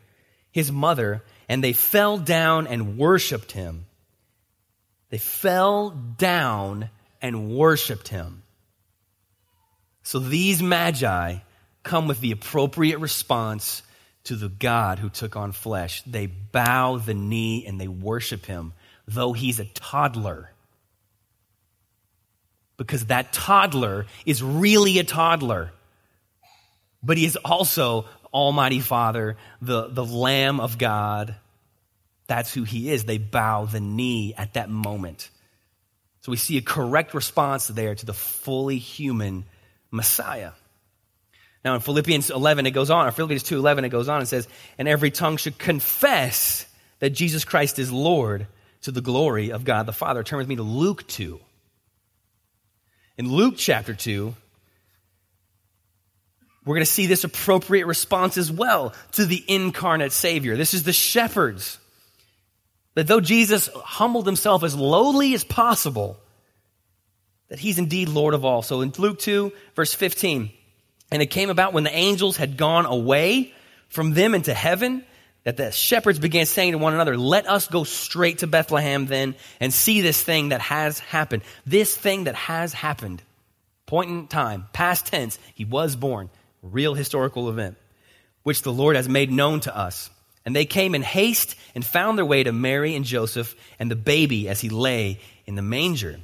his 0.53 0.71
mother, 0.71 1.23
and 1.49 1.65
they 1.65 1.73
fell 1.73 2.19
down 2.19 2.67
and 2.67 2.99
worshiped 2.99 3.53
him. 3.53 3.87
They 5.09 5.19
fell 5.19 5.91
down 5.91 6.91
and 7.23 7.51
worshiped 7.57 8.09
him. 8.09 8.43
So 10.03 10.19
these 10.19 10.63
Magi 10.63 11.37
come 11.83 12.09
with 12.09 12.21
the 12.21 12.33
appropriate 12.33 12.99
response 12.99 13.83
to 14.27 14.37
the 14.37 14.49
God 14.49 14.99
who 14.99 15.09
took 15.09 15.37
on 15.37 15.53
flesh. 15.53 16.03
They 16.03 16.27
bow 16.27 16.99
the 16.99 17.15
knee 17.15 17.65
and 17.67 17.81
they 17.81 17.89
worship 17.89 18.47
him, 18.47 18.73
though 19.07 19.33
he's 19.33 19.61
a 19.61 19.65
toddler. 19.65 20.51
Because 22.77 23.07
that 23.07 23.33
toddler 23.33 24.07
is 24.27 24.43
really 24.43 24.99
a 24.99 25.05
toddler. 25.05 25.73
But 27.03 27.17
he 27.17 27.25
is 27.25 27.37
also 27.37 28.07
Almighty 28.33 28.81
Father, 28.81 29.37
the, 29.63 29.89
the 29.89 30.05
Lamb 30.05 30.61
of 30.61 30.77
God. 30.77 31.37
That's 32.27 32.53
who 32.53 32.65
he 32.65 32.91
is. 32.91 33.05
They 33.05 33.19
bow 33.19 33.65
the 33.65 33.81
knee 33.81 34.35
at 34.37 34.55
that 34.55 34.69
moment. 34.69 35.31
So 36.23 36.33
we 36.33 36.37
see 36.37 36.59
a 36.59 36.63
correct 36.63 37.15
response 37.15 37.69
there 37.69 37.95
to 37.95 38.05
the 38.05 38.13
fully 38.13 38.79
human 38.79 39.45
Messiah. 39.93 40.51
Now 41.67 41.75
in 41.75 41.81
Philippians 41.81 42.31
11 42.31 42.65
it 42.67 42.71
goes 42.71 42.91
on, 42.91 43.09
or 43.09 43.11
Philippians 43.11 43.43
2:11 43.43 43.85
it 43.85 43.89
goes 43.89 44.09
on 44.09 44.21
and 44.21 44.29
says, 44.29 44.47
"And 44.79 44.87
every 44.87 45.11
tongue 45.11 45.37
should 45.37 45.59
confess 45.59 46.65
that 47.01 47.11
Jesus 47.11 47.45
Christ 47.45 47.81
is 47.81 47.91
Lord 47.91 48.47
to 48.83 48.93
the 48.93 49.01
glory 49.01 49.51
of 49.51 49.65
God 49.65 49.85
the 49.87 49.93
Father." 49.93 50.23
Turn 50.23 50.39
with 50.39 50.47
me 50.47 50.55
to 50.55 50.63
Luke 50.63 51.09
2. 51.09 51.41
In 53.19 53.33
Luke 53.33 53.55
chapter 53.57 53.95
2, 53.95 54.37
we're 56.65 56.77
going 56.77 56.87
to 56.87 56.93
see 56.93 57.07
this 57.07 57.25
appropriate 57.25 57.87
response 57.87 58.39
as 58.39 58.53
well 58.53 58.95
to 59.13 59.27
the 59.27 59.45
incarnate 59.49 60.13
Savior. 60.13 60.57
This 60.57 60.73
is 60.73 60.85
the 60.85 60.93
shepherds. 60.93 61.79
That 62.95 63.09
though 63.09 63.21
Jesus 63.21 63.69
humbled 63.75 64.27
himself 64.27 64.63
as 64.63 64.77
lowly 64.77 65.35
as 65.35 65.43
possible, 65.43 66.17
that 67.49 67.59
he's 67.59 67.79
indeed 67.79 68.09
Lord 68.09 68.35
of 68.35 68.45
all. 68.45 68.63
So 68.63 68.83
in 68.83 68.93
Luke 68.97 69.19
2, 69.19 69.53
verse 69.75 69.93
15, 69.93 70.53
and 71.11 71.23
it 71.23 71.27
came 71.27 71.51
about 71.51 71.73
when 71.73 71.85
the 71.85 71.95
angels 71.95 72.37
had 72.37 72.57
gone 72.57 72.87
away 72.87 73.55
from 73.89 74.15
them 74.15 74.35
into 74.35 74.53
heaven 74.53 75.05
that 75.45 75.57
the 75.57 75.71
shepherds 75.71 76.19
began 76.19 76.45
saying 76.45 76.73
to 76.73 76.79
one 76.79 76.93
another, 76.93 77.17
Let 77.17 77.49
us 77.49 77.69
go 77.69 77.85
straight 77.85 78.39
to 78.39 78.49
Bethlehem 78.49 79.07
then 79.07 79.37
and 79.61 79.73
see 79.73 80.01
this 80.01 80.21
thing 80.21 80.49
that 80.49 80.61
has 80.61 80.99
happened. 80.99 81.43
This 81.65 81.97
thing 81.97 82.25
that 82.25 82.35
has 82.35 82.73
happened. 82.73 83.23
Point 83.87 84.11
in 84.11 84.27
time, 84.27 84.67
past 84.73 85.07
tense, 85.07 85.39
he 85.55 85.65
was 85.65 85.95
born. 85.95 86.31
Real 86.63 86.95
historical 86.95 87.49
event. 87.49 87.77
which 88.43 88.63
the 88.63 88.73
Lord 88.73 88.95
has 88.95 89.09
made 89.09 89.31
known 89.31 89.59
to 89.61 89.77
us. 89.77 90.09
And 90.45 90.55
they 90.55 90.67
came 90.67 90.95
in 90.95 91.03
haste 91.03 91.57
and 91.75 91.85
found 91.85 92.17
their 92.17 92.25
way 92.25 92.45
to 92.45 92.53
Mary 92.53 92.95
and 92.95 93.05
Joseph 93.05 93.57
and 93.81 93.91
the 93.91 93.97
baby 93.97 94.49
as 94.49 94.61
he 94.61 94.69
lay 94.69 95.19
in 95.47 95.57
the 95.57 95.63
manger. 95.63 96.21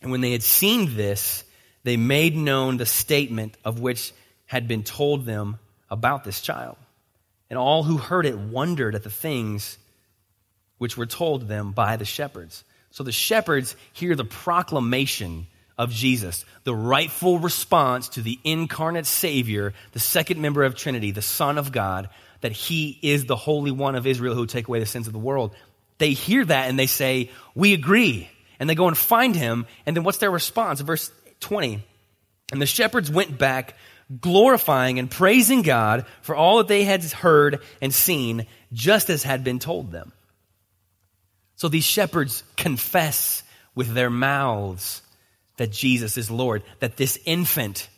And 0.00 0.10
when 0.10 0.22
they 0.22 0.32
had 0.32 0.42
seen 0.42 0.96
this, 0.96 1.44
they 1.84 1.96
made 1.96 2.34
known 2.34 2.76
the 2.76 2.86
statement 2.86 3.56
of 3.64 3.78
which 3.78 4.12
had 4.46 4.66
been 4.66 4.82
told 4.82 5.24
them 5.24 5.58
about 5.90 6.24
this 6.24 6.40
child. 6.40 6.76
And 7.50 7.58
all 7.58 7.84
who 7.84 7.98
heard 7.98 8.26
it 8.26 8.36
wondered 8.36 8.94
at 8.94 9.04
the 9.04 9.10
things 9.10 9.78
which 10.78 10.96
were 10.96 11.06
told 11.06 11.46
them 11.46 11.72
by 11.72 11.96
the 11.96 12.04
shepherds. 12.04 12.64
So 12.90 13.04
the 13.04 13.12
shepherds 13.12 13.76
hear 13.92 14.16
the 14.16 14.24
proclamation 14.24 15.46
of 15.76 15.90
Jesus, 15.90 16.44
the 16.64 16.74
rightful 16.74 17.38
response 17.38 18.08
to 18.10 18.22
the 18.22 18.38
incarnate 18.44 19.06
Savior, 19.06 19.74
the 19.92 20.00
second 20.00 20.40
member 20.40 20.62
of 20.62 20.74
Trinity, 20.74 21.10
the 21.10 21.22
Son 21.22 21.58
of 21.58 21.72
God, 21.72 22.08
that 22.40 22.52
He 22.52 22.98
is 23.02 23.26
the 23.26 23.36
Holy 23.36 23.70
One 23.70 23.94
of 23.94 24.06
Israel 24.06 24.34
who 24.34 24.40
will 24.40 24.46
take 24.46 24.68
away 24.68 24.78
the 24.78 24.86
sins 24.86 25.06
of 25.06 25.12
the 25.12 25.18
world. 25.18 25.54
They 25.98 26.12
hear 26.12 26.44
that 26.44 26.68
and 26.68 26.78
they 26.78 26.86
say, 26.86 27.30
We 27.54 27.72
agree. 27.74 28.30
And 28.60 28.70
they 28.70 28.74
go 28.76 28.86
and 28.86 28.96
find 28.96 29.34
Him. 29.34 29.66
And 29.84 29.96
then 29.96 30.04
what's 30.04 30.18
their 30.18 30.30
response? 30.30 30.80
Verse 30.80 31.10
20. 31.40 31.82
And 32.52 32.62
the 32.62 32.66
shepherds 32.66 33.10
went 33.10 33.38
back, 33.38 33.74
glorifying 34.20 34.98
and 34.98 35.10
praising 35.10 35.62
God 35.62 36.06
for 36.22 36.34
all 36.34 36.58
that 36.58 36.68
they 36.68 36.84
had 36.84 37.02
heard 37.04 37.60
and 37.80 37.92
seen, 37.92 38.46
just 38.72 39.10
as 39.10 39.22
had 39.22 39.44
been 39.44 39.58
told 39.58 39.92
them. 39.92 40.12
So 41.56 41.68
these 41.68 41.84
shepherds 41.84 42.42
confess 42.56 43.42
with 43.74 43.92
their 43.92 44.10
mouths 44.10 45.02
that 45.56 45.72
Jesus 45.72 46.16
is 46.16 46.30
Lord, 46.30 46.62
that 46.80 46.96
this 46.96 47.18
infant 47.24 47.88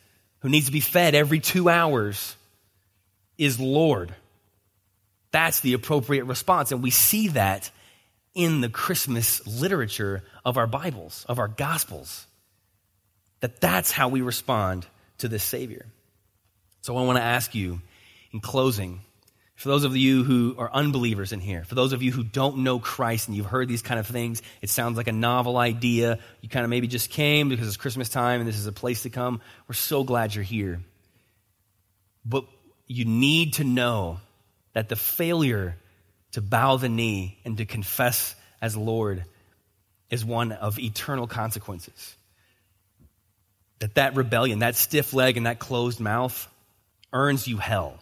who 0.40 0.48
needs 0.48 0.66
to 0.66 0.72
be 0.72 0.80
fed 0.80 1.14
every 1.14 1.40
two 1.40 1.68
hours 1.68 2.36
is 3.38 3.58
Lord. 3.58 4.14
That's 5.32 5.60
the 5.60 5.72
appropriate 5.72 6.24
response. 6.24 6.72
And 6.72 6.82
we 6.82 6.90
see 6.90 7.28
that 7.28 7.70
in 8.34 8.60
the 8.60 8.68
Christmas 8.68 9.46
literature 9.46 10.22
of 10.44 10.56
our 10.58 10.66
Bibles, 10.66 11.24
of 11.28 11.38
our 11.38 11.48
Gospels. 11.48 12.25
That 13.46 13.60
that's 13.60 13.92
how 13.92 14.08
we 14.08 14.22
respond 14.22 14.88
to 15.18 15.28
this 15.28 15.44
Savior. 15.44 15.86
So 16.80 16.96
I 16.96 17.04
want 17.04 17.18
to 17.18 17.22
ask 17.22 17.54
you 17.54 17.80
in 18.32 18.40
closing 18.40 19.02
for 19.54 19.68
those 19.68 19.84
of 19.84 19.96
you 19.96 20.24
who 20.24 20.56
are 20.58 20.68
unbelievers 20.72 21.30
in 21.30 21.38
here, 21.38 21.62
for 21.62 21.76
those 21.76 21.92
of 21.92 22.02
you 22.02 22.10
who 22.10 22.24
don't 22.24 22.58
know 22.58 22.80
Christ 22.80 23.28
and 23.28 23.36
you've 23.36 23.46
heard 23.46 23.68
these 23.68 23.82
kind 23.82 24.00
of 24.00 24.08
things, 24.08 24.42
it 24.62 24.68
sounds 24.68 24.96
like 24.96 25.06
a 25.06 25.12
novel 25.12 25.56
idea. 25.58 26.18
You 26.40 26.48
kind 26.48 26.64
of 26.64 26.70
maybe 26.70 26.88
just 26.88 27.08
came 27.08 27.48
because 27.48 27.68
it's 27.68 27.76
Christmas 27.76 28.08
time 28.08 28.40
and 28.40 28.48
this 28.48 28.58
is 28.58 28.66
a 28.66 28.72
place 28.72 29.04
to 29.04 29.10
come. 29.10 29.40
We're 29.68 29.74
so 29.74 30.02
glad 30.02 30.34
you're 30.34 30.42
here. 30.42 30.80
But 32.24 32.46
you 32.88 33.04
need 33.04 33.52
to 33.54 33.64
know 33.64 34.18
that 34.72 34.88
the 34.88 34.96
failure 34.96 35.76
to 36.32 36.40
bow 36.40 36.78
the 36.78 36.88
knee 36.88 37.38
and 37.44 37.58
to 37.58 37.64
confess 37.64 38.34
as 38.60 38.76
Lord 38.76 39.24
is 40.10 40.24
one 40.24 40.50
of 40.50 40.80
eternal 40.80 41.28
consequences. 41.28 42.16
That 43.80 43.96
that 43.96 44.16
rebellion, 44.16 44.60
that 44.60 44.76
stiff 44.76 45.12
leg 45.12 45.36
and 45.36 45.46
that 45.46 45.58
closed 45.58 46.00
mouth 46.00 46.48
earns 47.12 47.46
you 47.46 47.58
hell. 47.58 47.98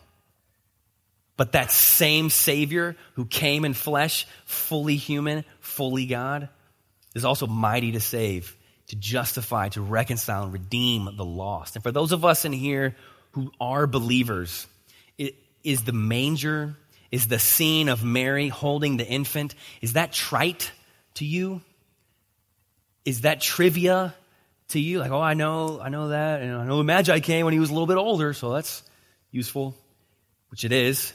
But 1.37 1.53
that 1.53 1.71
same 1.71 2.31
Savior 2.31 2.97
who 3.15 3.25
came 3.25 3.65
in 3.65 3.75
flesh, 3.75 4.27
fully 4.45 4.97
human, 4.97 5.45
fully 5.61 6.07
God, 6.07 6.49
is 7.15 7.25
also 7.25 7.47
mighty 7.47 7.93
to 7.93 8.01
save, 8.01 8.57
to 8.89 8.97
justify, 8.97 9.69
to 9.71 9.81
reconcile, 9.81 10.45
and 10.45 10.53
redeem 10.53 11.09
the 11.17 11.25
lost. 11.25 11.75
And 11.75 11.83
for 11.83 11.91
those 11.91 12.13
of 12.13 12.25
us 12.25 12.45
in 12.45 12.53
here 12.53 12.95
who 13.33 13.51
are 13.61 13.87
believers, 13.89 14.67
it, 15.19 15.35
is 15.65 15.83
the 15.83 15.93
manger, 15.93 16.77
is 17.11 17.27
the 17.27 17.39
scene 17.41 17.89
of 17.89 18.05
Mary 18.05 18.49
holding 18.49 18.97
the 18.97 19.07
infant, 19.07 19.55
is 19.81 19.95
that 19.95 20.13
trite 20.13 20.71
to 21.15 21.25
you? 21.25 21.63
Is 23.05 23.23
that 23.23 23.41
trivia 23.41 24.15
to 24.75 24.81
you? 24.81 25.01
Like, 25.01 25.11
oh, 25.11 25.21
I 25.21 25.35
know, 25.35 25.81
I 25.83 25.89
know 25.89 26.09
that, 26.09 26.43
and 26.43 26.55
I 26.55 26.65
know 26.65 26.77
the 26.77 26.85
Magi 26.85 27.19
came 27.21 27.45
when 27.45 27.55
he 27.55 27.61
was 27.61 27.71
a 27.71 27.73
little 27.73 27.87
bit 27.87 27.97
older, 27.97 28.33
so 28.35 28.53
that's 28.53 28.83
useful, 29.31 29.75
which 30.51 30.65
it 30.65 30.73
is. 30.73 31.13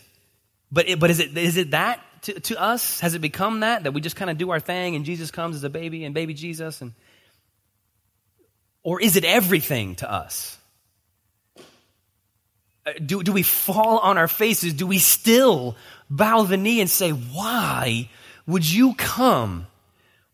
But, 0.72 0.90
it, 0.90 1.00
but 1.00 1.10
is, 1.10 1.20
it, 1.20 1.38
is 1.38 1.58
it 1.58 1.72
that 1.72 2.02
to, 2.24 2.40
to 2.40 2.62
us? 2.62 3.00
Has 3.00 3.14
it 3.16 3.20
become 3.20 3.62
that? 3.62 3.84
That 3.84 3.94
we 3.94 4.02
just 4.02 4.16
kind 4.16 4.30
of 4.30 4.38
do 4.38 4.50
our 4.52 4.60
thing 4.60 4.96
and 4.96 5.06
Jesus 5.06 5.32
comes 5.32 5.56
as 5.56 5.64
a 5.64 5.70
baby 5.70 6.04
and 6.04 6.14
baby 6.14 6.34
Jesus? 6.34 6.82
And, 6.82 6.94
or 8.84 9.02
is 9.02 9.16
it 9.16 9.26
everything 9.26 9.96
to 9.96 10.12
us? 10.12 10.58
Uh, 12.86 12.92
do, 13.06 13.24
do 13.24 13.32
we 13.32 13.44
fall 13.44 14.00
on 14.00 14.18
our 14.18 14.28
faces? 14.28 14.74
Do 14.74 14.88
we 14.88 15.00
still 15.00 15.76
bow 16.10 16.44
the 16.44 16.58
knee 16.58 16.82
and 16.82 16.90
say, 16.90 17.12
Why 17.12 18.10
would 18.46 18.70
you 18.70 18.94
come? 18.96 19.68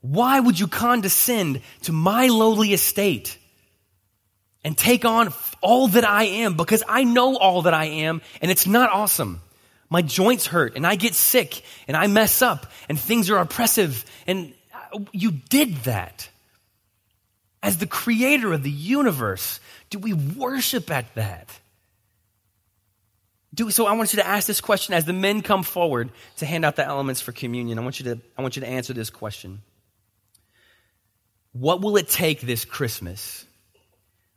Why 0.05 0.39
would 0.39 0.59
you 0.59 0.67
condescend 0.67 1.61
to 1.83 1.91
my 1.91 2.27
lowly 2.27 2.73
estate 2.73 3.39
and 4.63 4.77
take 4.77 5.03
on 5.03 5.33
all 5.61 5.87
that 5.89 6.05
I 6.05 6.23
am? 6.23 6.55
Because 6.55 6.83
I 6.87 7.03
know 7.03 7.37
all 7.37 7.63
that 7.63 7.73
I 7.73 7.85
am, 7.85 8.21
and 8.39 8.51
it's 8.51 8.67
not 8.67 8.91
awesome. 8.91 9.41
My 9.89 10.03
joints 10.03 10.45
hurt 10.45 10.75
and 10.75 10.85
I 10.85 10.95
get 10.95 11.15
sick 11.15 11.63
and 11.87 11.97
I 11.97 12.07
mess 12.07 12.41
up 12.41 12.71
and 12.87 12.99
things 12.99 13.29
are 13.31 13.37
oppressive. 13.37 14.05
And 14.27 14.53
you 15.11 15.31
did 15.31 15.75
that. 15.85 16.29
As 17.63 17.77
the 17.77 17.87
creator 17.87 18.53
of 18.53 18.61
the 18.61 18.69
universe, 18.69 19.59
do 19.89 19.97
we 19.97 20.13
worship 20.13 20.91
at 20.91 21.13
that? 21.15 21.49
Do, 23.55 23.71
so 23.71 23.87
I 23.87 23.93
want 23.93 24.13
you 24.13 24.17
to 24.17 24.27
ask 24.27 24.45
this 24.45 24.61
question 24.61 24.93
as 24.93 25.05
the 25.05 25.13
men 25.13 25.41
come 25.41 25.63
forward 25.63 26.11
to 26.37 26.45
hand 26.45 26.63
out 26.63 26.75
the 26.75 26.85
elements 26.85 27.21
for 27.21 27.31
communion. 27.31 27.79
I 27.79 27.81
want 27.81 27.99
you 27.99 28.13
to, 28.13 28.21
I 28.37 28.41
want 28.43 28.55
you 28.55 28.61
to 28.61 28.67
answer 28.67 28.93
this 28.93 29.09
question. 29.09 29.61
What 31.57 31.79
will 31.79 31.95
it 31.95 32.09
take 32.09 32.41
this 32.41 32.65
Christmas 32.65 33.45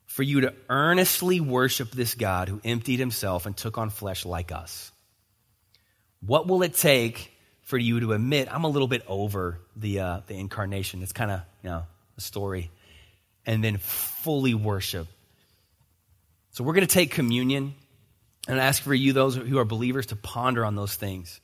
for 0.06 0.22
you 0.22 0.42
to 0.42 0.54
earnestly 0.68 1.40
worship 1.40 1.90
this 1.90 2.14
God 2.14 2.48
who 2.48 2.60
emptied 2.64 3.00
himself 3.00 3.44
and 3.44 3.56
took 3.56 3.76
on 3.76 3.90
flesh 3.90 4.24
like 4.24 4.52
us? 4.52 4.92
What 6.24 6.46
will 6.46 6.62
it 6.62 6.74
take 6.74 7.32
for 7.62 7.76
you 7.76 7.98
to 7.98 8.12
admit 8.12 8.46
I'm 8.48 8.62
a 8.62 8.68
little 8.68 8.86
bit 8.86 9.02
over 9.08 9.58
the, 9.74 9.98
uh, 9.98 10.20
the 10.28 10.34
incarnation? 10.34 11.02
It's 11.02 11.12
kind 11.12 11.32
of, 11.32 11.40
you 11.64 11.70
know, 11.70 11.82
a 12.16 12.20
story. 12.20 12.70
And 13.44 13.64
then 13.64 13.78
fully 13.78 14.54
worship. 14.54 15.08
So 16.52 16.62
we're 16.62 16.74
going 16.74 16.86
to 16.86 16.94
take 16.94 17.10
communion 17.10 17.74
and 18.46 18.60
ask 18.60 18.80
for 18.80 18.94
you, 18.94 19.12
those 19.12 19.34
who 19.34 19.58
are 19.58 19.64
believers, 19.64 20.06
to 20.06 20.16
ponder 20.16 20.64
on 20.64 20.76
those 20.76 20.94
things. 20.94 21.40